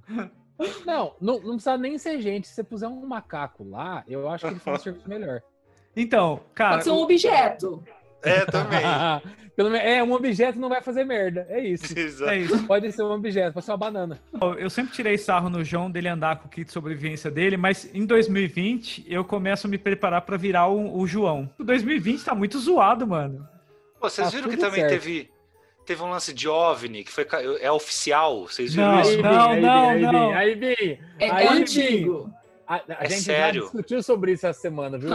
Não. 0.08 0.30
Não, 0.86 1.14
não, 1.20 1.34
não 1.40 1.50
precisa 1.54 1.76
nem 1.76 1.98
ser 1.98 2.20
gente. 2.20 2.48
Se 2.48 2.54
você 2.54 2.64
puser 2.64 2.88
um 2.88 3.06
macaco 3.06 3.62
lá, 3.68 4.02
eu 4.08 4.28
acho 4.28 4.46
que 4.46 4.52
ele 4.52 4.60
faz 4.60 4.80
um 4.80 4.82
serviço 4.84 5.08
melhor. 5.08 5.42
Então, 5.94 6.40
cara, 6.54 6.72
Pode 6.74 6.84
ser 6.84 6.90
um 6.90 6.98
objeto. 7.02 7.82
É, 8.22 8.44
também. 8.46 8.80
Pelo 9.56 9.70
menos, 9.70 9.86
é, 9.86 10.02
um 10.02 10.12
objeto 10.12 10.58
não 10.58 10.68
vai 10.68 10.82
fazer 10.82 11.04
merda. 11.04 11.46
É 11.48 11.60
isso. 11.60 11.92
Exato. 11.98 12.30
é 12.30 12.38
isso. 12.38 12.66
Pode 12.66 12.90
ser 12.92 13.02
um 13.02 13.10
objeto, 13.12 13.54
pode 13.54 13.64
ser 13.64 13.72
uma 13.72 13.78
banana. 13.78 14.20
Eu 14.58 14.68
sempre 14.68 14.92
tirei 14.92 15.16
sarro 15.16 15.48
no 15.48 15.64
João 15.64 15.90
dele 15.90 16.08
andar 16.08 16.36
com 16.36 16.46
o 16.46 16.50
kit 16.50 16.66
de 16.66 16.72
sobrevivência 16.72 17.30
dele, 17.30 17.56
mas 17.56 17.88
em 17.94 18.04
2020 18.04 19.06
eu 19.08 19.24
começo 19.24 19.66
a 19.66 19.70
me 19.70 19.78
preparar 19.78 20.22
pra 20.22 20.36
virar 20.36 20.66
o, 20.68 20.98
o 20.98 21.06
João. 21.06 21.50
O 21.58 21.64
2020 21.64 22.24
tá 22.24 22.34
muito 22.34 22.58
zoado, 22.58 23.06
mano. 23.06 23.48
Pô, 23.98 24.10
vocês 24.10 24.30
Tá 24.30 24.36
viram 24.36 24.50
que 24.50 24.56
também 24.58 24.80
certo. 24.80 24.90
teve, 24.90 25.30
teve 25.86 26.02
um 26.02 26.10
lance 26.10 26.32
de 26.34 26.48
OVNI, 26.48 27.04
que 27.04 27.12
foi, 27.12 27.26
é 27.60 27.70
oficial? 27.70 28.46
Vocês 28.46 28.74
viram 28.74 28.92
Não, 28.92 29.00
isso? 29.00 29.10
Aí, 29.10 29.22
não, 29.22 29.54
Bim, 29.54 29.60
não, 29.60 29.88
aí, 29.88 30.02
não. 30.02 30.32
Aí, 30.34 30.54
Bim, 30.54 30.98
É, 31.18 31.30
aí, 31.30 31.46
é 31.46 31.50
antigo. 31.52 32.30
A, 32.66 32.74
a 32.76 32.82
É 33.04 33.08
gente 33.08 33.22
sério? 33.22 33.60
já 33.62 33.66
discutiu 33.66 34.02
sobre 34.02 34.32
isso 34.32 34.46
essa 34.46 34.60
semana, 34.60 34.98
viu? 34.98 35.10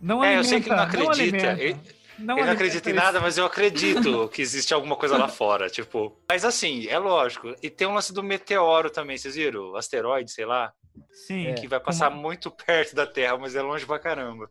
Não 0.00 0.24
É, 0.24 0.36
eu 0.38 0.44
sei 0.44 0.60
que 0.60 0.68
ele 0.68 0.76
não 0.76 0.82
acredita. 0.84 1.12
alimenta. 1.12 1.62
Ele- 1.62 1.76
Não 2.18 2.36
Ele 2.36 2.46
não 2.46 2.52
acredita 2.52 2.90
em 2.90 2.94
isso. 2.94 3.04
nada, 3.04 3.20
mas 3.20 3.38
eu 3.38 3.44
acredito 3.46 4.28
que 4.34 4.42
existe 4.42 4.74
alguma 4.74 4.96
coisa 4.96 5.16
lá 5.16 5.28
fora, 5.28 5.70
tipo. 5.70 6.16
Mas 6.28 6.44
assim, 6.44 6.88
é 6.88 6.98
lógico. 6.98 7.54
E 7.62 7.70
tem 7.70 7.86
um 7.86 7.94
lance 7.94 8.12
do 8.12 8.24
meteoro 8.24 8.90
também, 8.90 9.16
vocês 9.16 9.36
viram? 9.36 9.76
Asteroide, 9.76 10.28
sei 10.32 10.44
lá, 10.44 10.72
Sim. 11.12 11.46
É. 11.46 11.52
que 11.54 11.68
vai 11.68 11.78
passar 11.78 12.10
muito 12.10 12.50
perto 12.50 12.96
da 12.96 13.06
Terra, 13.06 13.38
mas 13.38 13.54
é 13.54 13.62
longe 13.62 13.86
pra 13.86 14.00
caramba. 14.00 14.50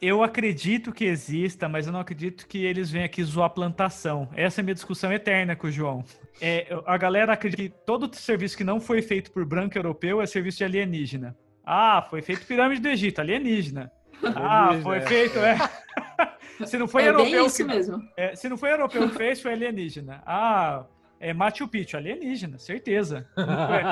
Eu 0.00 0.22
acredito 0.22 0.92
que 0.92 1.04
exista, 1.04 1.68
mas 1.68 1.86
eu 1.86 1.92
não 1.92 2.00
acredito 2.00 2.46
que 2.46 2.64
eles 2.64 2.90
venham 2.90 3.04
aqui 3.06 3.22
zoar 3.22 3.46
a 3.46 3.50
plantação. 3.50 4.28
Essa 4.34 4.60
é 4.60 4.62
a 4.62 4.64
minha 4.64 4.74
discussão 4.74 5.12
eterna 5.12 5.54
com 5.54 5.66
o 5.66 5.70
João. 5.70 6.04
É, 6.40 6.66
a 6.86 6.96
galera 6.96 7.32
acredita 7.32 7.62
que 7.62 7.84
todo 7.84 8.14
serviço 8.14 8.56
que 8.56 8.64
não 8.64 8.80
foi 8.80 9.02
feito 9.02 9.30
por 9.32 9.44
branco 9.44 9.76
europeu 9.76 10.20
é 10.22 10.26
serviço 10.26 10.58
de 10.58 10.64
alienígena. 10.64 11.36
Ah, 11.64 12.06
foi 12.08 12.22
feito 12.22 12.46
pirâmide 12.46 12.80
do 12.80 12.88
Egito, 12.88 13.20
alienígena. 13.20 13.90
Ah, 14.22 14.70
foi 14.82 14.98
é. 14.98 15.00
feito, 15.02 15.38
é. 15.38 15.56
Se 16.66 16.78
não 16.78 16.88
foi 16.88 17.02
é 17.02 17.12
bem 17.12 17.20
europeu 17.20 17.46
isso 17.46 17.56
que, 17.58 17.64
mesmo. 17.64 18.02
é, 18.16 18.34
se 18.34 18.48
não 18.48 18.56
foi 18.56 18.72
europeu 18.72 19.10
que 19.10 19.14
fez, 19.14 19.42
foi 19.42 19.52
alienígena. 19.52 20.22
Ah, 20.24 20.86
é 21.20 21.34
Machu 21.34 21.68
Picchu, 21.68 21.98
alienígena, 21.98 22.58
certeza. 22.58 23.28
Não, 23.36 23.44
foi- 23.46 23.82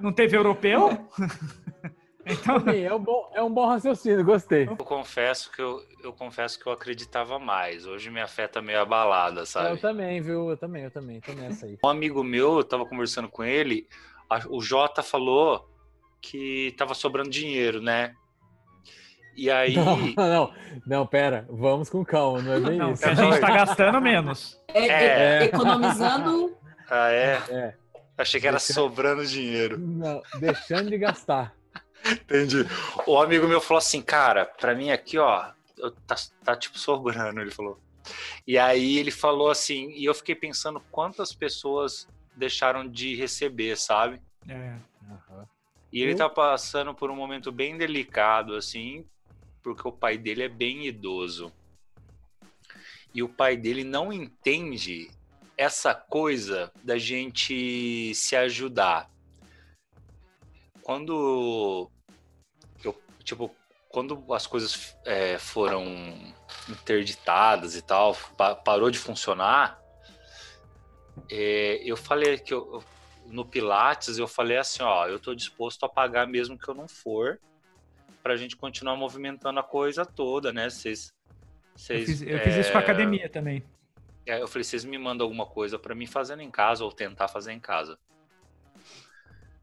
não 0.00 0.12
teve 0.12 0.34
europeu? 0.34 1.06
então, 2.26 2.56
é, 2.72 2.94
um 2.94 2.98
bom, 2.98 3.30
é 3.34 3.42
um 3.42 3.50
bom 3.52 3.66
raciocínio, 3.66 4.24
gostei. 4.24 4.66
Eu 4.68 4.76
confesso 4.76 5.50
que 5.52 5.60
eu, 5.60 5.82
eu 6.02 6.12
confesso 6.12 6.58
que 6.58 6.66
eu 6.66 6.72
acreditava 6.72 7.38
mais. 7.38 7.86
Hoje 7.86 8.10
me 8.10 8.20
afeta 8.20 8.60
meio 8.62 8.80
abalada, 8.80 9.40
Eu 9.42 9.46
sabe? 9.46 9.80
também, 9.80 10.20
viu? 10.20 10.50
Eu 10.50 10.56
também, 10.56 10.84
eu 10.84 10.90
também, 10.90 11.20
tô 11.20 11.32
nessa 11.32 11.66
aí. 11.66 11.78
Um 11.84 11.88
amigo 11.88 12.22
meu, 12.24 12.58
eu 12.58 12.64
tava 12.64 12.86
conversando 12.86 13.28
com 13.28 13.42
ele, 13.44 13.86
a- 14.30 14.42
o 14.48 14.60
Jota 14.60 15.02
falou 15.02 15.68
que 16.20 16.74
tava 16.78 16.94
sobrando 16.94 17.28
dinheiro, 17.30 17.80
né? 17.82 18.14
E 19.36 19.50
aí. 19.50 19.74
Não, 20.16 20.28
não, 20.28 20.54
não, 20.86 21.06
pera, 21.06 21.44
vamos 21.50 21.90
com 21.90 22.04
calma, 22.04 22.40
não 22.40 22.52
é 22.52 22.60
bem 22.60 22.78
não, 22.78 22.92
isso. 22.92 23.04
a 23.04 23.14
gente 23.14 23.40
tá 23.40 23.50
gastando 23.50 24.00
menos. 24.00 24.60
É, 24.68 24.86
É. 24.86 25.38
é- 25.42 25.44
economizando. 25.46 26.56
Ah, 26.88 27.10
é? 27.10 27.42
É, 27.50 27.74
Achei 28.16 28.40
que 28.40 28.46
era 28.46 28.58
Deixa- 28.58 28.72
sobrando 28.74 29.26
dinheiro. 29.26 29.76
não, 29.76 30.22
deixando 30.38 30.88
de 30.88 30.96
gastar. 30.98 31.52
Entendi. 32.04 32.58
O 33.06 33.18
amigo 33.20 33.46
meu 33.46 33.60
falou 33.60 33.78
assim, 33.78 34.02
cara, 34.02 34.44
pra 34.44 34.74
mim 34.74 34.90
aqui, 34.90 35.18
ó, 35.18 35.50
eu- 35.78 35.90
tá, 36.06 36.14
tá 36.44 36.56
tipo 36.56 36.78
sobrando, 36.78 37.40
ele 37.40 37.50
falou. 37.50 37.80
E 38.46 38.58
aí 38.58 38.98
ele 38.98 39.10
falou 39.10 39.50
assim, 39.50 39.90
e 39.92 40.04
eu 40.04 40.14
fiquei 40.14 40.34
pensando 40.34 40.80
quantas 40.90 41.34
pessoas 41.34 42.06
deixaram 42.36 42.86
de 42.86 43.14
receber, 43.14 43.76
sabe? 43.76 44.20
É. 44.46 44.76
Uhum. 45.02 45.46
E 45.92 46.02
ele 46.02 46.14
tá 46.14 46.28
passando 46.28 46.94
por 46.94 47.10
um 47.10 47.16
momento 47.16 47.50
bem 47.50 47.78
delicado, 47.78 48.54
assim, 48.56 49.06
porque 49.62 49.86
o 49.86 49.92
pai 49.92 50.18
dele 50.18 50.42
é 50.42 50.48
bem 50.48 50.86
idoso. 50.86 51.52
E 53.14 53.22
o 53.22 53.28
pai 53.28 53.56
dele 53.56 53.84
não 53.84 54.12
entende 54.12 55.08
essa 55.56 55.94
coisa 55.94 56.72
da 56.82 56.98
gente 56.98 58.12
se 58.14 58.34
ajudar. 58.34 59.08
Quando 60.82 61.88
tipo, 63.24 63.54
quando 63.88 64.32
as 64.32 64.46
coisas 64.46 64.96
é, 65.04 65.38
foram 65.38 65.84
interditadas 66.68 67.74
e 67.74 67.82
tal, 67.82 68.16
pa 68.36 68.54
parou 68.54 68.90
de 68.90 68.98
funcionar, 68.98 69.80
é, 71.30 71.80
eu 71.84 71.96
falei 71.96 72.38
que 72.38 72.52
eu, 72.52 72.82
no 73.26 73.44
Pilates 73.44 74.18
eu 74.18 74.28
falei 74.28 74.58
assim, 74.58 74.82
ó, 74.82 75.06
eu 75.06 75.18
tô 75.18 75.34
disposto 75.34 75.84
a 75.84 75.88
pagar 75.88 76.26
mesmo 76.26 76.58
que 76.58 76.68
eu 76.68 76.74
não 76.74 76.88
for, 76.88 77.40
para 78.22 78.34
a 78.34 78.36
gente 78.36 78.56
continuar 78.56 78.96
movimentando 78.96 79.60
a 79.60 79.62
coisa 79.62 80.04
toda, 80.04 80.52
né? 80.52 80.70
Vocês, 80.70 81.12
eu 81.88 82.04
fiz, 82.04 82.22
eu 82.22 82.36
é, 82.36 82.40
fiz 82.40 82.56
isso 82.56 82.72
com 82.72 82.78
a 82.78 82.80
academia 82.80 83.28
também. 83.28 83.62
É, 84.26 84.40
eu 84.40 84.48
falei, 84.48 84.64
vocês 84.64 84.84
me 84.84 84.96
mandam 84.96 85.26
alguma 85.26 85.46
coisa 85.46 85.78
para 85.78 85.94
mim 85.94 86.06
fazendo 86.06 86.40
em 86.40 86.50
casa 86.50 86.84
ou 86.84 86.90
tentar 86.90 87.28
fazer 87.28 87.52
em 87.52 87.60
casa. 87.60 87.98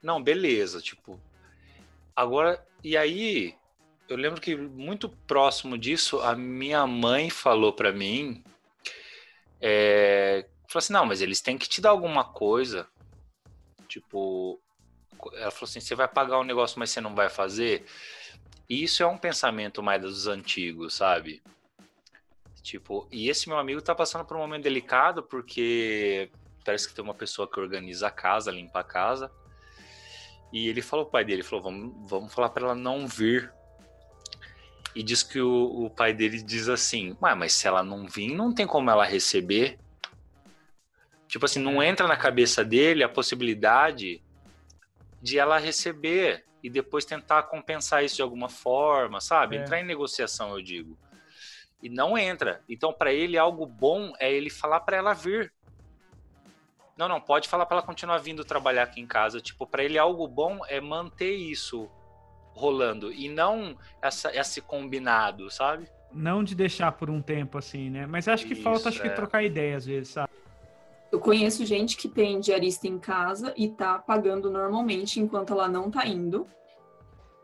Não, 0.01 0.21
beleza, 0.21 0.79
tipo. 0.79 1.19
Agora, 2.15 2.63
e 2.83 2.97
aí, 2.97 3.55
eu 4.09 4.17
lembro 4.17 4.41
que 4.41 4.55
muito 4.55 5.09
próximo 5.09 5.77
disso, 5.77 6.19
a 6.21 6.35
minha 6.35 6.85
mãe 6.85 7.29
falou 7.29 7.73
para 7.73 7.91
mim, 7.91 8.43
é, 9.59 10.47
falou 10.67 10.79
assim, 10.79 10.93
não, 10.93 11.05
mas 11.05 11.21
eles 11.21 11.41
têm 11.41 11.57
que 11.57 11.69
te 11.69 11.79
dar 11.79 11.91
alguma 11.91 12.23
coisa. 12.23 12.87
Tipo, 13.87 14.59
ela 15.33 15.51
falou 15.51 15.69
assim, 15.69 15.79
você 15.79 15.93
vai 15.93 16.07
pagar 16.07 16.39
um 16.39 16.43
negócio, 16.43 16.79
mas 16.79 16.89
você 16.89 17.01
não 17.01 17.13
vai 17.13 17.29
fazer. 17.29 17.85
E 18.67 18.83
isso 18.83 19.03
é 19.03 19.07
um 19.07 19.17
pensamento 19.17 19.83
mais 19.83 20.01
dos 20.01 20.27
antigos, 20.27 20.95
sabe? 20.95 21.41
Tipo, 22.61 23.07
e 23.11 23.29
esse 23.29 23.49
meu 23.49 23.57
amigo 23.57 23.81
tá 23.81 23.93
passando 23.93 24.23
por 24.23 24.37
um 24.37 24.39
momento 24.39 24.63
delicado 24.63 25.23
porque 25.23 26.29
parece 26.63 26.87
que 26.87 26.93
tem 26.93 27.03
uma 27.03 27.13
pessoa 27.13 27.49
que 27.49 27.59
organiza 27.59 28.07
a 28.07 28.11
casa, 28.11 28.51
limpa 28.51 28.79
a 28.79 28.83
casa. 28.83 29.31
E 30.51 30.67
ele 30.67 30.81
falou 30.81 31.05
pro 31.05 31.13
pai 31.13 31.25
dele, 31.25 31.43
falou, 31.43 31.63
vamos, 31.63 32.09
vamos 32.09 32.33
falar 32.33 32.49
para 32.49 32.65
ela 32.65 32.75
não 32.75 33.07
vir. 33.07 33.51
E 34.93 35.01
diz 35.01 35.23
que 35.23 35.39
o, 35.39 35.85
o 35.85 35.89
pai 35.89 36.13
dele 36.13 36.41
diz 36.41 36.67
assim, 36.67 37.15
mas 37.19 37.53
se 37.53 37.67
ela 37.67 37.81
não 37.81 38.07
vir, 38.07 38.33
não 38.35 38.53
tem 38.53 38.67
como 38.67 38.89
ela 38.89 39.05
receber. 39.05 39.79
Tipo 41.27 41.45
assim, 41.45 41.59
não 41.59 41.81
entra 41.81 42.07
na 42.07 42.17
cabeça 42.17 42.63
dele 42.63 43.03
a 43.03 43.09
possibilidade 43.09 44.21
de 45.21 45.39
ela 45.39 45.57
receber 45.57 46.45
e 46.61 46.69
depois 46.69 47.05
tentar 47.05 47.43
compensar 47.43 48.03
isso 48.03 48.17
de 48.17 48.21
alguma 48.21 48.49
forma, 48.49 49.21
sabe? 49.21 49.55
É. 49.55 49.61
Entrar 49.61 49.79
em 49.79 49.85
negociação, 49.85 50.53
eu 50.53 50.61
digo 50.61 50.97
e 51.81 51.89
não 51.89 52.17
entra. 52.17 52.61
Então, 52.69 52.93
para 52.93 53.11
ele, 53.11 53.37
algo 53.37 53.65
bom 53.65 54.13
é 54.19 54.31
ele 54.31 54.49
falar 54.49 54.81
para 54.81 54.97
ela 54.97 55.13
vir. 55.13 55.51
Não, 56.97 57.07
não, 57.07 57.19
pode 57.19 57.47
falar 57.47 57.65
para 57.65 57.77
ela 57.77 57.85
continuar 57.85 58.17
vindo 58.19 58.43
trabalhar 58.43 58.83
aqui 58.83 59.01
em 59.01 59.07
casa. 59.07 59.39
Tipo, 59.39 59.65
para 59.65 59.83
ele, 59.83 59.97
algo 59.97 60.27
bom 60.27 60.59
é 60.67 60.79
manter 60.79 61.33
isso 61.33 61.89
rolando 62.53 63.11
e 63.11 63.29
não 63.29 63.77
essa, 64.01 64.35
esse 64.35 64.61
combinado, 64.61 65.49
sabe? 65.49 65.87
Não 66.13 66.43
de 66.43 66.53
deixar 66.53 66.91
por 66.91 67.09
um 67.09 67.21
tempo 67.21 67.57
assim, 67.57 67.89
né? 67.89 68.05
Mas 68.05 68.27
acho 68.27 68.45
que 68.45 68.53
isso, 68.53 68.61
falta 68.61 68.89
acho 68.89 68.99
é. 68.99 69.09
que 69.09 69.15
trocar 69.15 69.43
ideia 69.43 69.77
às 69.77 69.85
vezes, 69.85 70.09
sabe? 70.09 70.31
Eu 71.11 71.19
conheço 71.19 71.65
gente 71.65 71.97
que 71.97 72.07
tem 72.07 72.39
diarista 72.39 72.87
em 72.87 72.97
casa 72.97 73.53
e 73.57 73.67
tá 73.67 73.99
pagando 73.99 74.49
normalmente 74.49 75.19
enquanto 75.19 75.53
ela 75.53 75.67
não 75.67 75.91
tá 75.91 76.05
indo. 76.05 76.47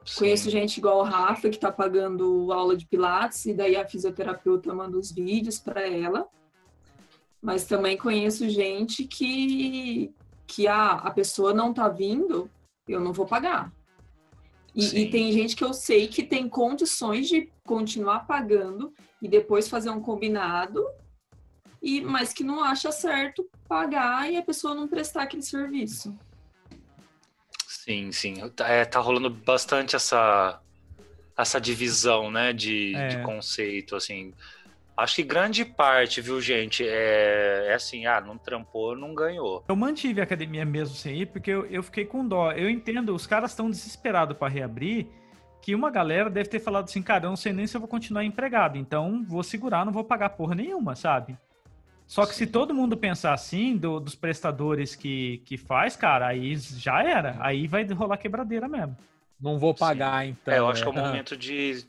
Sim. 0.06 0.20
Conheço 0.20 0.50
gente 0.50 0.78
igual 0.78 1.00
o 1.00 1.04
Rafa, 1.04 1.50
que 1.50 1.56
está 1.56 1.70
pagando 1.70 2.52
aula 2.54 2.78
de 2.78 2.86
Pilates, 2.86 3.46
e 3.46 3.54
daí 3.54 3.76
a 3.76 3.86
fisioterapeuta 3.86 4.74
manda 4.74 4.98
os 4.98 5.12
vídeos 5.12 5.60
para 5.60 5.86
ela. 5.86 6.26
Mas 7.48 7.64
também 7.64 7.96
conheço 7.96 8.50
gente 8.50 9.06
que, 9.06 10.14
que 10.46 10.68
ah, 10.68 10.96
a 10.96 11.10
pessoa 11.12 11.54
não 11.54 11.70
está 11.70 11.88
vindo, 11.88 12.52
eu 12.86 13.00
não 13.00 13.14
vou 13.14 13.26
pagar. 13.26 13.72
E, 14.76 15.04
e, 15.04 15.10
tem 15.10 15.32
gente 15.32 15.56
que 15.56 15.64
eu 15.64 15.74
sei 15.74 16.10
que 16.10 16.24
tem 16.24 16.50
condições 16.50 17.30
de 17.30 17.50
continuar 17.64 18.28
pagando 18.28 18.94
e 19.22 19.30
depois 19.30 19.70
fazer 19.70 19.90
um 19.90 20.02
combinado, 20.02 20.86
e 21.82 22.02
mas 22.02 22.34
que 22.34 22.44
não 22.44 22.62
acha 22.62 22.92
certo 22.92 23.50
pagar 23.66 24.30
e 24.30 24.36
a 24.36 24.44
pessoa 24.44 24.76
não 24.76 24.86
prestar 24.86 25.24
aquele 25.24 25.42
serviço. 25.42 26.14
Sim, 27.66 28.12
sim. 28.12 28.36
É, 28.60 28.84
tá 28.84 29.00
rolando 29.00 29.30
bastante 29.30 29.96
essa, 29.96 30.60
essa 31.38 31.62
divisão, 31.62 32.30
né, 32.30 32.52
de, 32.52 32.94
é. 32.94 33.08
de 33.08 33.24
conceito, 33.24 33.96
assim. 33.96 34.34
Acho 34.98 35.18
que 35.18 35.24
grande 35.24 35.64
parte, 35.64 36.22
viu, 36.22 36.42
gente, 36.42 36.84
é, 36.84 37.68
é, 37.68 37.74
assim, 37.76 38.08
ah, 38.08 38.20
não 38.20 38.36
trampou, 38.36 38.96
não 38.96 39.14
ganhou. 39.14 39.64
Eu 39.68 39.76
mantive 39.76 40.20
a 40.20 40.24
academia 40.24 40.66
mesmo 40.66 40.96
sem 40.96 41.22
ir, 41.22 41.28
porque 41.28 41.52
eu, 41.52 41.68
eu 41.68 41.84
fiquei 41.84 42.04
com 42.04 42.28
dó. 42.28 42.52
Eu 42.52 42.68
entendo, 42.68 43.14
os 43.14 43.28
caras 43.28 43.52
estão 43.52 43.70
desesperados 43.70 44.36
para 44.36 44.52
reabrir, 44.52 45.06
que 45.62 45.76
uma 45.76 45.92
galera 45.92 46.32
deve 46.32 46.50
ter 46.50 46.60
falado 46.60 46.86
assim, 46.86 47.04
cara, 47.04 47.26
eu 47.26 47.30
não 47.30 47.38
sei 47.38 47.54
nem 47.54 47.68
se 47.68 47.78
eu 47.78 47.82
vou 47.82 47.88
continuar 47.88 48.24
empregado, 48.24 48.78
então 48.78 49.24
vou 49.28 49.44
segurar, 49.44 49.86
não 49.86 49.94
vou 49.94 50.04
pagar 50.04 50.30
porra 50.30 50.56
nenhuma, 50.56 50.96
sabe? 50.96 51.38
Só 52.08 52.26
que 52.26 52.34
se 52.34 52.48
todo 52.48 52.74
mundo 52.74 52.96
pensar 52.96 53.34
assim, 53.34 53.76
do, 53.76 54.00
dos 54.00 54.16
prestadores 54.16 54.96
que, 54.96 55.44
que 55.46 55.58
faz, 55.58 55.96
cara, 55.96 56.28
aí 56.28 56.56
já 56.56 57.04
era. 57.04 57.36
Aí 57.40 57.68
vai 57.68 57.84
rolar 57.84 58.18
quebradeira 58.18 58.68
mesmo. 58.68 58.98
Não 59.40 59.60
vou 59.60 59.74
pagar, 59.74 60.24
Sim. 60.24 60.30
então. 60.30 60.54
É, 60.54 60.58
eu 60.58 60.68
acho 60.70 60.82
que 60.82 60.88
é 60.88 60.92
o 60.92 60.96
né? 60.96 61.02
momento 61.02 61.36
de. 61.36 61.86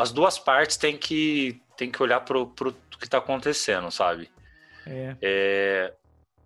As 0.00 0.12
duas 0.12 0.38
partes 0.38 0.76
têm 0.76 0.96
que, 0.96 1.60
têm 1.76 1.90
que 1.90 2.02
olhar 2.02 2.20
pro, 2.20 2.46
pro 2.46 2.74
que 3.02 3.08
tá 3.08 3.18
acontecendo, 3.18 3.90
sabe? 3.90 4.30
É. 4.86 5.16
é. 5.20 5.94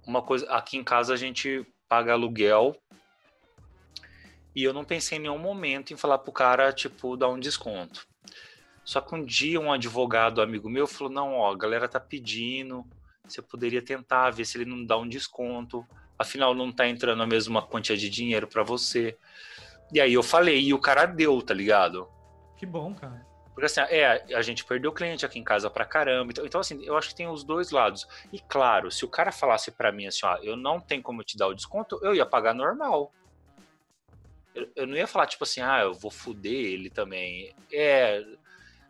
Uma 0.07 0.23
coisa. 0.23 0.47
Aqui 0.51 0.77
em 0.77 0.85
casa 0.85 1.15
a 1.15 1.17
gente 1.17 1.67
paga 1.89 2.13
aluguel. 2.13 2.77
E 4.55 4.65
eu 4.65 4.73
não 4.73 4.85
pensei 4.85 5.19
em 5.19 5.23
nenhum 5.23 5.39
momento 5.39 5.93
em 5.93 5.97
falar 5.97 6.19
pro 6.19 6.33
cara, 6.33 6.73
tipo, 6.73 7.17
dar 7.17 7.29
um 7.29 7.39
desconto. 7.39 8.07
Só 8.85 9.01
que 9.01 9.15
um 9.15 9.23
dia 9.23 9.61
um 9.61 9.73
advogado 9.73 10.41
amigo 10.41 10.71
meu 10.71 10.87
falou: 10.87 11.13
não, 11.13 11.35
ó, 11.35 11.53
a 11.53 11.57
galera 11.57 11.89
tá 11.89 12.01
pedindo, 12.01 12.85
você 13.27 13.43
poderia 13.43 13.83
tentar 13.83 14.31
ver 14.31 14.47
se 14.47 14.57
ele 14.57 14.65
não 14.65 14.85
dá 14.85 14.97
um 14.97 15.09
desconto. 15.09 15.87
Afinal, 16.19 16.55
não 16.55 16.73
tá 16.73 16.89
entrando 16.89 17.23
a 17.23 17.27
mesma 17.27 17.61
quantia 17.61 17.97
de 17.97 18.09
dinheiro 18.09 18.47
para 18.47 18.63
você. 18.63 19.19
E 19.93 20.01
aí 20.01 20.15
eu 20.15 20.23
falei, 20.23 20.61
e 20.63 20.73
o 20.73 20.79
cara 20.79 21.05
deu, 21.05 21.43
tá 21.43 21.53
ligado? 21.53 22.09
Que 22.57 22.67
bom, 22.67 22.95
cara. 22.95 23.25
Porque 23.55 23.67
assim, 23.67 23.81
é, 23.81 24.35
a 24.35 24.43
gente 24.43 24.65
perdeu 24.65 24.93
cliente 24.93 25.25
aqui 25.25 25.39
em 25.39 25.45
casa 25.45 25.71
pra 25.71 25.87
caramba. 25.87 26.31
Então, 26.31 26.45
então, 26.45 26.61
assim, 26.61 26.85
eu 26.85 26.97
acho 26.97 27.09
que 27.09 27.15
tem 27.15 27.27
os 27.27 27.43
dois 27.43 27.71
lados. 27.71 28.07
E 28.33 28.39
claro, 28.39 28.91
se 28.91 29.05
o 29.05 29.09
cara 29.09 29.33
falasse 29.33 29.71
para 29.71 29.91
mim 29.91 30.07
assim, 30.07 30.27
ó, 30.27 30.37
eu 30.43 30.57
não 30.57 30.79
tenho 30.79 31.03
como 31.03 31.25
te 31.25 31.39
dar 31.39 31.47
o 31.47 31.55
desconto, 31.55 31.99
eu 32.03 32.15
ia 32.15 32.27
pagar 32.27 32.55
normal. 32.55 33.13
Eu, 34.55 34.69
eu 34.77 34.87
não 34.87 34.95
ia 34.95 35.07
falar, 35.07 35.27
tipo 35.27 35.45
assim, 35.45 35.61
ah, 35.61 35.81
eu 35.83 35.95
vou 35.95 36.11
fuder 36.11 36.53
ele 36.53 36.91
também. 36.91 37.55
É, 37.73 38.23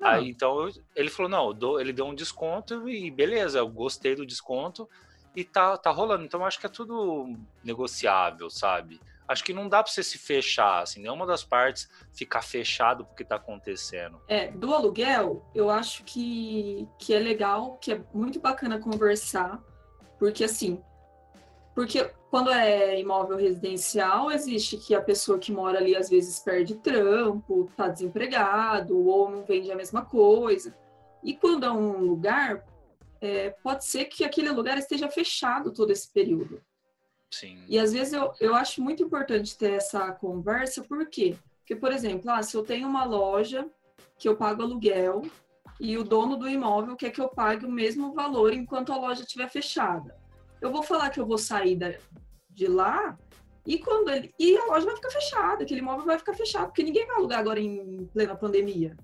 Aí, 0.01 0.29
então 0.29 0.69
ele 0.95 1.11
falou: 1.11 1.31
não, 1.31 1.81
ele 1.81 1.93
deu 1.93 2.07
um 2.07 2.15
desconto 2.15 2.89
e 2.89 3.11
beleza, 3.11 3.59
eu 3.59 3.69
gostei 3.69 4.15
do 4.15 4.27
desconto 4.27 4.89
e 5.35 5.45
tá, 5.45 5.77
tá 5.77 5.91
rolando. 5.91 6.25
Então 6.25 6.45
acho 6.45 6.61
que 6.61 6.67
é 6.67 6.71
tudo 6.71 7.35
negociável, 7.65 8.51
sabe? 8.51 9.01
Acho 9.29 9.45
que 9.45 9.53
não 9.53 9.69
dá 9.69 9.83
para 9.83 9.93
você 9.93 10.03
se 10.03 10.19
fechar, 10.19 10.83
assim, 10.83 11.01
nenhuma 11.01 11.27
das 11.27 11.43
partes 11.43 11.89
ficar 12.13 12.43
fechado 12.43 13.05
porque 13.05 13.25
tá 13.25 13.37
acontecendo. 13.37 14.21
É, 14.29 14.51
do 14.51 14.73
aluguel, 14.73 15.45
eu 15.55 15.69
acho 15.69 16.05
que, 16.05 16.89
que 16.99 17.13
é 17.13 17.19
legal, 17.19 17.77
que 17.81 17.93
é 17.93 18.01
muito 18.15 18.39
bacana 18.41 18.79
conversar, 18.79 19.61
porque 20.19 20.45
assim, 20.45 20.83
porque 21.75 22.11
quando 22.31 22.51
é 22.51 22.99
imóvel 22.99 23.37
residencial, 23.37 24.31
existe 24.31 24.77
que 24.79 24.95
a 24.95 25.01
pessoa 25.03 25.39
que 25.39 25.53
mora 25.53 25.79
ali 25.79 25.95
às 25.95 26.09
vezes 26.09 26.39
perde 26.39 26.77
trampo, 26.77 27.69
está 27.71 27.89
desempregado 27.89 29.07
ou 29.07 29.31
não 29.31 29.45
vende 29.45 29.71
a 29.71 29.77
mesma 29.77 30.05
coisa. 30.05 30.75
E 31.23 31.35
quando 31.35 31.67
é 31.67 31.71
um 31.71 31.99
lugar, 31.99 32.65
é, 33.21 33.51
pode 33.63 33.85
ser 33.85 34.07
que 34.07 34.25
aquele 34.25 34.51
lugar 34.51 34.79
esteja 34.79 35.09
fechado 35.09 35.73
todo 35.73 35.91
esse 35.91 36.11
período. 36.13 36.63
Sim. 37.31 37.65
E 37.69 37.79
às 37.79 37.93
vezes 37.93 38.13
eu, 38.13 38.33
eu 38.41 38.55
acho 38.55 38.83
muito 38.83 39.03
importante 39.03 39.57
ter 39.57 39.73
essa 39.73 40.13
conversa, 40.13 40.83
por 40.83 41.09
quê? 41.09 41.37
Porque, 41.59 41.77
por 41.77 41.93
exemplo, 41.93 42.31
ah, 42.31 42.43
se 42.43 42.57
eu 42.57 42.63
tenho 42.63 42.89
uma 42.89 43.05
loja 43.05 43.69
que 44.19 44.29
eu 44.29 44.37
pago 44.37 44.63
aluguel 44.63 45.23
e 45.81 45.99
o 45.99 46.05
dono 46.05 46.37
do 46.37 46.49
imóvel 46.49 46.97
quer 46.97 47.11
que 47.11 47.21
eu 47.21 47.29
pague 47.29 47.67
o 47.67 47.71
mesmo 47.71 48.15
valor 48.15 48.53
enquanto 48.53 48.93
a 48.93 48.97
loja 48.97 49.23
estiver 49.23 49.51
fechada 49.51 50.17
eu 50.61 50.71
vou 50.71 50.83
falar 50.83 51.11
que 51.11 51.21
eu 51.21 51.27
vou 51.27 51.39
sair 51.39 51.77
da, 51.77 51.95
de 52.51 52.67
lá 52.67 53.17
e 53.67 53.79
quando 53.79 54.11
ele 54.11 54.33
e 54.39 54.57
a 54.57 54.65
loja 54.67 54.87
vai 54.87 54.97
ficar 54.97 55.11
fechada, 55.11 55.65
aquele 55.65 55.81
imóvel 55.81 56.07
vai 56.07 56.19
ficar 56.19 56.35
fechado, 56.35 56.67
porque 56.67 56.83
ninguém 56.83 57.07
vai 57.07 57.17
alugar 57.17 57.41
agora 57.41 57.61
em 57.61 58.07
plena 58.13 58.37
pandemia. 58.37 58.97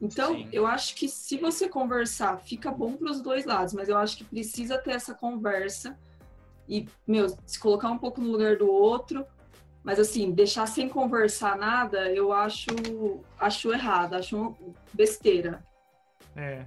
Então, 0.00 0.34
Sim. 0.34 0.48
eu 0.52 0.66
acho 0.66 0.94
que 0.94 1.08
se 1.08 1.38
você 1.38 1.68
conversar, 1.68 2.38
fica 2.38 2.70
bom 2.70 2.92
para 2.92 3.10
os 3.10 3.20
dois 3.20 3.44
lados, 3.44 3.74
mas 3.74 3.88
eu 3.88 3.96
acho 3.96 4.18
que 4.18 4.24
precisa 4.24 4.78
ter 4.78 4.92
essa 4.92 5.14
conversa 5.14 5.98
e, 6.68 6.86
meu, 7.06 7.28
se 7.46 7.58
colocar 7.58 7.88
um 7.88 7.98
pouco 7.98 8.20
no 8.20 8.30
lugar 8.30 8.56
do 8.56 8.70
outro, 8.70 9.24
mas 9.82 9.98
assim, 9.98 10.32
deixar 10.32 10.66
sem 10.66 10.88
conversar 10.88 11.56
nada, 11.56 12.12
eu 12.12 12.32
acho, 12.32 12.68
acho 13.38 13.72
errado, 13.72 14.14
acho 14.14 14.54
besteira. 14.92 15.64
É. 16.36 16.64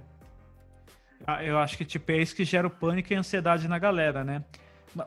Ah, 1.26 1.44
eu 1.44 1.56
acho 1.58 1.78
que 1.78 1.84
tipo, 1.84 2.10
é 2.10 2.18
isso 2.18 2.34
que 2.34 2.44
gera 2.44 2.66
o 2.66 2.70
pânico 2.70 3.12
e 3.12 3.16
ansiedade 3.16 3.68
na 3.68 3.78
galera, 3.78 4.24
né? 4.24 4.44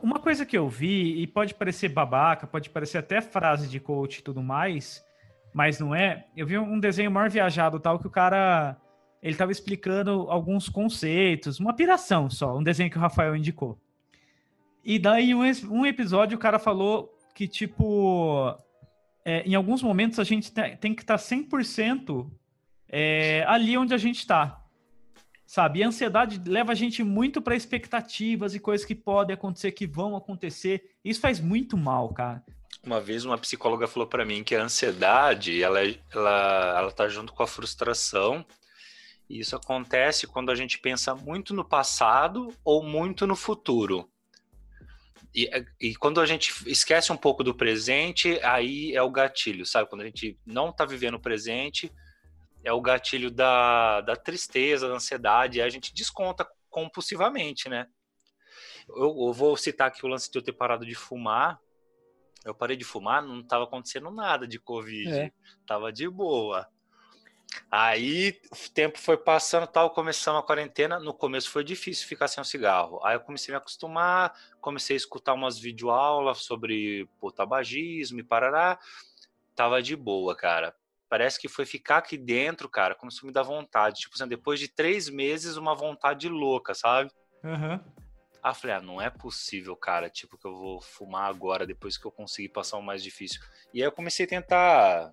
Uma 0.02 0.18
coisa 0.20 0.46
que 0.46 0.58
eu 0.58 0.68
vi, 0.68 1.22
e 1.22 1.28
pode 1.28 1.54
parecer 1.54 1.90
babaca, 1.90 2.48
pode 2.48 2.70
parecer 2.70 2.98
até 2.98 3.22
frase 3.22 3.68
de 3.68 3.80
coach 3.80 4.20
e 4.20 4.24
tudo 4.24 4.42
mais, 4.42 5.04
mas 5.54 5.80
não 5.80 5.94
é. 5.94 6.26
Eu 6.36 6.48
vi 6.48 6.58
um 6.58 6.80
desenho 6.80 7.12
maior 7.12 7.30
viajado 7.30 7.80
tal 7.80 8.00
que 8.00 8.08
o 8.08 8.10
cara 8.10 8.78
ele 9.22 9.34
estava 9.34 9.52
explicando 9.52 10.28
alguns 10.30 10.70
conceitos, 10.70 11.60
uma 11.60 11.74
piração 11.74 12.30
só, 12.30 12.58
um 12.58 12.64
desenho 12.64 12.90
que 12.90 12.98
o 12.98 13.02
Rafael 13.02 13.36
indicou. 13.36 13.80
E 14.86 15.00
daí, 15.00 15.34
um, 15.34 15.42
um 15.72 15.86
episódio, 15.86 16.38
o 16.38 16.40
cara 16.40 16.60
falou 16.60 17.12
que, 17.34 17.48
tipo, 17.48 18.56
é, 19.26 19.42
em 19.42 19.56
alguns 19.56 19.82
momentos 19.82 20.20
a 20.20 20.24
gente 20.24 20.52
tem 20.52 20.94
que 20.94 21.02
estar 21.02 21.18
tá 21.18 21.24
100% 21.24 22.30
é, 22.88 23.44
ali 23.48 23.76
onde 23.76 23.96
a 23.96 23.98
gente 23.98 24.20
está. 24.20 24.62
Sabe? 25.48 25.80
E 25.80 25.84
a 25.84 25.88
ansiedade 25.88 26.40
leva 26.48 26.72
a 26.72 26.76
gente 26.76 27.04
muito 27.04 27.42
para 27.42 27.56
expectativas 27.56 28.54
e 28.54 28.60
coisas 28.60 28.86
que 28.86 28.94
podem 28.96 29.34
acontecer, 29.34 29.72
que 29.72 29.88
vão 29.88 30.16
acontecer. 30.16 30.92
Isso 31.04 31.20
faz 31.20 31.40
muito 31.40 31.76
mal, 31.76 32.14
cara. 32.14 32.44
Uma 32.84 33.02
vez 33.02 33.26
uma 33.26 33.38
psicóloga 33.38 33.88
falou 33.88 34.08
para 34.08 34.24
mim 34.24 34.44
que 34.44 34.56
a 34.56 34.64
ansiedade, 34.64 35.64
ela, 35.64 35.80
ela, 36.14 36.76
ela 36.78 36.92
tá 36.92 37.08
junto 37.08 37.34
com 37.34 37.42
a 37.42 37.48
frustração 37.48 38.46
e 39.28 39.40
isso 39.40 39.56
acontece 39.56 40.28
quando 40.28 40.52
a 40.52 40.56
gente 40.56 40.78
pensa 40.78 41.16
muito 41.16 41.54
no 41.54 41.66
passado 41.66 42.54
ou 42.64 42.84
muito 42.84 43.26
no 43.26 43.36
futuro. 43.36 44.08
E, 45.36 45.50
e, 45.82 45.96
quando 45.96 46.22
a 46.22 46.26
gente 46.26 46.54
esquece 46.66 47.12
um 47.12 47.18
pouco 47.18 47.44
do 47.44 47.54
presente, 47.54 48.40
aí 48.42 48.96
é 48.96 49.02
o 49.02 49.12
gatilho, 49.12 49.66
sabe? 49.66 49.90
Quando 49.90 50.02
a 50.02 50.06
gente 50.06 50.40
não 50.46 50.70
está 50.70 50.86
vivendo 50.86 51.16
o 51.16 51.20
presente, 51.20 51.92
é 52.64 52.72
o 52.72 52.80
gatilho 52.80 53.30
da, 53.30 54.00
da 54.00 54.16
tristeza, 54.16 54.88
da 54.88 54.96
ansiedade, 54.96 55.60
e 55.60 55.62
a 55.62 55.68
gente 55.68 55.94
desconta 55.94 56.48
compulsivamente, 56.70 57.68
né? 57.68 57.86
Eu, 58.88 59.28
eu, 59.28 59.34
vou 59.34 59.58
citar 59.58 59.90
aqui 59.90 60.06
o 60.06 60.08
lance 60.08 60.32
de 60.32 60.38
eu 60.38 60.42
ter 60.42 60.54
parado 60.54 60.86
de 60.86 60.96
fumar. 60.96 61.60
Eu 62.46 62.56
parei 62.56 62.78
de 62.78 62.86
fumar, 62.86 63.22
não 63.22 63.42
estava 63.42 63.66
acontecendo 63.66 64.10
nada 64.12 64.48
de 64.48 64.58
Covid, 64.58 65.12
é. 65.12 65.32
tava 65.68 65.92
de 65.92 66.08
boa. 66.08 66.66
Aí 67.70 68.40
o 68.52 68.70
tempo 68.72 69.00
foi 69.00 69.18
passando, 69.18 69.68
tal, 69.68 69.90
começamos 69.90 70.42
a 70.42 70.46
quarentena. 70.46 71.00
No 71.00 71.14
começo 71.14 71.50
foi 71.50 71.64
difícil 71.64 72.08
ficar 72.08 72.28
sem 72.28 72.42
o 72.42 72.46
cigarro. 72.46 73.00
Aí 73.04 73.16
eu 73.16 73.20
comecei 73.20 73.54
a 73.54 73.58
me 73.58 73.62
acostumar, 73.62 74.34
comecei 74.62 74.96
a 74.96 74.98
escutar 74.98 75.34
umas 75.34 75.60
videoaulas 75.60 76.40
sobre 76.40 77.08
pô, 77.20 77.32
tabagismo 77.32 78.20
e 78.20 78.24
parará. 78.24 78.80
Tava 79.56 79.82
de 79.82 79.96
boa, 79.96 80.36
cara. 80.36 80.76
Parece 81.08 81.40
que 81.40 81.48
foi 81.48 81.66
ficar 81.66 81.98
aqui 81.98 82.18
dentro, 82.18 82.68
cara, 82.68 82.96
começou 82.96 83.26
a 83.26 83.28
me 83.28 83.34
dar 83.34 83.44
vontade. 83.44 84.02
Tipo 84.02 84.16
assim, 84.16 84.28
depois 84.28 84.60
de 84.60 84.68
três 84.68 85.08
meses, 85.10 85.56
uma 85.56 85.76
vontade 85.76 86.28
louca, 86.28 86.74
sabe? 86.74 87.12
Uhum. 87.44 87.80
Aí 88.46 88.52
eu 88.52 88.54
falei, 88.56 88.76
ah, 88.76 88.82
não 88.82 89.02
é 89.02 89.10
possível, 89.10 89.76
cara, 89.76 90.08
tipo, 90.10 90.38
que 90.38 90.46
eu 90.46 90.56
vou 90.56 90.80
fumar 90.80 91.30
agora, 91.30 91.66
depois 91.66 91.98
que 91.98 92.06
eu 92.06 92.12
conseguir 92.12 92.50
passar 92.50 92.78
o 92.78 92.82
mais 92.82 93.02
difícil. 93.02 93.42
E 93.74 93.82
aí 93.82 93.88
eu 93.88 93.92
comecei 93.92 94.26
a 94.26 94.30
tentar 94.30 95.12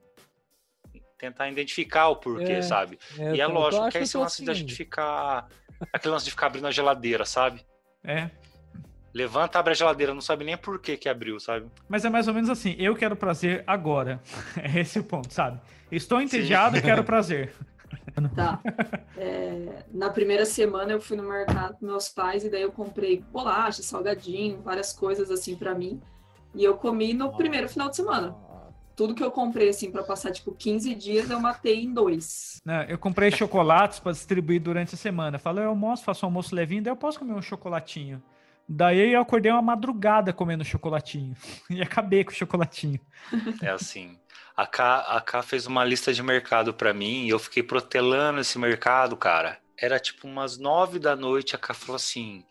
tentar 1.23 1.49
identificar 1.49 2.09
o 2.09 2.17
porquê, 2.17 2.55
é, 2.55 2.63
sabe? 2.63 2.99
É, 3.17 3.37
e 3.37 3.41
é 3.41 3.47
lógico 3.47 3.89
que 3.89 3.99
é 3.99 4.03
esse 4.03 4.17
lance 4.17 4.35
assim. 4.35 4.45
da 4.45 4.53
gente 4.53 4.75
ficar. 4.75 5.49
Aquele 5.93 6.15
lance 6.15 6.25
de 6.25 6.33
ficar 6.33 6.47
abrindo 6.47 6.67
a 6.67 6.71
geladeira, 6.73 7.25
sabe? 7.25 7.65
É. 8.03 8.29
Levanta, 9.15 9.59
abre 9.59 9.73
a 9.73 9.75
geladeira, 9.75 10.13
não 10.13 10.21
sabe 10.21 10.45
nem 10.45 10.57
por 10.57 10.81
que 10.81 10.97
que 10.97 11.09
abriu, 11.09 11.39
sabe? 11.39 11.67
Mas 11.89 12.05
é 12.05 12.11
mais 12.11 12.27
ou 12.27 12.35
menos 12.35 12.51
assim, 12.51 12.75
eu 12.79 12.97
quero 12.97 13.15
prazer 13.15 13.63
agora. 13.67 14.21
É 14.61 14.81
esse 14.81 14.99
o 14.99 15.05
ponto, 15.05 15.33
sabe? 15.33 15.61
Estou 15.93 16.21
entediado 16.21 16.77
e 16.77 16.83
quero 16.83 17.05
prazer. 17.05 17.53
Tá. 18.35 18.61
É, 19.17 19.85
na 19.93 20.11
primeira 20.11 20.45
semana 20.45 20.93
eu 20.93 21.01
fui 21.01 21.17
no 21.17 21.23
mercado 21.23 21.79
com 21.79 21.87
meus 21.87 22.09
pais 22.09 22.45
e 22.45 22.51
daí 22.51 22.63
eu 22.63 22.73
comprei 22.73 23.23
bolacha, 23.31 23.83
salgadinho, 23.83 24.61
várias 24.63 24.93
coisas 24.93 25.31
assim 25.31 25.57
para 25.57 25.75
mim. 25.75 26.01
E 26.55 26.65
eu 26.65 26.77
comi 26.77 27.15
no 27.15 27.33
primeiro 27.33 27.69
final 27.69 27.89
de 27.89 27.97
semana 27.97 28.35
tudo 28.95 29.15
que 29.15 29.23
eu 29.23 29.31
comprei, 29.31 29.69
assim, 29.69 29.91
para 29.91 30.03
passar, 30.03 30.31
tipo, 30.33 30.53
15 30.53 30.95
dias, 30.95 31.31
eu 31.31 31.41
matei 31.41 31.85
em 31.85 31.93
dois. 31.93 32.61
Não, 32.65 32.83
eu 32.83 32.99
comprei 32.99 33.31
chocolates 33.31 33.99
para 33.99 34.13
distribuir 34.13 34.61
durante 34.61 34.95
a 34.95 34.99
semana. 34.99 35.39
Falei, 35.39 35.65
eu 35.65 35.71
almoço, 35.71 36.05
faço 36.05 36.25
um 36.25 36.29
almoço 36.29 36.55
levinho, 36.55 36.83
daí 36.83 36.93
eu 36.93 36.97
posso 36.97 37.19
comer 37.19 37.35
um 37.35 37.43
chocolatinho. 37.43 38.23
Daí 38.69 39.13
eu 39.13 39.21
acordei 39.21 39.51
uma 39.51 39.63
madrugada 39.63 40.33
comendo 40.33 40.65
chocolatinho. 40.65 41.35
E 41.69 41.83
acabei 41.83 42.25
com 42.25 42.31
o 42.31 42.35
chocolatinho. 42.35 43.01
É 43.63 43.71
assim. 43.71 44.19
A 44.57 44.67
K, 44.67 44.99
a 45.09 45.21
K 45.21 45.43
fez 45.43 45.67
uma 45.67 45.85
lista 45.85 46.13
de 46.13 46.23
mercado 46.23 46.75
para 46.75 46.93
mim 46.93 47.25
e 47.25 47.31
eu 47.31 47.39
fiquei 47.39 47.63
protelando 47.63 48.41
esse 48.41 48.59
mercado, 48.59 49.17
cara. 49.17 49.59
Era 49.77 49.99
tipo 49.99 50.29
umas 50.29 50.59
nove 50.59 50.99
da 50.99 51.17
noite, 51.17 51.57
a 51.57 51.59
K 51.59 51.73
falou 51.73 51.97
assim: 51.97 52.45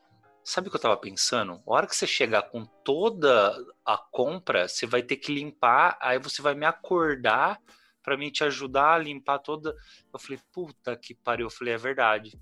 Sabe 0.44 0.68
o 0.68 0.72
que 0.72 0.78
eu 0.78 0.82
tava 0.82 0.98
pensando? 0.98 1.62
A 1.68 1.72
hora 1.72 1.88
que 1.88 1.96
você 1.96 2.08
chegar 2.08 2.44
com 2.44 2.66
toda 2.66 3.56
a 3.86 3.98
compra, 3.98 4.68
você 4.68 4.88
vai 4.88 5.04
ter 5.04 5.18
que 5.18 5.34
limpar, 5.34 5.98
aí 6.02 6.18
você 6.18 6.42
vai 6.42 6.56
me 6.56 6.66
acordar 6.66 7.60
para 8.02 8.18
mim 8.18 8.32
te 8.32 8.44
ajudar 8.44 8.96
a 8.96 8.98
limpar 8.98 9.39
toda. 9.39 9.76
Eu 10.12 10.20
falei, 10.20 10.39
puta 10.52 10.96
que 10.98 11.14
pariu. 11.14 11.46
Eu 11.46 11.52
falei, 11.52 11.76
é 11.76 11.78
verdade. 11.78 12.39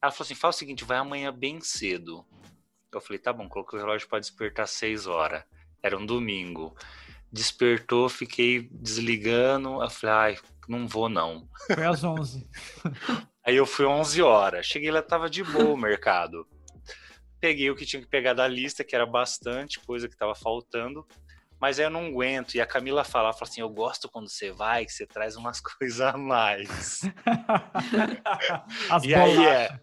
Ela 0.00 0.12
falou 0.12 0.26
assim: 0.26 0.34
faz 0.34 0.56
o 0.56 0.58
seguinte, 0.58 0.84
vai 0.84 0.98
amanhã 0.98 1.32
bem 1.32 1.60
cedo. 1.60 2.24
Eu 2.92 3.00
falei, 3.00 3.18
tá 3.18 3.32
bom, 3.32 3.48
coloquei 3.48 3.78
o 3.78 3.82
relógio 3.82 4.08
para 4.08 4.20
despertar 4.20 4.64
às 4.64 4.70
6 4.72 5.06
horas. 5.06 5.42
Era 5.82 5.98
um 5.98 6.04
domingo. 6.04 6.76
Despertou, 7.32 8.08
fiquei 8.08 8.68
desligando. 8.70 9.82
Eu 9.82 9.90
falei, 9.90 10.16
ai, 10.16 10.38
não 10.68 10.86
vou 10.86 11.08
não. 11.08 11.48
Foi 11.74 11.84
às 11.84 12.04
11. 12.04 12.46
Aí 13.44 13.56
eu 13.56 13.66
fui 13.66 13.86
11 13.86 14.22
horas. 14.22 14.66
Cheguei 14.66 14.90
lá, 14.90 15.02
tava 15.02 15.30
de 15.30 15.42
boa 15.42 15.72
o 15.72 15.76
mercado 15.76 16.46
peguei 17.46 17.70
o 17.70 17.76
que 17.76 17.86
tinha 17.86 18.02
que 18.02 18.08
pegar 18.08 18.34
da 18.34 18.48
lista, 18.48 18.82
que 18.82 18.96
era 18.96 19.06
bastante 19.06 19.78
coisa 19.78 20.08
que 20.08 20.14
estava 20.14 20.34
faltando, 20.34 21.06
mas 21.60 21.78
aí 21.78 21.86
eu 21.86 21.90
não 21.90 22.06
aguento. 22.06 22.56
E 22.56 22.60
a 22.60 22.66
Camila 22.66 23.04
fala, 23.04 23.32
fala 23.32 23.48
assim: 23.48 23.60
Eu 23.60 23.68
gosto 23.68 24.08
quando 24.08 24.28
você 24.28 24.50
vai, 24.50 24.84
que 24.84 24.92
você 24.92 25.06
traz 25.06 25.36
umas 25.36 25.60
coisas 25.62 26.00
a 26.00 26.16
mais. 26.16 27.02
e 29.04 29.14
aí 29.14 29.46
é. 29.46 29.80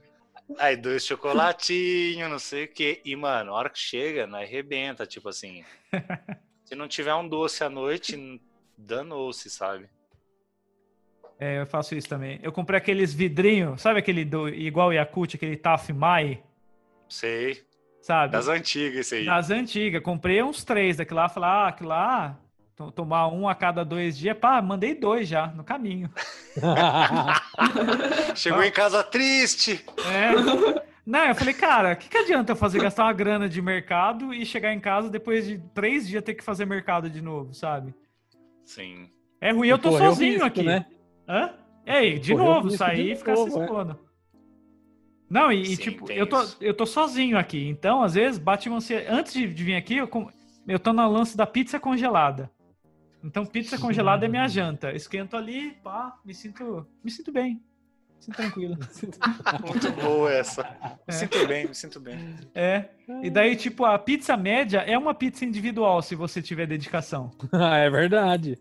Aí 0.59 0.76
dois 0.76 1.05
chocolatinhos, 1.05 2.30
não 2.30 2.38
sei 2.38 2.66
o 2.66 2.68
quê. 2.68 3.01
E, 3.05 3.16
mano, 3.16 3.51
a 3.51 3.55
hora 3.55 3.70
que 3.70 3.80
chega, 3.80 4.28
não 4.28 4.39
arrebenta. 4.39 5.05
Tipo 5.05 5.30
assim, 5.30 5.64
se 6.66 6.76
não 6.76 6.89
tiver 6.89 7.16
um 7.16 7.26
doce 7.26 7.64
à 7.64 7.70
noite, 7.70 8.41
danou-se, 8.78 9.49
sabe? 9.49 9.89
É, 11.39 11.61
eu 11.61 11.66
faço 11.66 11.95
isso 11.95 12.09
também. 12.09 12.41
Eu 12.43 12.51
comprei 12.51 12.78
aqueles 12.78 13.14
vidrinhos, 13.14 13.82
sabe 13.82 13.99
aquele 13.99 14.26
do 14.26 14.49
igual 14.49 14.89
o 14.89 14.93
Yakut, 14.93 15.38
aquele 15.38 15.55
Taf 15.55 15.93
Mai? 15.93 16.43
Sei. 17.14 17.61
Sabe? 18.01 18.34
Das 18.34 18.47
antigas, 18.47 18.99
esse 19.01 19.16
aí. 19.16 19.26
Das 19.26 19.51
antigas. 19.51 20.01
Comprei 20.01 20.41
uns 20.41 20.64
três 20.64 20.97
daquilo 20.97 21.20
lá. 21.20 21.30
Falei, 21.30 21.49
ah, 21.49 21.68
aquilo 21.68 21.89
lá, 21.89 22.39
tomar 22.95 23.28
um 23.28 23.47
a 23.47 23.53
cada 23.53 23.86
dois 23.86 24.18
dias. 24.18 24.36
Pá, 24.36 24.61
mandei 24.61 24.95
dois 24.95 25.28
já, 25.28 25.47
no 25.47 25.64
caminho. 25.64 26.09
Chegou 28.36 28.64
em 28.64 28.72
casa 28.72 29.03
triste. 29.03 29.86
É. 30.11 30.84
Não, 31.05 31.26
eu 31.26 31.36
falei, 31.36 31.53
cara, 31.53 31.93
o 31.93 31.95
que, 31.95 32.09
que 32.09 32.18
adianta 32.18 32.53
eu 32.53 32.55
fazer 32.55 32.82
gastar 32.82 33.03
uma 33.03 33.14
grana 33.14 33.47
de 33.47 33.61
mercado 33.61 34.34
e 34.34 34.43
chegar 34.43 34.74
em 34.74 34.80
casa 34.80 35.07
depois 35.09 35.45
de 35.45 35.59
três 35.74 36.07
dias 36.07 36.24
ter 36.24 36.34
que 36.34 36.43
fazer 36.43 36.66
mercado 36.66 37.09
de 37.09 37.22
novo, 37.22 37.53
sabe? 37.53 37.93
Sim. 38.66 39.07
É 39.39 39.51
ruim, 39.51 39.68
eu 39.68 39.78
tô 39.78 39.91
sozinho 39.91 40.32
risco, 40.34 40.45
aqui. 40.45 40.64
Né? 40.64 40.86
Hã? 41.28 41.53
Ei, 41.86 42.18
de 42.18 42.34
novo, 42.34 42.72
sair 42.72 43.11
e 43.11 43.16
ficar 43.16 43.36
se 43.36 43.49
expondo. 43.49 43.99
É. 44.09 44.12
Não, 45.34 45.52
e, 45.52 45.66
Sim, 45.66 45.76
tipo, 45.78 46.12
eu 46.12 46.28
tô, 46.28 46.46
eu 46.62 46.76
tô 46.76 46.86
sozinho 46.86 47.40
aqui. 47.40 47.68
Então, 47.68 48.04
às 48.04 48.14
vezes, 48.14 48.38
bate 48.38 48.70
uma 48.70 48.78
Antes 49.10 49.34
de, 49.34 49.52
de 49.52 49.64
vir 49.64 49.74
aqui, 49.74 49.98
eu, 49.98 50.08
eu 50.68 50.78
tô 50.78 50.94
no 50.94 51.12
lance 51.12 51.36
da 51.36 51.48
pizza 51.48 51.80
congelada. 51.80 52.52
Então, 53.24 53.44
pizza 53.44 53.76
congelada 53.80 54.28
é 54.28 54.30
minha 54.30 54.46
janta. 54.48 54.94
Esquento 54.94 55.36
ali, 55.36 55.72
pá, 55.84 56.16
me 56.24 56.36
sinto, 56.36 56.86
me 57.04 57.10
sinto 57.10 57.32
bem. 57.32 57.56
Me 57.56 57.62
sinto 58.20 58.36
tranquilo. 58.36 58.78
Muito 59.68 59.92
boa 59.94 60.32
essa. 60.32 60.62
É. 60.62 61.12
Me 61.12 61.14
sinto 61.14 61.48
bem, 61.48 61.68
me 61.68 61.74
sinto 61.74 62.00
bem. 62.00 62.36
É. 62.54 62.90
E 63.24 63.32
daí, 63.32 63.56
tipo, 63.56 63.86
a 63.86 63.98
pizza 63.98 64.38
média 64.38 64.82
é 64.82 64.96
uma 64.96 65.16
pizza 65.16 65.44
individual, 65.44 66.04
se 66.04 66.14
você 66.14 66.44
tiver 66.44 66.68
dedicação. 66.68 67.32
é 67.52 67.90
verdade. 67.90 68.56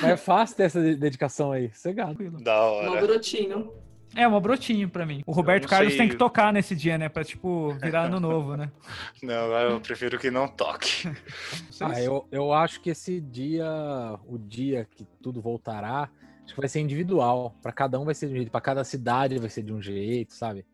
É 0.00 0.16
fácil 0.16 0.56
ter 0.56 0.62
essa 0.62 0.80
dedicação 0.80 1.50
aí. 1.50 1.68
Você 1.74 1.92
Da 1.92 2.62
hora. 2.62 2.92
Um 2.92 3.00
brotinho. 3.00 3.72
É, 4.14 4.26
uma 4.26 4.40
brotinho 4.40 4.88
pra 4.88 5.06
mim. 5.06 5.22
O 5.26 5.32
Roberto 5.32 5.66
Carlos 5.66 5.92
sei. 5.92 5.98
tem 5.98 6.08
que 6.08 6.16
tocar 6.16 6.52
nesse 6.52 6.74
dia, 6.74 6.98
né? 6.98 7.08
Pra, 7.08 7.24
tipo, 7.24 7.74
virar 7.82 8.04
ano 8.04 8.18
novo, 8.20 8.56
né? 8.56 8.70
Não, 9.22 9.52
eu 9.52 9.80
prefiro 9.80 10.18
que 10.18 10.30
não 10.30 10.48
toque. 10.48 11.08
ah, 11.80 12.00
eu, 12.00 12.26
eu 12.30 12.52
acho 12.52 12.80
que 12.80 12.90
esse 12.90 13.20
dia, 13.20 13.66
o 14.26 14.38
dia 14.38 14.86
que 14.96 15.06
tudo 15.22 15.40
voltará, 15.40 16.10
acho 16.44 16.54
que 16.54 16.60
vai 16.60 16.68
ser 16.68 16.80
individual. 16.80 17.54
Pra 17.62 17.72
cada 17.72 17.98
um 17.98 18.04
vai 18.04 18.14
ser 18.14 18.26
de 18.26 18.34
um 18.34 18.36
jeito, 18.36 18.50
pra 18.50 18.60
cada 18.60 18.84
cidade 18.84 19.38
vai 19.38 19.48
ser 19.48 19.62
de 19.62 19.72
um 19.72 19.80
jeito, 19.80 20.34
sabe? 20.34 20.64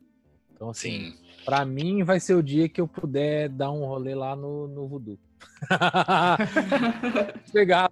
Então, 0.54 0.70
assim, 0.70 1.12
Sim. 1.12 1.28
Pra 1.44 1.64
mim, 1.64 2.02
vai 2.04 2.20
ser 2.20 2.34
o 2.34 2.42
dia 2.42 2.68
que 2.68 2.78
eu 2.78 2.86
puder 2.86 3.48
dar 3.48 3.70
um 3.70 3.86
rolê 3.86 4.14
lá 4.14 4.36
no, 4.36 4.68
no 4.68 4.86
Voodoo. 4.86 5.18
Pegar. 7.52 7.90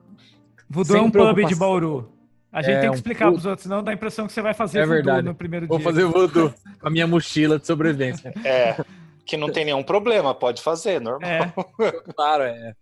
Voodoo 0.68 0.96
é 0.96 1.00
um 1.00 1.10
pub 1.10 1.46
de 1.46 1.54
Bauru. 1.54 2.12
A 2.56 2.62
gente 2.62 2.76
é, 2.76 2.80
tem 2.80 2.88
que 2.88 2.96
explicar 2.96 3.28
um... 3.28 3.32
pros 3.32 3.44
outros, 3.44 3.64
senão 3.64 3.82
dá 3.82 3.90
a 3.90 3.94
impressão 3.94 4.26
que 4.26 4.32
você 4.32 4.40
vai 4.40 4.54
fazer 4.54 4.78
é 4.78 4.86
voodoo 4.86 5.22
no 5.22 5.34
primeiro 5.34 5.66
Vou 5.66 5.76
dia. 5.76 5.84
Vou 5.84 5.92
fazer 5.92 6.06
voodoo 6.06 6.54
com 6.80 6.88
a 6.88 6.90
minha 6.90 7.06
mochila 7.06 7.58
de 7.58 7.66
sobrevivência. 7.66 8.32
É, 8.42 8.82
que 9.26 9.36
não 9.36 9.52
tem 9.52 9.66
nenhum 9.66 9.82
problema, 9.82 10.34
pode 10.34 10.62
fazer, 10.62 10.98
normal. 10.98 11.28
É. 11.28 11.52
Claro, 12.14 12.44
é. 12.44 12.74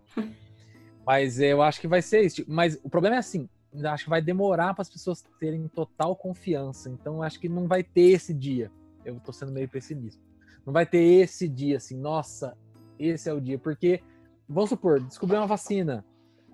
Mas 1.05 1.41
eu 1.41 1.61
acho 1.61 1.81
que 1.81 1.89
vai 1.89 2.01
ser 2.01 2.20
isso. 2.20 2.45
Mas 2.47 2.79
o 2.85 2.89
problema 2.89 3.16
é 3.16 3.18
assim, 3.18 3.49
acho 3.85 4.05
que 4.05 4.11
vai 4.11 4.22
demorar 4.22 4.75
para 4.75 4.83
as 4.83 4.91
pessoas 4.91 5.25
terem 5.41 5.66
total 5.66 6.14
confiança. 6.14 6.89
Então 6.89 7.20
acho 7.20 7.41
que 7.41 7.49
não 7.49 7.66
vai 7.66 7.83
ter 7.83 8.12
esse 8.12 8.33
dia. 8.33 8.70
Eu 9.05 9.18
tô 9.18 9.33
sendo 9.33 9.51
meio 9.51 9.68
pessimista. 9.68 10.22
Não 10.64 10.72
vai 10.72 10.87
ter 10.87 11.03
esse 11.03 11.49
dia 11.49 11.79
assim, 11.79 11.99
nossa, 11.99 12.57
esse 12.97 13.29
é 13.29 13.33
o 13.33 13.41
dia, 13.41 13.59
porque 13.59 14.01
vamos 14.49 14.70
supor, 14.70 15.01
descobrir 15.01 15.37
uma 15.37 15.49
vacina. 15.49 16.05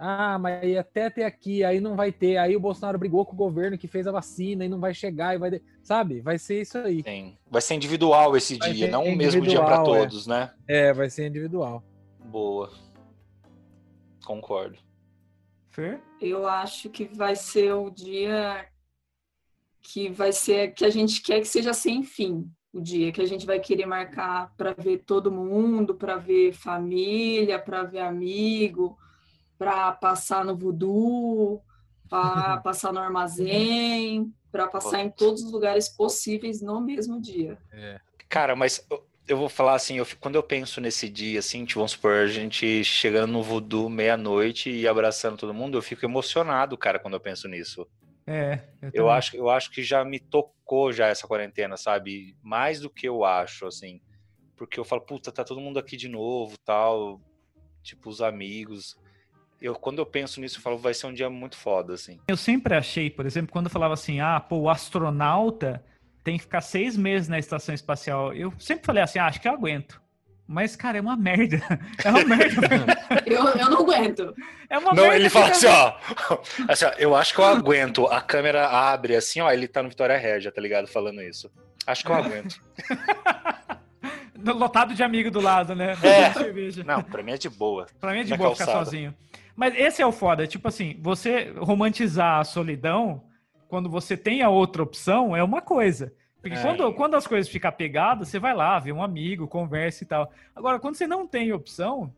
Ah, 0.03 0.38
mas 0.38 0.78
até 0.78 1.11
ter 1.11 1.24
aqui, 1.24 1.62
aí 1.62 1.78
não 1.78 1.94
vai 1.94 2.11
ter. 2.11 2.38
Aí 2.38 2.57
o 2.57 2.61
Bolsonaro 2.61 2.98
brigou 2.98 3.26
com 3.26 3.34
o 3.34 3.36
governo 3.36 3.76
que 3.76 3.86
fez 3.86 4.07
a 4.07 4.12
vacina 4.12 4.64
e 4.64 4.68
não 4.68 4.80
vai 4.80 4.94
chegar 4.94 5.34
e 5.34 5.38
vai, 5.38 5.61
sabe? 5.82 6.22
Vai 6.22 6.38
ser 6.38 6.62
isso 6.62 6.78
aí. 6.78 7.03
Sim. 7.03 7.36
Vai 7.51 7.61
ser 7.61 7.74
individual 7.74 8.34
esse 8.34 8.57
vai 8.57 8.72
dia, 8.72 8.90
não 8.90 9.05
o 9.05 9.14
mesmo 9.14 9.42
dia 9.42 9.62
para 9.62 9.82
todos, 9.82 10.26
é. 10.26 10.30
né? 10.30 10.55
É, 10.66 10.92
vai 10.94 11.11
ser 11.11 11.26
individual. 11.26 11.84
Boa. 12.24 12.72
Concordo. 14.24 14.78
Fer? 15.68 16.01
Eu 16.18 16.48
acho 16.48 16.88
que 16.88 17.05
vai 17.05 17.36
ser 17.36 17.74
o 17.74 17.90
dia 17.90 18.66
que 19.82 20.09
vai 20.09 20.32
ser 20.32 20.72
que 20.72 20.86
a 20.86 20.90
gente 20.90 21.20
quer 21.20 21.40
que 21.40 21.48
seja 21.48 21.74
sem 21.74 22.03
fim 22.03 22.51
o 22.72 22.80
dia 22.80 23.12
que 23.12 23.20
a 23.20 23.26
gente 23.26 23.44
vai 23.44 23.61
querer 23.61 23.84
marcar 23.84 24.55
para 24.57 24.72
ver 24.72 25.03
todo 25.05 25.30
mundo, 25.30 25.94
para 25.94 26.16
ver 26.16 26.55
família, 26.55 27.59
para 27.59 27.82
ver 27.82 27.98
amigo, 27.98 28.96
para 29.61 29.92
passar 29.92 30.42
no 30.42 30.56
voodoo, 30.56 31.62
para 32.08 32.56
passar 32.64 32.94
no 32.94 32.98
armazém, 32.98 34.32
para 34.50 34.66
passar 34.66 35.02
em 35.02 35.11
todos 35.11 35.42
os 35.42 35.52
lugares 35.52 35.86
possíveis 35.86 36.62
no 36.62 36.80
mesmo 36.80 37.20
dia. 37.20 37.58
É. 37.70 38.00
Cara, 38.26 38.56
mas 38.56 38.82
eu 39.28 39.36
vou 39.36 39.50
falar 39.50 39.74
assim, 39.74 39.98
eu, 39.98 40.06
quando 40.18 40.36
eu 40.36 40.42
penso 40.42 40.80
nesse 40.80 41.11
dia, 41.11 41.40
assim, 41.40 41.66
tipo, 41.66 41.78
vamos 41.78 41.92
supor, 41.92 42.12
a 42.12 42.26
gente 42.26 42.82
chegando 42.82 43.32
no 43.32 43.42
voodoo 43.42 43.90
meia-noite 43.90 44.70
e 44.70 44.88
abraçando 44.88 45.36
todo 45.36 45.52
mundo, 45.52 45.76
eu 45.76 45.82
fico 45.82 46.06
emocionado, 46.06 46.78
cara, 46.78 46.98
quando 46.98 47.14
eu 47.14 47.20
penso 47.20 47.46
nisso. 47.46 47.86
É. 48.26 48.61
Eu, 48.80 48.90
eu 48.94 49.11
acho, 49.11 49.36
eu 49.36 49.50
acho 49.50 49.70
que 49.70 49.82
já 49.82 50.02
me 50.06 50.18
tocou 50.18 50.90
já 50.90 51.08
essa 51.08 51.26
quarentena, 51.26 51.76
sabe? 51.76 52.34
Mais 52.42 52.80
do 52.80 52.88
que 52.88 53.06
eu 53.06 53.26
acho, 53.26 53.66
assim. 53.66 54.00
Porque 54.56 54.80
eu 54.80 54.86
falo, 54.86 55.02
puta, 55.02 55.30
tá 55.30 55.44
todo 55.44 55.61
mundo 55.61 55.78
aqui 55.78 55.98
de 55.98 56.08
novo, 56.08 56.56
tal. 56.56 57.20
Tipo, 57.82 58.08
os 58.08 58.22
amigos. 58.22 58.96
Eu, 59.61 59.74
quando 59.74 59.98
eu 59.98 60.06
penso 60.06 60.40
nisso, 60.40 60.58
eu 60.58 60.62
falo, 60.62 60.78
vai 60.78 60.94
ser 60.94 61.06
um 61.06 61.12
dia 61.12 61.28
muito 61.28 61.56
foda, 61.56 61.92
assim. 61.92 62.18
Eu 62.26 62.36
sempre 62.36 62.74
achei, 62.74 63.11
por 63.11 63.26
exemplo, 63.26 63.52
quando 63.52 63.66
eu 63.66 63.70
falava 63.70 63.92
assim, 63.92 64.18
ah, 64.18 64.40
pô, 64.40 64.56
o 64.56 64.70
astronauta 64.70 65.84
tem 66.24 66.38
que 66.38 66.44
ficar 66.44 66.62
seis 66.62 66.96
meses 66.96 67.28
na 67.28 67.38
estação 67.38 67.74
espacial. 67.74 68.32
Eu 68.32 68.52
sempre 68.58 68.86
falei 68.86 69.02
assim, 69.02 69.18
ah, 69.18 69.26
acho 69.26 69.40
que 69.40 69.46
eu 69.46 69.52
aguento. 69.52 70.00
Mas, 70.46 70.74
cara, 70.74 70.98
é 70.98 71.00
uma 71.00 71.16
merda. 71.16 71.61
É 72.04 72.11
uma 72.11 72.24
merda. 72.24 72.66
eu, 73.26 73.48
eu 73.50 73.70
não 73.70 73.80
aguento. 73.82 74.34
É 74.68 74.78
uma 74.78 74.94
não, 74.94 75.02
merda. 75.04 75.16
Ele 75.16 75.30
fala 75.30 75.50
assim, 75.50 75.66
ó, 75.66 75.94
assim, 76.68 76.84
ó. 76.86 76.92
Eu 76.98 77.14
acho 77.14 77.34
que 77.34 77.40
eu 77.40 77.44
aguento. 77.44 78.06
A 78.06 78.20
câmera 78.20 78.66
abre 78.66 79.14
assim, 79.14 79.40
ó. 79.40 79.52
Ele 79.52 79.68
tá 79.68 79.82
no 79.82 79.90
Vitória 79.90 80.16
Régia, 80.16 80.50
tá 80.50 80.61
ligado? 80.61 80.88
Falando 80.88 81.22
isso. 81.22 81.50
Acho 81.86 82.04
que 82.04 82.11
eu 82.11 82.16
aguento. 82.16 82.61
Lotado 84.42 84.94
de 84.94 85.02
amigo 85.02 85.30
do 85.30 85.40
lado, 85.40 85.74
né? 85.76 85.92
É. 86.02 86.82
Não, 86.82 87.02
pra 87.02 87.22
mim 87.22 87.32
é 87.32 87.38
de 87.38 87.48
boa. 87.48 87.86
Pra 88.00 88.12
mim 88.12 88.20
é 88.20 88.24
de 88.24 88.36
boa 88.36 88.50
calçada. 88.50 88.70
ficar 88.70 88.84
sozinho. 88.84 89.14
Mas 89.57 89.74
esse 89.76 90.01
é 90.03 90.07
o 90.07 90.12
foda. 90.12 90.46
Tipo 90.46 90.68
assim, 90.68 90.98
você 91.01 91.53
romantizar 91.57 92.40
a 92.40 92.44
solidão 92.44 93.24
quando 93.68 93.88
você 93.88 94.16
tem 94.16 94.42
a 94.42 94.48
outra 94.48 94.82
opção 94.82 95.36
é 95.36 95.42
uma 95.42 95.61
coisa. 95.62 96.12
Porque 96.40 96.57
é. 96.57 96.62
quando, 96.62 96.92
quando 96.94 97.14
as 97.14 97.26
coisas 97.26 97.51
ficam 97.51 97.70
pegadas, 97.70 98.28
você 98.28 98.38
vai 98.38 98.55
lá, 98.55 98.78
vê 98.78 98.92
um 98.92 99.03
amigo, 99.03 99.46
conversa 99.46 100.03
e 100.03 100.07
tal. 100.07 100.32
Agora, 100.55 100.78
quando 100.78 100.96
você 100.96 101.07
não 101.07 101.26
tem 101.26 101.53
opção, 101.53 102.12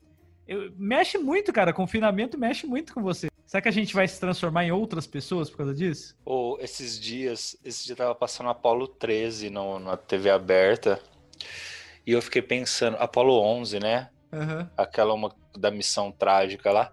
eu, 0.47 0.73
mexe 0.77 1.19
muito, 1.19 1.53
cara. 1.53 1.73
Confinamento 1.73 2.39
mexe 2.39 2.67
muito 2.67 2.95
com 2.95 3.03
você. 3.03 3.29
Será 3.45 3.61
que 3.61 3.69
a 3.69 3.73
gente 3.73 3.95
vai 3.95 4.09
se 4.09 4.19
transformar 4.19 4.65
em 4.65 4.73
outras 4.73 5.07
pessoas 5.07 5.51
por 5.51 5.59
causa 5.59 5.75
disso? 5.75 6.17
Ou 6.25 6.55
oh, 6.55 6.63
esses 6.63 6.99
dias, 6.99 7.57
esse 7.65 7.85
dia 7.85 7.97
tava 7.97 8.15
passando 8.15 8.49
Apolo 8.49 8.87
13 8.87 9.51
no, 9.51 9.79
na 9.79 9.97
TV 9.97 10.31
aberta. 10.31 10.99
E 12.07 12.13
eu 12.13 12.23
fiquei 12.23 12.41
pensando, 12.41 12.97
Apolo 12.99 13.39
11, 13.41 13.79
né? 13.79 14.09
Uhum. 14.33 14.67
Aquela 14.77 15.13
uma 15.15 15.35
da 15.57 15.71
missão 15.71 16.11
trágica 16.11 16.73
lá 16.73 16.93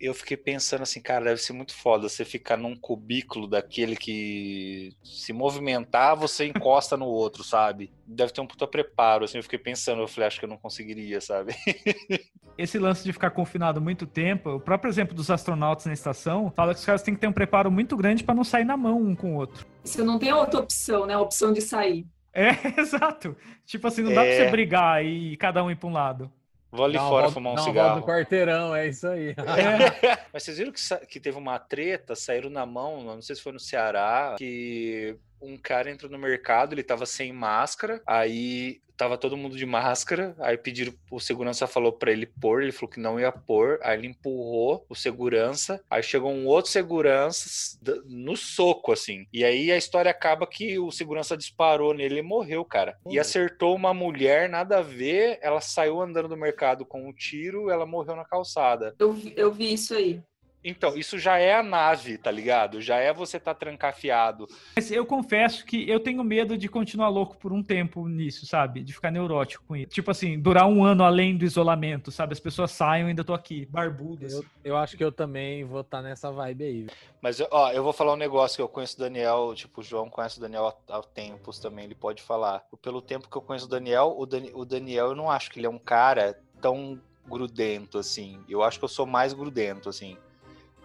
eu 0.00 0.12
fiquei 0.12 0.36
pensando 0.36 0.82
assim, 0.82 1.00
cara, 1.00 1.26
deve 1.26 1.40
ser 1.40 1.52
muito 1.52 1.74
foda 1.74 2.08
você 2.08 2.24
ficar 2.24 2.56
num 2.56 2.76
cubículo 2.76 3.46
daquele 3.46 3.96
que 3.96 4.92
se 5.02 5.32
movimentar, 5.32 6.16
você 6.16 6.46
encosta 6.46 6.96
no 6.96 7.06
outro, 7.06 7.42
sabe? 7.42 7.92
Deve 8.06 8.32
ter 8.32 8.40
um 8.40 8.46
puta 8.46 8.66
preparo, 8.66 9.24
assim, 9.24 9.38
eu 9.38 9.42
fiquei 9.42 9.58
pensando, 9.58 10.02
eu 10.02 10.08
falei, 10.08 10.28
acho 10.28 10.38
que 10.38 10.44
eu 10.44 10.48
não 10.50 10.58
conseguiria, 10.58 11.20
sabe? 11.20 11.54
Esse 12.58 12.78
lance 12.78 13.04
de 13.04 13.12
ficar 13.12 13.30
confinado 13.30 13.82
muito 13.82 14.06
tempo, 14.06 14.50
o 14.50 14.60
próprio 14.60 14.88
exemplo 14.88 15.14
dos 15.14 15.30
astronautas 15.30 15.84
na 15.86 15.92
estação, 15.92 16.50
fala 16.50 16.72
que 16.72 16.80
os 16.80 16.86
caras 16.86 17.02
têm 17.02 17.14
que 17.14 17.20
ter 17.20 17.26
um 17.26 17.32
preparo 17.32 17.70
muito 17.70 17.96
grande 17.96 18.24
para 18.24 18.34
não 18.34 18.44
sair 18.44 18.64
na 18.64 18.78
mão 18.78 18.98
um 18.98 19.14
com 19.14 19.34
o 19.34 19.36
outro. 19.36 19.66
Você 19.84 20.02
não 20.02 20.18
tem 20.18 20.32
outra 20.32 20.60
opção, 20.60 21.04
né? 21.04 21.14
A 21.14 21.20
opção 21.20 21.52
de 21.52 21.60
sair. 21.60 22.06
É, 22.36 22.50
exato. 22.78 23.34
Tipo 23.64 23.88
assim, 23.88 24.02
não 24.02 24.12
dá 24.12 24.24
é... 24.24 24.36
pra 24.36 24.44
você 24.44 24.50
brigar 24.50 25.04
e 25.04 25.36
cada 25.38 25.64
um 25.64 25.70
ir 25.70 25.76
pra 25.76 25.88
um 25.88 25.92
lado. 25.92 26.30
Vou 26.70 26.84
ali 26.84 26.98
fora 26.98 27.08
volta, 27.10 27.30
fumar 27.30 27.54
um 27.54 27.58
cigarro. 27.58 28.00
do 28.00 28.06
quarteirão, 28.06 28.76
é 28.76 28.88
isso 28.88 29.08
aí. 29.08 29.34
É. 29.40 30.18
Mas 30.32 30.42
vocês 30.42 30.58
viram 30.58 30.72
que, 30.72 31.06
que 31.06 31.18
teve 31.18 31.38
uma 31.38 31.58
treta, 31.58 32.14
saíram 32.14 32.50
na 32.50 32.66
mão, 32.66 33.02
não 33.02 33.22
sei 33.22 33.34
se 33.34 33.42
foi 33.42 33.52
no 33.52 33.60
Ceará, 33.60 34.34
que 34.36 35.16
um 35.40 35.56
cara 35.56 35.90
entrou 35.90 36.10
no 36.10 36.18
mercado, 36.18 36.74
ele 36.74 36.82
tava 36.82 37.06
sem 37.06 37.32
máscara, 37.32 38.00
aí 38.06 38.80
tava 38.96 39.18
todo 39.18 39.36
mundo 39.36 39.56
de 39.56 39.66
máscara, 39.66 40.34
aí 40.38 40.56
pediram, 40.56 40.92
o 41.10 41.20
segurança 41.20 41.66
falou 41.66 41.92
para 41.92 42.10
ele 42.10 42.26
pôr, 42.26 42.62
ele 42.62 42.72
falou 42.72 42.90
que 42.90 43.00
não 43.00 43.20
ia 43.20 43.30
pôr, 43.30 43.78
aí 43.82 43.98
ele 43.98 44.08
empurrou 44.08 44.84
o 44.88 44.94
segurança, 44.94 45.82
aí 45.90 46.02
chegou 46.02 46.32
um 46.32 46.46
outro 46.46 46.70
segurança 46.70 47.78
no 48.06 48.36
soco, 48.36 48.92
assim, 48.92 49.26
e 49.32 49.44
aí 49.44 49.70
a 49.70 49.76
história 49.76 50.10
acaba 50.10 50.46
que 50.46 50.78
o 50.78 50.90
segurança 50.90 51.36
disparou 51.36 51.92
nele 51.92 52.20
e 52.20 52.22
morreu, 52.22 52.64
cara, 52.64 52.96
e 53.06 53.18
acertou 53.18 53.74
uma 53.76 53.92
mulher, 53.92 54.48
nada 54.48 54.78
a 54.78 54.82
ver, 54.82 55.38
ela 55.42 55.60
saiu 55.60 56.00
andando 56.00 56.28
do 56.28 56.36
mercado 56.36 56.86
com 56.86 57.06
um 57.06 57.12
tiro, 57.12 57.70
ela 57.70 57.84
morreu 57.84 58.16
na 58.16 58.24
calçada. 58.24 58.94
Eu 58.98 59.12
vi, 59.12 59.34
eu 59.36 59.52
vi 59.52 59.74
isso 59.74 59.94
aí. 59.94 60.22
Então, 60.68 60.96
isso 60.96 61.16
já 61.16 61.38
é 61.38 61.54
a 61.54 61.62
nave, 61.62 62.18
tá 62.18 62.28
ligado? 62.28 62.80
Já 62.80 62.96
é 62.96 63.12
você 63.12 63.38
tá 63.38 63.54
trancafiado. 63.54 64.48
Mas 64.74 64.90
eu 64.90 65.06
confesso 65.06 65.64
que 65.64 65.88
eu 65.88 66.00
tenho 66.00 66.24
medo 66.24 66.58
de 66.58 66.68
continuar 66.68 67.08
louco 67.08 67.36
por 67.36 67.52
um 67.52 67.62
tempo 67.62 68.08
nisso, 68.08 68.44
sabe? 68.46 68.82
De 68.82 68.92
ficar 68.92 69.12
neurótico 69.12 69.62
com 69.64 69.76
isso. 69.76 69.90
Tipo 69.90 70.10
assim, 70.10 70.36
durar 70.40 70.66
um 70.66 70.84
ano 70.84 71.04
além 71.04 71.36
do 71.36 71.44
isolamento, 71.44 72.10
sabe? 72.10 72.32
As 72.32 72.40
pessoas 72.40 72.72
saem 72.72 73.04
e 73.04 73.08
ainda 73.10 73.22
tô 73.22 73.32
aqui, 73.32 73.64
barbudas. 73.66 74.32
Eu, 74.32 74.44
eu 74.64 74.76
acho 74.76 74.96
que 74.96 75.04
eu 75.04 75.12
também 75.12 75.62
vou 75.64 75.82
estar 75.82 75.98
tá 75.98 76.02
nessa 76.02 76.32
vibe 76.32 76.64
aí. 76.64 76.86
Mas, 77.20 77.40
ó, 77.48 77.70
eu 77.70 77.84
vou 77.84 77.92
falar 77.92 78.14
um 78.14 78.16
negócio 78.16 78.56
que 78.56 78.62
eu 78.62 78.68
conheço 78.68 78.96
o 78.96 79.00
Daniel, 79.00 79.52
tipo, 79.54 79.80
o 79.80 79.84
João 79.84 80.10
conhece 80.10 80.38
o 80.38 80.40
Daniel 80.40 80.66
há, 80.66 80.98
há 80.98 81.00
tempos 81.00 81.60
também, 81.60 81.84
ele 81.84 81.94
pode 81.94 82.22
falar. 82.22 82.64
Pelo 82.82 83.00
tempo 83.00 83.30
que 83.30 83.36
eu 83.36 83.42
conheço 83.42 83.66
o 83.66 83.70
Daniel, 83.70 84.16
o, 84.18 84.26
Dan, 84.26 84.46
o 84.52 84.64
Daniel, 84.64 85.10
eu 85.10 85.14
não 85.14 85.30
acho 85.30 85.48
que 85.48 85.60
ele 85.60 85.66
é 85.66 85.70
um 85.70 85.78
cara 85.78 86.36
tão 86.60 87.00
grudento, 87.24 87.98
assim. 87.98 88.40
Eu 88.48 88.64
acho 88.64 88.80
que 88.80 88.84
eu 88.84 88.88
sou 88.88 89.06
mais 89.06 89.32
grudento, 89.32 89.88
assim 89.88 90.16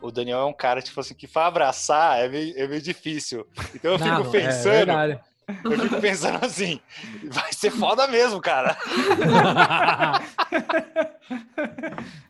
o 0.01 0.11
Daniel 0.11 0.39
é 0.39 0.45
um 0.45 0.53
cara, 0.53 0.81
tipo 0.81 0.99
assim, 0.99 1.13
que 1.13 1.27
para 1.27 1.47
abraçar 1.47 2.19
é 2.19 2.27
meio, 2.27 2.53
é 2.57 2.67
meio 2.67 2.81
difícil. 2.81 3.45
Então 3.75 3.93
eu 3.93 3.99
Não, 3.99 4.23
fico 4.23 4.35
é 4.35 4.41
pensando. 4.41 4.91
É 4.91 5.19
eu 5.63 5.79
fico 5.79 6.01
pensando 6.01 6.45
assim, 6.45 6.79
vai 7.25 7.51
ser 7.53 7.71
foda 7.71 8.07
mesmo, 8.07 8.41
cara. 8.41 8.77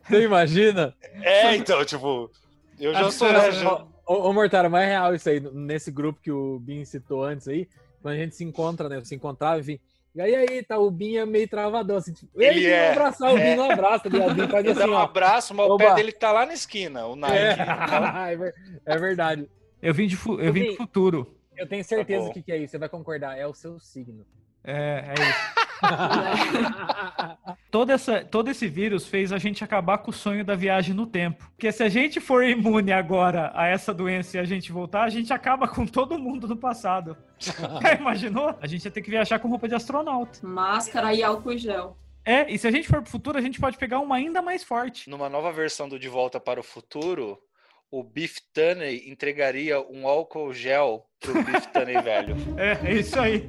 Você 0.03 0.23
imagina? 0.23 0.93
É, 1.21 1.55
então, 1.55 1.83
tipo, 1.85 2.31
eu 2.79 2.93
já 2.93 3.11
sou. 3.11 3.31
Né, 3.31 3.51
já... 3.51 3.85
Ô, 4.05 4.29
ô 4.29 4.33
Mortara, 4.33 4.69
mais 4.69 4.87
real 4.87 5.13
isso 5.15 5.29
aí, 5.29 5.39
nesse 5.39 5.91
grupo 5.91 6.19
que 6.21 6.31
o 6.31 6.59
Bin 6.59 6.83
citou 6.83 7.23
antes 7.23 7.47
aí, 7.47 7.67
quando 8.01 8.15
a 8.15 8.17
gente 8.17 8.35
se 8.35 8.43
encontra, 8.43 8.89
né? 8.89 9.01
Se 9.03 9.15
encontrava, 9.15 9.59
enfim, 9.59 9.79
e 10.13 10.21
aí, 10.21 10.35
aí, 10.35 10.63
tá, 10.63 10.77
o 10.77 10.91
Binho 10.91 11.21
é 11.21 11.25
meio 11.25 11.47
travadão, 11.47 11.95
assim, 11.95 12.11
tipo, 12.11 12.41
ele 12.41 12.65
é, 12.65 12.91
abraçar, 12.91 13.31
o 13.31 13.37
Binho 13.37 13.47
é. 13.47 13.55
não 13.55 13.71
abraça, 13.71 14.09
tá 14.09 14.17
o 14.17 14.33
Binho 14.33 14.49
faz 14.49 14.67
assim, 14.67 14.89
um 14.89 14.97
abraço, 14.97 15.53
mas 15.53 15.69
o 15.69 15.77
pé 15.77 15.93
dele 15.95 16.11
tá 16.11 16.31
lá 16.31 16.45
na 16.45 16.53
esquina, 16.53 17.05
o 17.07 17.15
Nike. 17.15 17.35
É, 17.37 18.53
é 18.93 18.97
verdade. 18.97 19.49
Eu 19.81 19.93
vim 19.93 20.07
de, 20.07 20.17
eu 20.39 20.53
vim 20.53 20.71
de 20.71 20.75
futuro. 20.75 21.35
Eu 21.55 21.67
tenho 21.67 21.83
certeza 21.83 22.27
tá 22.27 22.33
que, 22.33 22.41
que 22.41 22.51
é 22.51 22.57
isso, 22.57 22.71
você 22.71 22.77
vai 22.77 22.89
concordar, 22.89 23.37
é 23.37 23.47
o 23.47 23.53
seu 23.53 23.79
signo. 23.79 24.25
É, 24.63 25.05
é 25.07 25.13
isso. 25.13 25.61
todo, 27.71 27.91
essa, 27.91 28.23
todo 28.23 28.49
esse 28.49 28.67
vírus 28.67 29.07
fez 29.07 29.31
a 29.31 29.37
gente 29.37 29.63
acabar 29.63 29.97
com 29.99 30.11
o 30.11 30.13
sonho 30.13 30.45
da 30.45 30.55
viagem 30.55 30.95
no 30.95 31.05
tempo. 31.05 31.49
Porque 31.51 31.71
se 31.71 31.83
a 31.83 31.89
gente 31.89 32.19
for 32.19 32.43
imune 32.43 32.91
agora 32.91 33.51
a 33.53 33.67
essa 33.67 33.93
doença 33.93 34.37
e 34.37 34.39
a 34.39 34.43
gente 34.43 34.71
voltar, 34.71 35.03
a 35.03 35.09
gente 35.09 35.31
acaba 35.33 35.67
com 35.67 35.85
todo 35.85 36.19
mundo 36.19 36.47
no 36.47 36.57
passado. 36.57 37.17
Imaginou? 37.99 38.55
A 38.61 38.67
gente 38.67 38.85
ia 38.85 38.91
ter 38.91 39.01
que 39.01 39.09
viajar 39.09 39.39
com 39.39 39.49
roupa 39.49 39.67
de 39.67 39.75
astronauta. 39.75 40.39
Máscara 40.43 41.13
e 41.13 41.23
álcool 41.23 41.57
gel. 41.57 41.97
É, 42.23 42.51
e 42.51 42.57
se 42.57 42.67
a 42.67 42.71
gente 42.71 42.87
for 42.87 43.01
pro 43.01 43.11
futuro, 43.11 43.37
a 43.37 43.41
gente 43.41 43.59
pode 43.59 43.77
pegar 43.77 43.99
uma 43.99 44.15
ainda 44.15 44.41
mais 44.41 44.63
forte. 44.63 45.09
Numa 45.09 45.27
nova 45.27 45.51
versão 45.51 45.89
do 45.89 45.97
De 45.97 46.07
Volta 46.07 46.39
para 46.39 46.59
o 46.59 46.63
Futuro, 46.63 47.39
o 47.89 48.03
Beef 48.03 48.37
Tunney 48.53 49.09
entregaria 49.09 49.81
um 49.81 50.07
álcool 50.07 50.53
gel 50.53 51.05
pro 51.19 51.33
Beef 51.43 51.65
Tunney 51.67 52.01
velho. 52.01 52.35
É, 52.57 52.91
é 52.91 52.93
isso 52.93 53.19
aí. 53.19 53.47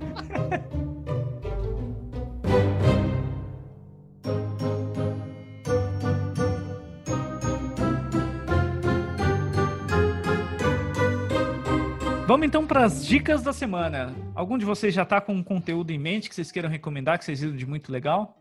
Vamos 12.32 12.46
então 12.46 12.66
para 12.66 12.86
as 12.86 13.04
dicas 13.04 13.42
da 13.42 13.52
semana. 13.52 14.14
Algum 14.34 14.56
de 14.56 14.64
vocês 14.64 14.94
já 14.94 15.02
está 15.02 15.20
com 15.20 15.34
um 15.34 15.42
conteúdo 15.42 15.90
em 15.90 15.98
mente 15.98 16.30
que 16.30 16.34
vocês 16.34 16.50
queiram 16.50 16.70
recomendar, 16.70 17.18
que 17.18 17.26
vocês 17.26 17.42
viram 17.42 17.54
de 17.54 17.66
muito 17.66 17.92
legal? 17.92 18.38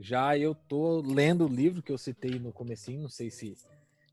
Já 0.00 0.38
eu 0.38 0.54
tô 0.54 1.02
lendo 1.02 1.44
o 1.44 1.46
livro 1.46 1.82
que 1.82 1.92
eu 1.92 1.98
citei 1.98 2.38
no 2.38 2.50
comecinho, 2.50 3.02
não 3.02 3.10
sei 3.10 3.30
se, 3.30 3.54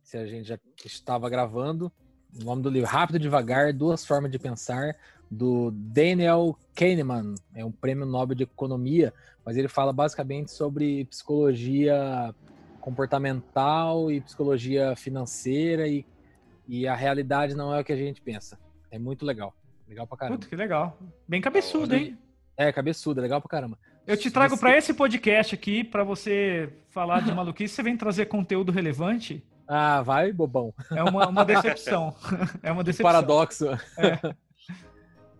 se 0.04 0.18
a 0.18 0.28
gente 0.28 0.50
já 0.50 0.60
estava 0.84 1.30
gravando. 1.30 1.90
O 2.38 2.44
nome 2.44 2.62
do 2.62 2.70
livro, 2.70 2.90
Rápido 2.90 3.16
e 3.16 3.20
Devagar, 3.20 3.72
Duas 3.72 4.06
Formas 4.06 4.30
de 4.30 4.38
Pensar, 4.38 4.94
do 5.32 5.72
Daniel 5.72 6.60
Kahneman. 6.76 7.36
É 7.56 7.64
um 7.64 7.72
prêmio 7.72 8.06
Nobel 8.06 8.36
de 8.36 8.44
Economia, 8.44 9.14
mas 9.46 9.56
ele 9.56 9.70
fala 9.70 9.94
basicamente 9.94 10.52
sobre 10.52 11.06
psicologia 11.06 12.36
comportamental 12.82 14.12
e 14.12 14.20
psicologia 14.20 14.98
financeira 14.98 15.88
e, 15.88 16.06
e 16.68 16.86
a 16.86 16.94
realidade 16.94 17.56
não 17.56 17.74
é 17.74 17.80
o 17.80 17.86
que 17.86 17.94
a 17.94 17.96
gente 17.98 18.20
pensa. 18.20 18.62
É 18.94 19.00
muito 19.00 19.26
legal. 19.26 19.56
Legal 19.88 20.06
pra 20.06 20.16
caramba. 20.16 20.38
Puta, 20.38 20.48
que 20.48 20.56
legal. 20.56 20.96
Bem 21.28 21.42
cabeçudo, 21.42 21.96
hein? 21.96 22.16
É, 22.56 22.72
cabeçudo, 22.72 23.20
legal 23.20 23.42
pra 23.42 23.50
caramba. 23.50 23.76
Eu 24.06 24.16
te 24.16 24.30
trago 24.30 24.56
para 24.56 24.78
esse 24.78 24.94
podcast 24.94 25.56
aqui 25.56 25.84
para 25.84 26.04
você 26.04 26.72
falar 26.92 27.22
de 27.22 27.34
maluquice. 27.34 27.74
Você 27.74 27.82
vem 27.82 27.98
trazer 27.98 28.28
conteúdo 28.28 28.72
relevante? 28.72 29.44
Ah, 29.68 30.04
vai, 30.04 30.32
bobão. 30.32 30.72
É 30.92 31.04
uma, 31.04 31.28
uma 31.28 31.44
decepção. 31.44 32.14
É 32.62 32.72
uma 32.72 32.84
decepção. 32.84 33.12
Paradoxo. 33.12 33.66
É. 33.98 34.36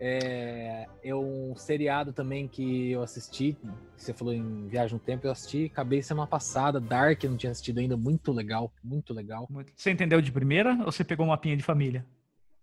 É, 0.06 0.86
é 1.02 1.14
um 1.14 1.54
seriado 1.56 2.12
também 2.12 2.46
que 2.46 2.90
eu 2.90 3.02
assisti. 3.02 3.56
Você 3.96 4.12
falou 4.12 4.34
em 4.34 4.66
Viagem 4.66 4.94
no 4.94 5.00
Tempo, 5.00 5.26
eu 5.26 5.30
assisti. 5.30 5.70
Acabei 5.72 6.02
semana 6.02 6.26
passada, 6.26 6.78
Dark, 6.78 7.22
eu 7.22 7.30
não 7.30 7.38
tinha 7.38 7.52
assistido 7.52 7.78
ainda. 7.78 7.96
Muito 7.96 8.30
legal, 8.30 8.70
muito 8.82 9.14
legal. 9.14 9.48
Você 9.74 9.92
entendeu 9.92 10.20
de 10.20 10.30
primeira 10.30 10.76
ou 10.80 10.92
você 10.92 11.04
pegou 11.04 11.24
uma 11.24 11.38
pinha 11.38 11.56
de 11.56 11.62
família? 11.62 12.04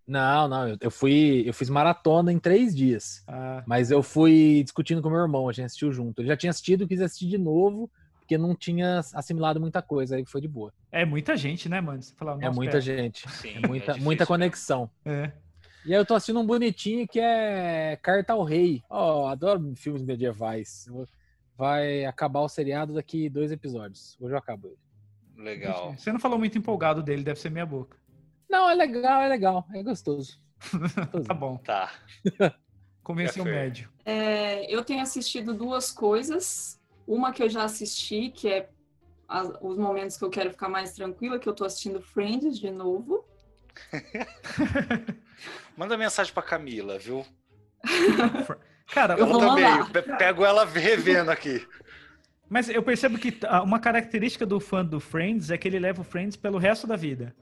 Não, 0.06 0.48
não, 0.48 0.68
eu, 0.68 0.76
eu 0.80 0.90
fui, 0.90 1.44
eu 1.46 1.54
fiz 1.54 1.70
maratona 1.70 2.32
em 2.32 2.38
três 2.38 2.74
dias. 2.74 3.22
Ah. 3.26 3.62
Mas 3.66 3.90
eu 3.90 4.02
fui 4.02 4.62
discutindo 4.62 5.00
com 5.00 5.08
meu 5.08 5.20
irmão, 5.20 5.48
a 5.48 5.52
gente 5.52 5.66
assistiu 5.66 5.92
junto. 5.92 6.20
Ele 6.20 6.28
já 6.28 6.36
tinha 6.36 6.50
assistido, 6.50 6.88
quis 6.88 7.00
assistir 7.00 7.28
de 7.28 7.38
novo, 7.38 7.90
porque 8.18 8.36
não 8.36 8.54
tinha 8.54 9.00
assimilado 9.14 9.60
muita 9.60 9.80
coisa, 9.80 10.16
aí 10.16 10.24
foi 10.26 10.40
de 10.40 10.48
boa. 10.48 10.72
É 10.90 11.04
muita 11.04 11.36
gente, 11.36 11.68
né, 11.68 11.80
mano? 11.80 12.02
Você 12.02 12.14
fala, 12.14 12.38
é 12.40 12.50
muita 12.50 12.80
gente. 12.80 13.28
Sim, 13.30 13.60
é 13.62 13.66
muita, 13.66 13.92
é 13.92 14.00
muita 14.00 14.26
conexão. 14.26 14.90
É. 15.04 15.32
E 15.84 15.92
aí 15.92 16.00
eu 16.00 16.06
tô 16.06 16.14
assistindo 16.14 16.38
um 16.38 16.46
bonitinho 16.46 17.08
que 17.08 17.18
é 17.18 17.98
Carta 18.00 18.32
ao 18.32 18.44
Rei. 18.44 18.82
Ó, 18.88 19.22
oh, 19.22 19.26
adoro 19.26 19.74
filmes 19.74 20.02
medievais. 20.02 20.88
Vai 21.56 22.04
acabar 22.04 22.40
o 22.40 22.48
seriado 22.48 22.94
daqui 22.94 23.28
dois 23.28 23.50
episódios. 23.50 24.16
Hoje 24.20 24.32
eu 24.32 24.38
acabo 24.38 24.68
ele. 24.68 24.78
Legal. 25.36 25.94
Você 25.96 26.12
não 26.12 26.20
falou 26.20 26.38
muito 26.38 26.56
empolgado 26.56 27.02
dele, 27.02 27.24
deve 27.24 27.40
ser 27.40 27.50
minha 27.50 27.66
boca. 27.66 27.96
Não, 28.52 28.68
é 28.68 28.74
legal, 28.74 29.22
é 29.22 29.28
legal, 29.28 29.66
é 29.72 29.82
gostoso. 29.82 30.38
tá 31.26 31.32
bom. 31.32 31.56
Tá. 31.56 31.90
Convenceu 33.02 33.44
o 33.44 33.46
médio. 33.46 33.90
É, 34.04 34.70
eu 34.72 34.84
tenho 34.84 35.00
assistido 35.00 35.54
duas 35.54 35.90
coisas. 35.90 36.78
Uma 37.06 37.32
que 37.32 37.42
eu 37.42 37.48
já 37.48 37.64
assisti, 37.64 38.28
que 38.28 38.48
é 38.48 38.68
as, 39.26 39.48
os 39.62 39.78
momentos 39.78 40.18
que 40.18 40.24
eu 40.24 40.28
quero 40.28 40.50
ficar 40.50 40.68
mais 40.68 40.92
tranquila, 40.92 41.38
que 41.38 41.48
eu 41.48 41.54
tô 41.54 41.64
assistindo 41.64 42.02
Friends 42.02 42.58
de 42.58 42.70
novo. 42.70 43.26
Manda 45.74 45.96
mensagem 45.96 46.34
pra 46.34 46.42
Camila, 46.42 46.98
viu? 46.98 47.24
Cara, 48.92 49.14
eu, 49.14 49.26
eu 49.26 49.38
também. 49.38 49.64
Pego 50.18 50.44
ela 50.44 50.66
revendo 50.66 51.30
aqui. 51.30 51.66
Mas 52.50 52.68
eu 52.68 52.82
percebo 52.82 53.18
que 53.18 53.40
uma 53.64 53.80
característica 53.80 54.44
do 54.44 54.60
fã 54.60 54.84
do 54.84 55.00
Friends 55.00 55.50
é 55.50 55.56
que 55.56 55.66
ele 55.66 55.78
leva 55.78 56.02
o 56.02 56.04
Friends 56.04 56.36
pelo 56.36 56.58
resto 56.58 56.86
da 56.86 56.96
vida. 56.96 57.34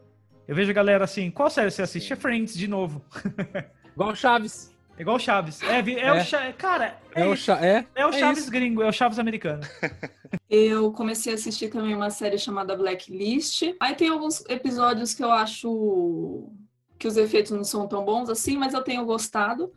Eu 0.47 0.55
vejo 0.55 0.71
a 0.71 0.75
galera 0.75 1.05
assim, 1.05 1.31
qual 1.31 1.49
série 1.49 1.71
você 1.71 1.83
assiste? 1.83 2.13
É 2.13 2.17
Friends, 2.17 2.55
de 2.55 2.67
novo. 2.67 3.05
Igual 3.95 4.15
Chaves. 4.15 4.75
Igual 4.99 5.19
Chaves. 5.19 5.63
É, 5.63 5.81
é, 5.81 6.01
é. 6.01 6.13
o 6.13 6.25
Chaves. 6.25 6.55
Cara, 6.59 6.99
é, 7.15 7.23
é, 7.23 7.27
o, 7.27 7.37
Cha 7.37 7.65
é, 7.65 7.87
é 7.95 8.07
o 8.07 8.13
Chaves 8.13 8.49
gringo, 8.49 8.83
é 8.83 8.89
o 8.89 8.93
Chaves 8.93 9.19
americano. 9.19 9.63
Eu 10.49 10.93
comecei 10.93 11.33
a 11.33 11.37
assistir 11.37 11.69
também 11.69 11.95
uma 11.95 12.11
série 12.11 12.37
chamada 12.37 12.77
Blacklist. 12.77 13.63
Aí 13.81 13.95
tem 13.95 14.09
alguns 14.09 14.45
episódios 14.49 15.15
que 15.15 15.23
eu 15.23 15.31
acho 15.31 16.51
que 16.99 17.09
os 17.09 17.17
efeitos 17.17 17.53
não 17.53 17.65
são 17.65 17.89
tão 17.89 18.05
bons 18.05 18.29
assim, 18.29 18.57
mas 18.57 18.75
eu 18.75 18.83
tenho 18.83 19.05
gostado. 19.05 19.73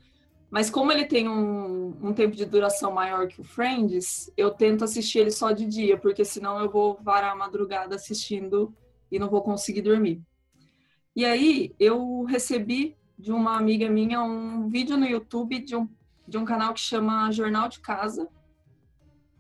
Mas 0.52 0.70
como 0.70 0.92
ele 0.92 1.06
tem 1.06 1.28
um, 1.28 1.98
um, 2.02 2.14
tempo 2.14 2.36
de 2.36 2.46
duração 2.46 2.92
maior 2.92 3.28
que 3.28 3.42
o 3.42 3.44
Friends, 3.44 4.32
eu 4.36 4.52
tento 4.52 4.84
assistir 4.84 5.20
ele 5.20 5.32
só 5.32 5.52
de 5.52 5.66
dia, 5.66 5.98
porque 5.98 6.26
senão 6.26 6.60
eu 6.60 6.70
vou 6.70 7.00
varar 7.02 7.32
a 7.32 7.36
madrugada 7.36 7.96
assistindo 7.96 8.72
e 9.12 9.18
não 9.18 9.30
vou 9.30 9.42
conseguir 9.42 9.82
dormir. 9.82 10.22
E 11.16 11.26
aí 11.26 11.76
eu 11.80 12.24
recebi 12.24 12.98
de 13.18 13.32
uma 13.32 13.56
amiga 13.56 13.88
minha 13.90 14.22
um 14.24 14.68
vídeo 14.68 14.98
no 14.98 15.06
YouTube 15.06 15.60
de 15.60 15.76
um, 15.76 15.88
de 16.28 16.38
um 16.38 16.46
canal 16.46 16.74
que 16.74 16.80
chama 16.80 17.32
Jornal 17.32 17.70
de 17.70 17.80
Casa, 17.80 18.28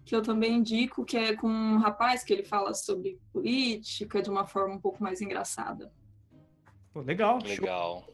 que 0.05 0.15
eu 0.15 0.21
também 0.21 0.57
indico, 0.57 1.03
que 1.03 1.17
é 1.17 1.35
com 1.35 1.47
um 1.47 1.77
rapaz 1.77 2.23
que 2.23 2.31
ele 2.31 2.43
fala 2.43 2.73
sobre 2.73 3.19
política 3.31 4.21
de 4.21 4.29
uma 4.29 4.45
forma 4.45 4.75
um 4.75 4.79
pouco 4.79 5.01
mais 5.01 5.21
engraçada. 5.21 5.91
Pô, 6.93 7.01
legal. 7.01 7.39
Legal. 7.43 8.07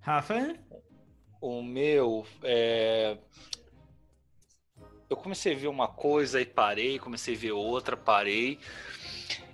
Rafa? 0.00 0.58
O 1.40 1.62
meu 1.62 2.24
é... 2.42 3.18
Eu 5.10 5.16
comecei 5.16 5.54
a 5.54 5.58
ver 5.58 5.68
uma 5.68 5.88
coisa 5.88 6.40
e 6.40 6.46
parei, 6.46 6.98
comecei 6.98 7.34
a 7.34 7.38
ver 7.38 7.52
outra, 7.52 7.96
parei. 7.96 8.58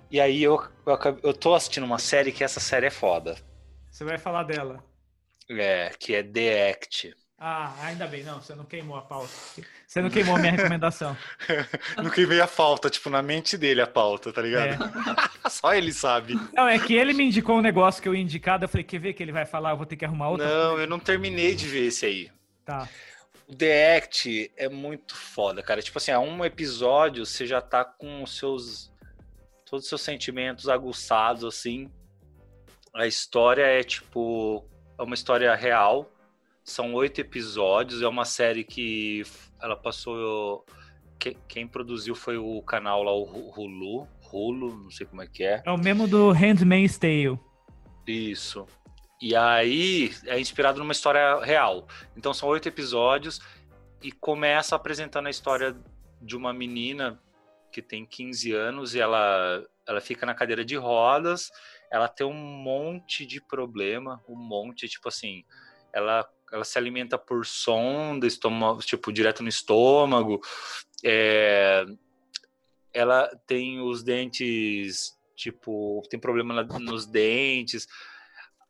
E 0.09 0.19
aí 0.19 0.43
eu, 0.43 0.61
eu, 0.85 1.19
eu 1.23 1.33
tô 1.33 1.53
assistindo 1.55 1.83
uma 1.83 1.99
série 1.99 2.31
que 2.31 2.43
essa 2.43 2.59
série 2.59 2.87
é 2.87 2.91
foda. 2.91 3.35
Você 3.89 4.03
vai 4.03 4.17
falar 4.17 4.43
dela. 4.43 4.83
É, 5.49 5.91
que 5.99 6.15
é 6.15 6.23
The 6.23 6.71
Act. 6.71 7.15
Ah, 7.37 7.73
ainda 7.81 8.07
bem, 8.07 8.23
não, 8.23 8.41
você 8.41 8.55
não 8.55 8.63
queimou 8.63 8.95
a 8.97 9.01
pauta. 9.01 9.29
Você 9.85 10.01
não 10.01 10.09
queimou 10.09 10.37
a 10.37 10.39
minha 10.39 10.53
recomendação. 10.53 11.15
não 12.01 12.09
queimei 12.09 12.39
a 12.39 12.47
pauta, 12.47 12.89
tipo, 12.89 13.09
na 13.09 13.21
mente 13.21 13.57
dele 13.57 13.81
a 13.81 13.87
pauta, 13.87 14.31
tá 14.31 14.41
ligado? 14.41 14.83
É. 14.83 15.49
Só 15.49 15.73
ele 15.73 15.91
sabe. 15.91 16.33
Não, 16.53 16.67
é 16.67 16.79
que 16.79 16.93
ele 16.93 17.13
me 17.13 17.25
indicou 17.25 17.57
um 17.57 17.61
negócio 17.61 18.01
que 18.01 18.07
eu 18.07 18.15
ia 18.15 18.21
indicado, 18.21 18.63
eu 18.63 18.69
falei, 18.69 18.85
quer 18.85 18.99
ver 18.99 19.13
que 19.13 19.21
ele 19.21 19.33
vai 19.33 19.45
falar, 19.45 19.71
eu 19.71 19.77
vou 19.77 19.85
ter 19.85 19.97
que 19.97 20.05
arrumar 20.05 20.29
outra. 20.29 20.47
Não, 20.47 20.79
eu 20.79 20.87
não 20.87 20.99
terminei 20.99 21.55
de 21.55 21.67
ver 21.67 21.87
esse 21.87 22.05
aí. 22.05 22.31
Tá. 22.63 22.87
O 23.47 23.53
The 23.53 23.97
Act 23.97 24.51
é 24.55 24.69
muito 24.69 25.15
foda, 25.15 25.61
cara. 25.61 25.81
Tipo 25.81 25.97
assim, 25.97 26.11
a 26.11 26.19
um 26.19 26.43
episódio 26.43 27.25
você 27.25 27.45
já 27.45 27.61
tá 27.61 27.83
com 27.83 28.23
os 28.23 28.37
seus 28.37 28.91
todos 29.65 29.85
os 29.85 29.89
seus 29.89 30.01
sentimentos 30.01 30.69
aguçados, 30.69 31.43
assim. 31.43 31.89
A 32.93 33.05
história 33.05 33.63
é 33.63 33.83
tipo. 33.83 34.63
É 34.97 35.03
uma 35.03 35.15
história 35.15 35.53
real. 35.55 36.09
São 36.63 36.93
oito 36.93 37.19
episódios. 37.19 38.01
É 38.01 38.07
uma 38.07 38.25
série 38.25 38.63
que 38.63 39.23
ela 39.61 39.75
passou. 39.75 40.65
Quem 41.47 41.67
produziu 41.67 42.13
foi 42.13 42.37
o 42.37 42.61
canal 42.61 43.03
lá, 43.03 43.11
o 43.11 43.23
Hulu. 43.23 44.07
Hulu, 44.31 44.83
não 44.83 44.91
sei 44.91 45.05
como 45.05 45.21
é 45.21 45.27
que 45.27 45.43
é. 45.43 45.61
É 45.65 45.71
o 45.71 45.77
mesmo 45.77 46.07
do 46.07 46.31
Handmaid's 46.31 46.97
Tale. 46.97 47.39
Isso. 48.07 48.65
E 49.21 49.35
aí 49.35 50.11
é 50.25 50.39
inspirado 50.39 50.79
numa 50.79 50.91
história 50.91 51.39
real. 51.39 51.87
Então 52.15 52.33
são 52.33 52.49
oito 52.49 52.67
episódios 52.67 53.41
e 54.03 54.11
começa 54.11 54.75
apresentando 54.75 55.27
a 55.27 55.31
história 55.31 55.75
de 56.21 56.35
uma 56.35 56.53
menina 56.53 57.19
que 57.75 57.81
tem 57.81 58.05
15 58.05 58.53
anos 58.53 58.95
e 58.95 59.01
ela, 59.01 59.61
ela 59.85 59.99
fica 59.99 60.25
na 60.25 60.33
cadeira 60.33 60.63
de 60.63 60.77
rodas, 60.77 61.51
ela 61.91 62.07
tem 62.07 62.25
um 62.25 62.33
monte 62.33 63.25
de 63.25 63.41
problema, 63.41 64.23
um 64.29 64.37
monte, 64.37 64.87
tipo 64.87 65.09
assim, 65.09 65.43
ela, 65.91 66.25
ela 66.53 66.63
se 66.63 66.77
alimenta 66.77 67.17
por 67.17 67.45
sonda, 67.45 68.25
estômago, 68.25 68.79
tipo, 68.79 69.11
direto 69.11 69.43
no 69.43 69.49
estômago, 69.49 70.39
é, 71.03 71.85
ela 72.93 73.27
tem 73.45 73.81
os 73.81 74.03
dentes, 74.03 75.13
tipo, 75.35 76.01
tem 76.09 76.17
problema 76.17 76.63
nos 76.79 77.05
dentes, 77.05 77.89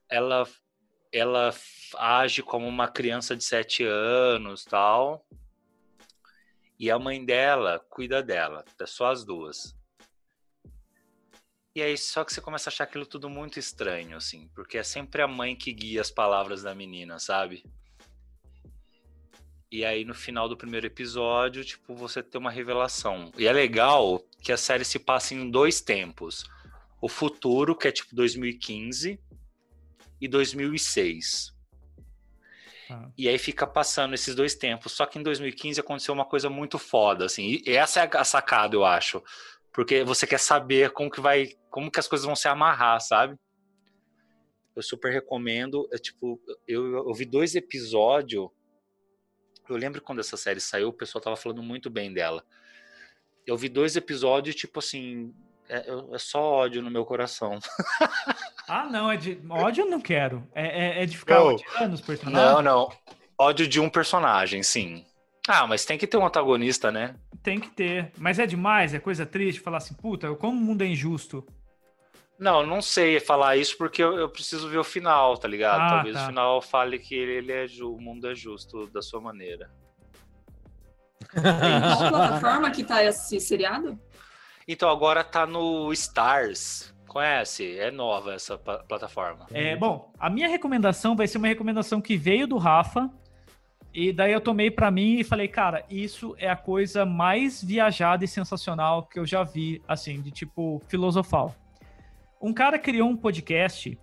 ela, 0.09 0.47
ela 1.13 1.53
age 1.99 2.41
como 2.41 2.67
uma 2.67 2.87
criança 2.87 3.35
de 3.35 3.43
7 3.43 3.83
anos, 3.83 4.65
tal, 4.65 5.23
E 6.79 6.91
a 6.91 6.99
mãe 6.99 7.23
dela 7.23 7.79
cuida 7.89 8.21
dela, 8.21 8.65
é 8.79 8.85
só 8.85 9.11
as 9.11 9.23
duas. 9.23 9.75
E 11.73 11.81
aí, 11.81 11.97
só 11.97 12.23
que 12.23 12.33
você 12.33 12.39
começa 12.39 12.69
a 12.69 12.71
achar 12.71 12.85
aquilo 12.85 13.05
tudo 13.05 13.29
muito 13.29 13.59
estranho, 13.59 14.15
assim, 14.15 14.49
porque 14.55 14.77
é 14.77 14.83
sempre 14.83 15.21
a 15.21 15.27
mãe 15.27 15.55
que 15.55 15.73
guia 15.73 15.99
as 15.99 16.09
palavras 16.09 16.63
da 16.63 16.73
menina, 16.73 17.19
sabe? 17.19 17.63
E 19.71 19.83
aí, 19.83 20.05
no 20.05 20.13
final 20.13 20.47
do 20.47 20.55
primeiro 20.55 20.87
episódio, 20.87 21.65
tipo, 21.65 21.93
você 21.93 22.23
tem 22.23 22.39
uma 22.39 22.51
revelação. 22.51 23.31
E 23.37 23.45
é 23.45 23.51
legal 23.51 24.23
que 24.41 24.53
a 24.53 24.57
série 24.57 24.85
se 24.85 24.99
passa 24.99 25.33
em 25.33 25.49
dois 25.49 25.81
tempos. 25.81 26.45
O 27.01 27.09
futuro, 27.09 27.75
que 27.75 27.87
é 27.89 27.91
tipo 27.91 28.15
2015, 28.15 29.19
e 30.21 30.27
2006. 30.27 31.54
Ah. 32.89 33.09
E 33.17 33.27
aí 33.27 33.37
fica 33.37 33.65
passando 33.65 34.13
esses 34.13 34.35
dois 34.35 34.55
tempos. 34.55 34.91
Só 34.91 35.05
que 35.05 35.17
em 35.19 35.23
2015 35.23 35.79
aconteceu 35.79 36.13
uma 36.13 36.25
coisa 36.25 36.49
muito 36.49 36.77
foda, 36.77 37.25
assim. 37.25 37.61
E 37.65 37.71
essa 37.71 38.01
é 38.01 38.09
a 38.17 38.23
sacada, 38.23 38.75
eu 38.75 38.85
acho. 38.85 39.23
Porque 39.71 40.03
você 40.03 40.25
quer 40.25 40.39
saber 40.39 40.91
como 40.91 41.09
que 41.09 41.19
vai, 41.19 41.49
como 41.69 41.91
que 41.91 41.99
as 41.99 42.07
coisas 42.07 42.25
vão 42.25 42.35
se 42.35 42.47
amarrar, 42.47 43.01
sabe? 43.01 43.37
Eu 44.75 44.81
super 44.83 45.11
recomendo. 45.11 45.87
É, 45.91 45.97
tipo, 45.97 46.41
eu, 46.67 46.95
eu 47.07 47.13
vi 47.13 47.25
dois 47.25 47.55
episódios. 47.55 48.49
Eu 49.67 49.75
lembro 49.75 50.01
quando 50.01 50.19
essa 50.19 50.37
série 50.37 50.59
saiu, 50.59 50.89
o 50.89 50.93
pessoal 50.93 51.21
tava 51.21 51.35
falando 51.35 51.63
muito 51.63 51.89
bem 51.89 52.13
dela. 52.13 52.45
Eu 53.45 53.57
vi 53.57 53.69
dois 53.69 53.95
episódios, 53.95 54.55
tipo 54.55 54.79
assim, 54.79 55.33
é, 55.69 55.85
é, 56.13 56.17
só 56.17 56.41
ódio 56.41 56.81
no 56.81 56.91
meu 56.91 57.05
coração. 57.05 57.59
ah, 58.67 58.85
não, 58.85 59.11
é 59.11 59.17
de 59.17 59.39
ódio 59.49 59.83
eu 59.85 59.89
não 59.89 59.99
quero. 59.99 60.47
É, 60.53 60.99
é, 60.99 61.03
é 61.03 61.05
de 61.05 61.17
ficar 61.17 61.39
não, 61.39 61.55
odiando 61.55 61.95
os 61.95 62.01
personagens. 62.01 62.53
Não, 62.53 62.61
não. 62.61 62.91
Ódio 63.37 63.67
de 63.67 63.79
um 63.79 63.89
personagem, 63.89 64.63
sim. 64.63 65.05
Ah, 65.47 65.67
mas 65.67 65.85
tem 65.85 65.97
que 65.97 66.07
ter 66.07 66.17
um 66.17 66.25
antagonista, 66.25 66.91
né? 66.91 67.15
Tem 67.43 67.59
que 67.59 67.69
ter. 67.69 68.11
Mas 68.17 68.39
é 68.39 68.47
demais, 68.47 68.93
é 68.93 68.99
coisa 68.99 69.25
triste 69.25 69.61
falar 69.61 69.77
assim, 69.77 69.93
puta, 69.93 70.33
como 70.35 70.57
o 70.57 70.61
mundo 70.61 70.83
é 70.83 70.87
injusto. 70.87 71.45
Não, 72.37 72.65
não 72.65 72.81
sei 72.81 73.19
falar 73.19 73.55
isso 73.55 73.77
porque 73.77 74.03
eu, 74.03 74.17
eu 74.17 74.29
preciso 74.29 74.67
ver 74.67 74.77
o 74.77 74.83
final, 74.83 75.37
tá 75.37 75.47
ligado? 75.47 75.81
Ah, 75.81 75.89
Talvez 75.89 76.15
tá. 76.15 76.23
o 76.23 76.27
final 76.27 76.61
fale 76.61 76.99
que 76.99 77.15
ele 77.15 77.51
é 77.51 77.65
o 77.81 77.97
mundo 77.97 78.29
é 78.29 78.35
justo 78.35 78.87
da 78.87 79.01
sua 79.01 79.21
maneira. 79.21 79.69
Qual 81.31 82.09
plataforma 82.09 82.71
que 82.71 82.83
tá 82.83 83.03
esse 83.03 83.39
seriado? 83.39 83.99
Então 84.67 84.89
agora 84.89 85.23
tá 85.23 85.45
no 85.45 85.93
Stars. 85.93 86.93
Conhece? 87.07 87.77
É 87.77 87.91
nova 87.91 88.33
essa 88.33 88.57
plataforma. 88.57 89.45
É, 89.53 89.75
bom, 89.75 90.11
a 90.19 90.29
minha 90.29 90.47
recomendação 90.47 91.15
vai 91.15 91.27
ser 91.27 91.37
uma 91.37 91.47
recomendação 91.47 92.01
que 92.01 92.17
veio 92.17 92.47
do 92.47 92.57
Rafa. 92.57 93.09
E 93.93 94.11
daí 94.11 94.33
eu 94.33 94.41
tomei 94.41 94.69
para 94.69 94.91
mim 94.91 95.19
e 95.19 95.23
falei, 95.23 95.47
cara, 95.47 95.85
isso 95.89 96.35
é 96.37 96.49
a 96.49 96.55
coisa 96.55 97.05
mais 97.05 97.63
viajada 97.63 98.25
e 98.25 98.27
sensacional 98.27 99.03
que 99.03 99.17
eu 99.17 99.25
já 99.25 99.43
vi, 99.43 99.81
assim, 99.87 100.21
de 100.21 100.31
tipo 100.31 100.81
filosofal. 100.89 101.55
Um 102.41 102.53
cara 102.53 102.77
criou 102.77 103.07
um 103.07 103.15
podcast 103.15 103.97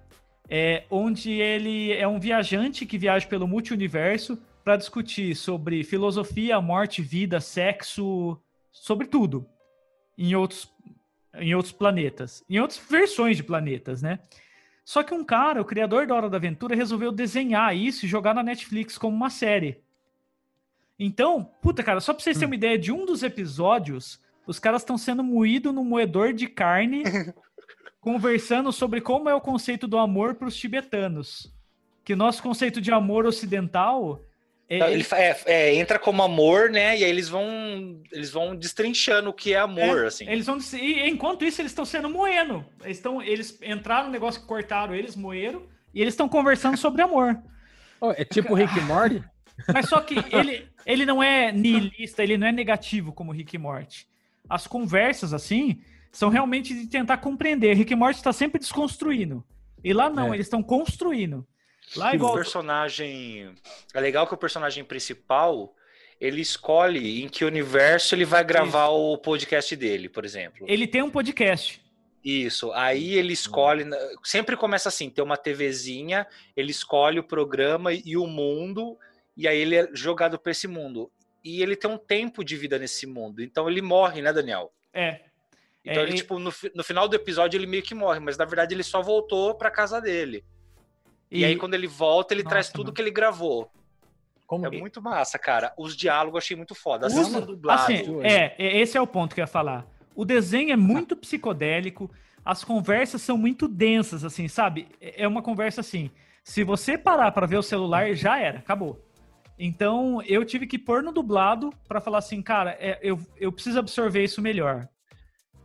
é, 0.48 0.84
onde 0.90 1.32
ele 1.32 1.92
é 1.92 2.08
um 2.08 2.18
viajante 2.18 2.86
que 2.86 2.96
viaja 2.96 3.26
pelo 3.26 3.46
multiverso 3.46 4.38
para 4.64 4.76
discutir 4.76 5.34
sobre 5.34 5.84
filosofia, 5.84 6.58
morte, 6.60 7.02
vida, 7.02 7.40
sexo, 7.40 8.40
sobre 8.70 9.06
tudo 9.06 9.46
em 10.16 10.34
outros, 10.34 10.72
em 11.34 11.54
outros 11.54 11.72
planetas, 11.72 12.44
em 12.48 12.58
outras 12.58 12.80
versões 12.88 13.36
de 13.36 13.42
planetas, 13.42 14.02
né? 14.02 14.18
Só 14.84 15.02
que 15.02 15.14
um 15.14 15.24
cara, 15.24 15.60
o 15.60 15.64
criador 15.64 16.06
da 16.06 16.14
Hora 16.14 16.30
da 16.30 16.36
Aventura, 16.36 16.74
resolveu 16.74 17.12
desenhar 17.12 17.76
isso 17.76 18.04
e 18.04 18.08
jogar 18.08 18.34
na 18.34 18.42
Netflix 18.42 18.98
como 18.98 19.16
uma 19.16 19.30
série. 19.30 19.80
Então, 20.98 21.44
puta, 21.62 21.82
cara, 21.82 22.00
só 22.00 22.12
pra 22.12 22.22
vocês 22.22 22.36
terem 22.36 22.48
uma 22.48 22.54
hum. 22.54 22.58
ideia 22.58 22.78
de 22.78 22.92
um 22.92 23.06
dos 23.06 23.22
episódios, 23.22 24.20
os 24.46 24.58
caras 24.58 24.82
estão 24.82 24.98
sendo 24.98 25.22
moídos 25.22 25.72
no 25.72 25.84
moedor 25.84 26.32
de 26.32 26.46
carne, 26.46 27.04
conversando 28.00 28.72
sobre 28.72 29.00
como 29.00 29.28
é 29.28 29.34
o 29.34 29.40
conceito 29.40 29.86
do 29.86 29.98
amor 29.98 30.34
para 30.34 30.48
os 30.48 30.56
tibetanos. 30.56 31.52
Que 32.04 32.16
nosso 32.16 32.42
conceito 32.42 32.80
de 32.80 32.90
amor 32.90 33.24
ocidental 33.26 34.24
ele 34.68 35.06
é, 35.12 35.40
é, 35.46 35.74
entra 35.74 35.98
como 35.98 36.22
amor, 36.22 36.70
né? 36.70 36.98
E 36.98 37.04
aí 37.04 37.10
eles 37.10 37.28
vão 37.28 38.00
eles 38.10 38.30
vão 38.30 38.56
destrinchando 38.56 39.30
o 39.30 39.32
que 39.32 39.52
é 39.52 39.58
amor, 39.58 40.04
é, 40.04 40.06
assim. 40.06 40.28
Eles 40.28 40.46
vão 40.46 40.58
e 40.74 41.08
enquanto 41.08 41.44
isso 41.44 41.60
eles 41.60 41.72
estão 41.72 41.84
sendo 41.84 42.08
moendo. 42.08 42.64
Eles 42.82 42.96
estão 42.96 43.22
eles 43.22 43.58
entraram 43.62 44.06
no 44.06 44.12
negócio 44.12 44.40
que 44.40 44.46
cortaram 44.46 44.94
eles 44.94 45.14
moeram 45.14 45.64
e 45.92 46.00
eles 46.00 46.14
estão 46.14 46.28
conversando 46.28 46.76
sobre 46.76 47.02
amor. 47.02 47.38
Oh, 48.00 48.12
é 48.12 48.24
tipo 48.24 48.54
Rick 48.54 48.76
e 48.78 48.80
Morty? 48.82 49.22
Mas 49.72 49.88
só 49.88 50.00
que 50.00 50.14
ele 50.34 50.66
ele 50.86 51.04
não 51.04 51.22
é 51.22 51.52
nihilista, 51.52 52.22
ele 52.22 52.38
não 52.38 52.46
é 52.46 52.52
negativo 52.52 53.12
como 53.12 53.32
Rick 53.32 53.54
e 53.54 53.58
Morty. 53.58 54.06
As 54.48 54.66
conversas 54.66 55.32
assim 55.32 55.80
são 56.10 56.28
realmente 56.28 56.74
de 56.74 56.86
tentar 56.86 57.18
compreender. 57.18 57.74
Rick 57.74 57.92
e 57.92 57.96
Morty 57.96 58.18
está 58.18 58.32
sempre 58.32 58.58
desconstruindo. 58.58 59.44
E 59.84 59.92
lá 59.92 60.08
não, 60.08 60.32
é. 60.32 60.36
eles 60.36 60.46
estão 60.46 60.62
construindo. 60.62 61.46
Lá 61.96 62.14
igual... 62.14 62.32
O 62.32 62.34
personagem. 62.34 63.54
É 63.94 64.00
legal 64.00 64.26
que 64.26 64.34
o 64.34 64.38
personagem 64.38 64.84
principal 64.84 65.74
ele 66.20 66.40
escolhe 66.40 67.20
em 67.20 67.28
que 67.28 67.44
universo 67.44 68.14
ele 68.14 68.24
vai 68.24 68.44
gravar 68.44 68.86
Isso. 68.86 68.94
o 68.94 69.18
podcast 69.18 69.74
dele, 69.74 70.08
por 70.08 70.24
exemplo. 70.24 70.64
Ele 70.68 70.86
tem 70.86 71.02
um 71.02 71.10
podcast. 71.10 71.82
Isso. 72.24 72.72
Aí 72.72 73.14
ele 73.14 73.32
escolhe. 73.32 73.84
Sempre 74.22 74.56
começa 74.56 74.88
assim: 74.88 75.10
tem 75.10 75.24
uma 75.24 75.36
TVzinha, 75.36 76.24
ele 76.56 76.70
escolhe 76.70 77.18
o 77.18 77.24
programa 77.24 77.92
e 77.92 78.16
o 78.16 78.26
mundo, 78.26 78.96
e 79.36 79.48
aí 79.48 79.58
ele 79.58 79.74
é 79.74 79.88
jogado 79.92 80.38
para 80.38 80.52
esse 80.52 80.68
mundo. 80.68 81.10
E 81.44 81.60
ele 81.60 81.74
tem 81.74 81.90
um 81.90 81.98
tempo 81.98 82.44
de 82.44 82.56
vida 82.56 82.78
nesse 82.78 83.04
mundo. 83.04 83.42
Então 83.42 83.68
ele 83.68 83.82
morre, 83.82 84.22
né, 84.22 84.32
Daniel? 84.32 84.72
É. 84.94 85.22
Então 85.84 86.04
é, 86.04 86.06
ele, 86.06 86.14
tipo, 86.14 86.38
no, 86.38 86.52
no 86.74 86.84
final 86.84 87.08
do 87.08 87.16
episódio 87.16 87.58
ele 87.58 87.66
meio 87.66 87.82
que 87.82 87.96
morre, 87.96 88.20
mas 88.20 88.36
na 88.36 88.44
verdade 88.44 88.72
ele 88.72 88.84
só 88.84 89.02
voltou 89.02 89.56
pra 89.56 89.72
casa 89.72 90.00
dele. 90.00 90.44
E, 91.32 91.40
e 91.40 91.44
aí, 91.46 91.56
quando 91.56 91.72
ele 91.72 91.86
volta, 91.86 92.34
ele 92.34 92.42
Nossa, 92.42 92.54
traz 92.54 92.68
tudo 92.68 92.84
mano. 92.84 92.92
que 92.92 93.00
ele 93.00 93.10
gravou. 93.10 93.70
Como 94.46 94.66
é 94.66 94.70
muito 94.70 95.00
massa, 95.00 95.38
cara. 95.38 95.72
Os 95.78 95.96
diálogos 95.96 96.34
eu 96.34 96.38
achei 96.38 96.56
muito 96.56 96.74
foda. 96.74 97.06
As 97.06 97.14
Usa... 97.14 97.48
Assim, 97.70 98.20
é, 98.22 98.54
é, 98.58 98.80
esse 98.80 98.98
é 98.98 99.00
o 99.00 99.06
ponto 99.06 99.34
que 99.34 99.40
eu 99.40 99.44
ia 99.44 99.46
falar. 99.46 99.86
O 100.14 100.26
desenho 100.26 100.70
é 100.70 100.76
muito 100.76 101.16
psicodélico, 101.16 102.10
as 102.44 102.62
conversas 102.62 103.22
são 103.22 103.38
muito 103.38 103.66
densas, 103.66 104.24
assim, 104.24 104.46
sabe? 104.46 104.88
É, 105.00 105.22
é 105.22 105.28
uma 105.28 105.40
conversa 105.40 105.80
assim. 105.80 106.10
Se 106.44 106.62
você 106.62 106.98
parar 106.98 107.32
para 107.32 107.46
ver 107.46 107.56
o 107.56 107.62
celular, 107.62 108.12
já 108.14 108.38
era, 108.38 108.58
acabou. 108.58 109.02
Então, 109.58 110.20
eu 110.26 110.44
tive 110.44 110.66
que 110.66 110.78
pôr 110.78 111.02
no 111.02 111.12
dublado 111.12 111.72
para 111.88 112.00
falar 112.00 112.18
assim, 112.18 112.42
cara, 112.42 112.76
é, 112.78 112.98
eu, 113.00 113.18
eu 113.38 113.50
preciso 113.50 113.78
absorver 113.78 114.22
isso 114.22 114.42
melhor. 114.42 114.86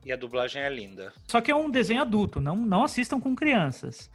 E 0.06 0.14
a 0.14 0.16
dublagem 0.16 0.62
é 0.62 0.70
linda. 0.70 1.12
Só 1.28 1.42
que 1.42 1.52
é 1.52 1.56
um 1.56 1.70
desenho 1.70 2.02
adulto, 2.02 2.40
não, 2.40 2.56
não 2.56 2.86
assistam 2.86 3.20
com 3.20 3.36
crianças. 3.36 4.10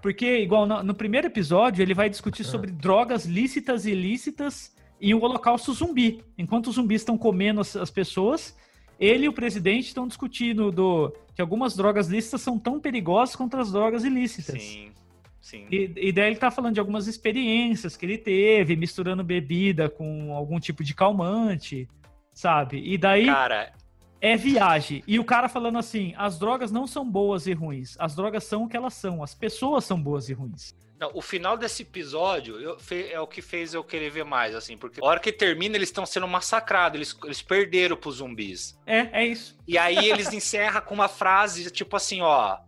Porque, 0.00 0.38
igual 0.38 0.66
no, 0.66 0.82
no 0.82 0.94
primeiro 0.94 1.26
episódio, 1.26 1.82
ele 1.82 1.94
vai 1.94 2.08
discutir 2.08 2.42
ah. 2.42 2.46
sobre 2.46 2.70
drogas 2.70 3.24
lícitas 3.24 3.86
e 3.86 3.90
ilícitas 3.90 4.74
e 5.00 5.14
o 5.14 5.22
holocausto 5.22 5.72
zumbi. 5.72 6.22
Enquanto 6.36 6.68
os 6.68 6.76
zumbis 6.76 7.02
estão 7.02 7.16
comendo 7.16 7.60
as, 7.60 7.76
as 7.76 7.90
pessoas, 7.90 8.56
ele 8.98 9.26
e 9.26 9.28
o 9.28 9.32
presidente 9.32 9.86
estão 9.86 10.06
discutindo 10.06 10.70
do, 10.70 11.14
que 11.34 11.40
algumas 11.40 11.76
drogas 11.76 12.08
lícitas 12.08 12.40
são 12.40 12.58
tão 12.58 12.80
perigosas 12.80 13.36
quanto 13.36 13.56
as 13.56 13.70
drogas 13.70 14.04
ilícitas. 14.04 14.62
Sim. 14.62 14.92
Sim. 15.40 15.66
E, 15.70 15.92
e 15.96 16.12
daí 16.12 16.26
ele 16.26 16.36
tá 16.36 16.50
falando 16.50 16.74
de 16.74 16.80
algumas 16.80 17.06
experiências 17.06 17.96
que 17.96 18.04
ele 18.04 18.18
teve, 18.18 18.76
misturando 18.76 19.22
bebida 19.24 19.88
com 19.88 20.34
algum 20.34 20.58
tipo 20.58 20.82
de 20.84 20.94
calmante, 20.94 21.88
sabe? 22.34 22.82
E 22.84 22.98
daí. 22.98 23.26
Cara, 23.26 23.72
é 24.20 24.36
viagem. 24.36 25.02
E 25.06 25.18
o 25.18 25.24
cara 25.24 25.48
falando 25.48 25.78
assim: 25.78 26.14
as 26.16 26.38
drogas 26.38 26.70
não 26.70 26.86
são 26.86 27.08
boas 27.08 27.46
e 27.46 27.52
ruins. 27.52 27.96
As 27.98 28.14
drogas 28.14 28.44
são 28.44 28.64
o 28.64 28.68
que 28.68 28.76
elas 28.76 28.94
são. 28.94 29.22
As 29.22 29.34
pessoas 29.34 29.84
são 29.84 30.00
boas 30.00 30.28
e 30.28 30.32
ruins. 30.32 30.74
Não, 30.98 31.12
o 31.14 31.22
final 31.22 31.56
desse 31.56 31.82
episódio 31.82 32.58
eu, 32.60 32.76
é 33.10 33.20
o 33.20 33.26
que 33.26 33.40
fez 33.40 33.72
eu 33.72 33.84
querer 33.84 34.10
ver 34.10 34.24
mais, 34.24 34.54
assim, 34.54 34.76
porque 34.76 35.00
a 35.00 35.04
hora 35.04 35.20
que 35.20 35.30
termina, 35.30 35.76
eles 35.76 35.90
estão 35.90 36.04
sendo 36.04 36.26
massacrados, 36.26 36.96
eles, 36.96 37.16
eles 37.22 37.40
perderam 37.40 37.96
pros 37.96 38.16
zumbis. 38.16 38.76
É, 38.84 39.08
é 39.12 39.26
isso. 39.26 39.56
E 39.66 39.78
aí 39.78 40.10
eles 40.10 40.32
encerram 40.32 40.80
com 40.80 40.94
uma 40.94 41.08
frase, 41.08 41.70
tipo 41.70 41.94
assim, 41.94 42.20
ó. 42.20 42.58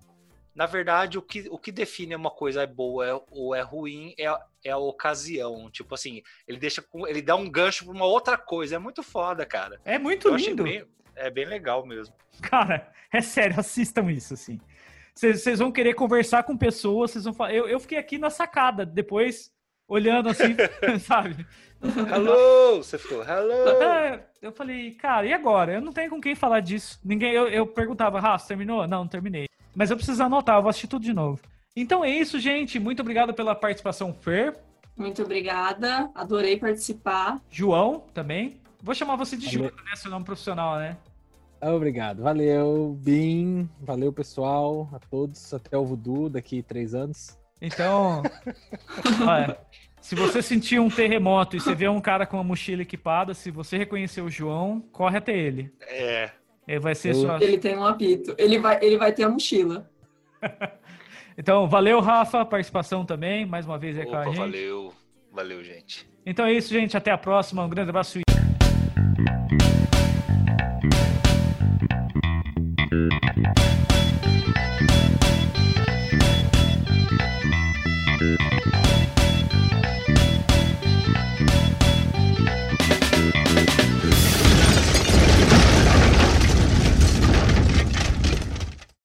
Na 0.55 0.66
verdade, 0.66 1.18
o 1.18 1.22
que, 1.22 1.48
o 1.51 1.59
que 1.59 1.72
define 1.72 2.14
uma 2.14 2.30
coisa 2.30 2.62
é 2.62 2.66
boa 2.66 3.07
é, 3.07 3.20
ou 3.30 3.55
é 3.55 3.62
ruim 3.62 4.14
é, 4.18 4.26
é 4.64 4.70
a 4.70 4.76
ocasião. 4.76 5.70
Tipo 5.70 5.94
assim, 5.94 6.22
ele 6.46 6.59
deixa 6.59 6.84
ele 7.09 7.22
dá 7.22 7.34
um 7.34 7.48
gancho 7.48 7.84
pra 7.84 7.94
uma 7.94 8.05
outra 8.05 8.36
coisa. 8.36 8.76
É 8.76 8.78
muito 8.78 9.03
foda, 9.03 9.46
cara. 9.46 9.80
É 9.84 9.98
muito 9.98 10.28
eu 10.28 10.36
lindo. 10.36 10.64
Bem, 10.64 10.84
é 11.16 11.30
bem 11.30 11.44
legal 11.44 11.86
mesmo. 11.86 12.14
Cara, 12.40 12.90
é 13.12 13.20
sério, 13.20 13.58
assistam 13.58 14.11
isso, 14.11 14.34
assim. 14.34 14.61
Vocês 15.14 15.58
vão 15.58 15.70
querer 15.70 15.94
conversar 15.94 16.44
com 16.44 16.56
pessoas, 16.56 17.11
vocês 17.11 17.24
vão 17.24 17.34
falar. 17.34 17.52
Eu, 17.52 17.68
eu 17.68 17.78
fiquei 17.78 17.98
aqui 17.98 18.16
na 18.16 18.30
sacada, 18.30 18.86
depois 18.86 19.52
olhando 19.86 20.28
assim, 20.28 20.56
sabe? 21.00 21.46
Hello! 21.82 22.82
Você 22.82 22.96
ficou, 22.96 23.22
hello! 23.22 23.82
É, 23.82 24.24
eu 24.40 24.52
falei, 24.52 24.92
cara, 24.92 25.26
e 25.26 25.32
agora? 25.32 25.74
Eu 25.74 25.80
não 25.80 25.92
tenho 25.92 26.11
com 26.11 26.20
quem 26.20 26.34
falar 26.34 26.61
disso. 26.61 27.00
Ninguém, 27.04 27.32
eu, 27.32 27.48
eu 27.48 27.66
perguntava, 27.66 28.20
Rafa, 28.20 28.46
terminou? 28.46 28.86
Não, 28.86 29.00
não 29.00 29.08
terminei. 29.08 29.46
Mas 29.74 29.90
eu 29.90 29.96
preciso 29.96 30.22
anotar, 30.22 30.56
eu 30.56 30.62
vou 30.62 30.70
assistir 30.70 30.86
tudo 30.86 31.04
de 31.04 31.12
novo. 31.12 31.40
Então 31.74 32.04
é 32.04 32.11
isso, 32.11 32.38
gente. 32.38 32.78
Muito 32.78 33.00
obrigado 33.00 33.34
pela 33.34 33.54
participação, 33.54 34.12
Fer. 34.12 34.56
Muito 34.96 35.22
obrigada, 35.22 36.11
adorei 36.14 36.58
participar. 36.58 37.40
João 37.50 38.04
também. 38.12 38.61
Vou 38.82 38.94
chamar 38.94 39.16
você 39.16 39.36
de 39.36 39.48
Júnior, 39.48 39.74
né? 39.84 39.96
Seu 39.96 40.10
nome 40.10 40.24
profissional, 40.24 40.78
né? 40.78 40.96
Obrigado. 41.60 42.22
Valeu, 42.22 42.98
Bim. 43.00 43.68
Valeu, 43.80 44.12
pessoal. 44.12 44.88
A 44.92 44.98
todos. 44.98 45.52
Até 45.52 45.76
o 45.76 45.84
Voodoo 45.84 46.30
daqui 46.30 46.62
três 46.62 46.94
anos. 46.94 47.38
Então, 47.60 48.22
olha, 49.28 49.58
se 50.00 50.14
você 50.14 50.40
sentir 50.40 50.80
um 50.80 50.88
terremoto 50.88 51.56
e 51.56 51.60
você 51.60 51.74
vê 51.74 51.86
um 51.88 52.00
cara 52.00 52.24
com 52.24 52.38
uma 52.38 52.44
mochila 52.44 52.80
equipada, 52.80 53.34
se 53.34 53.50
você 53.50 53.76
reconhecer 53.76 54.22
o 54.22 54.30
João, 54.30 54.80
corre 54.92 55.18
até 55.18 55.36
ele. 55.36 55.70
É. 55.82 56.30
Ele 56.66 56.80
vai 56.80 56.94
ser 56.94 57.10
Eu... 57.10 57.14
sua... 57.16 57.42
Ele 57.42 57.58
tem 57.58 57.76
um 57.76 57.84
apito. 57.84 58.34
Ele 58.38 58.58
vai, 58.58 58.78
ele 58.82 58.96
vai 58.96 59.12
ter 59.12 59.24
a 59.24 59.28
mochila. 59.28 59.90
então, 61.36 61.68
valeu, 61.68 62.00
Rafa, 62.00 62.46
participação 62.46 63.04
também, 63.04 63.44
mais 63.44 63.66
uma 63.66 63.76
vez 63.76 63.98
aí 63.98 64.06
Opa, 64.06 64.12
com 64.12 64.18
a 64.18 64.24
gente. 64.24 64.38
valeu. 64.38 64.92
Valeu, 65.32 65.62
gente. 65.62 66.08
Então 66.24 66.46
é 66.46 66.52
isso, 66.52 66.72
gente. 66.72 66.96
Até 66.96 67.10
a 67.10 67.18
próxima. 67.18 67.64
Um 67.64 67.68
grande 67.68 67.90
abraço. 67.90 68.20
Thank 72.91 73.12
you. 73.22 73.29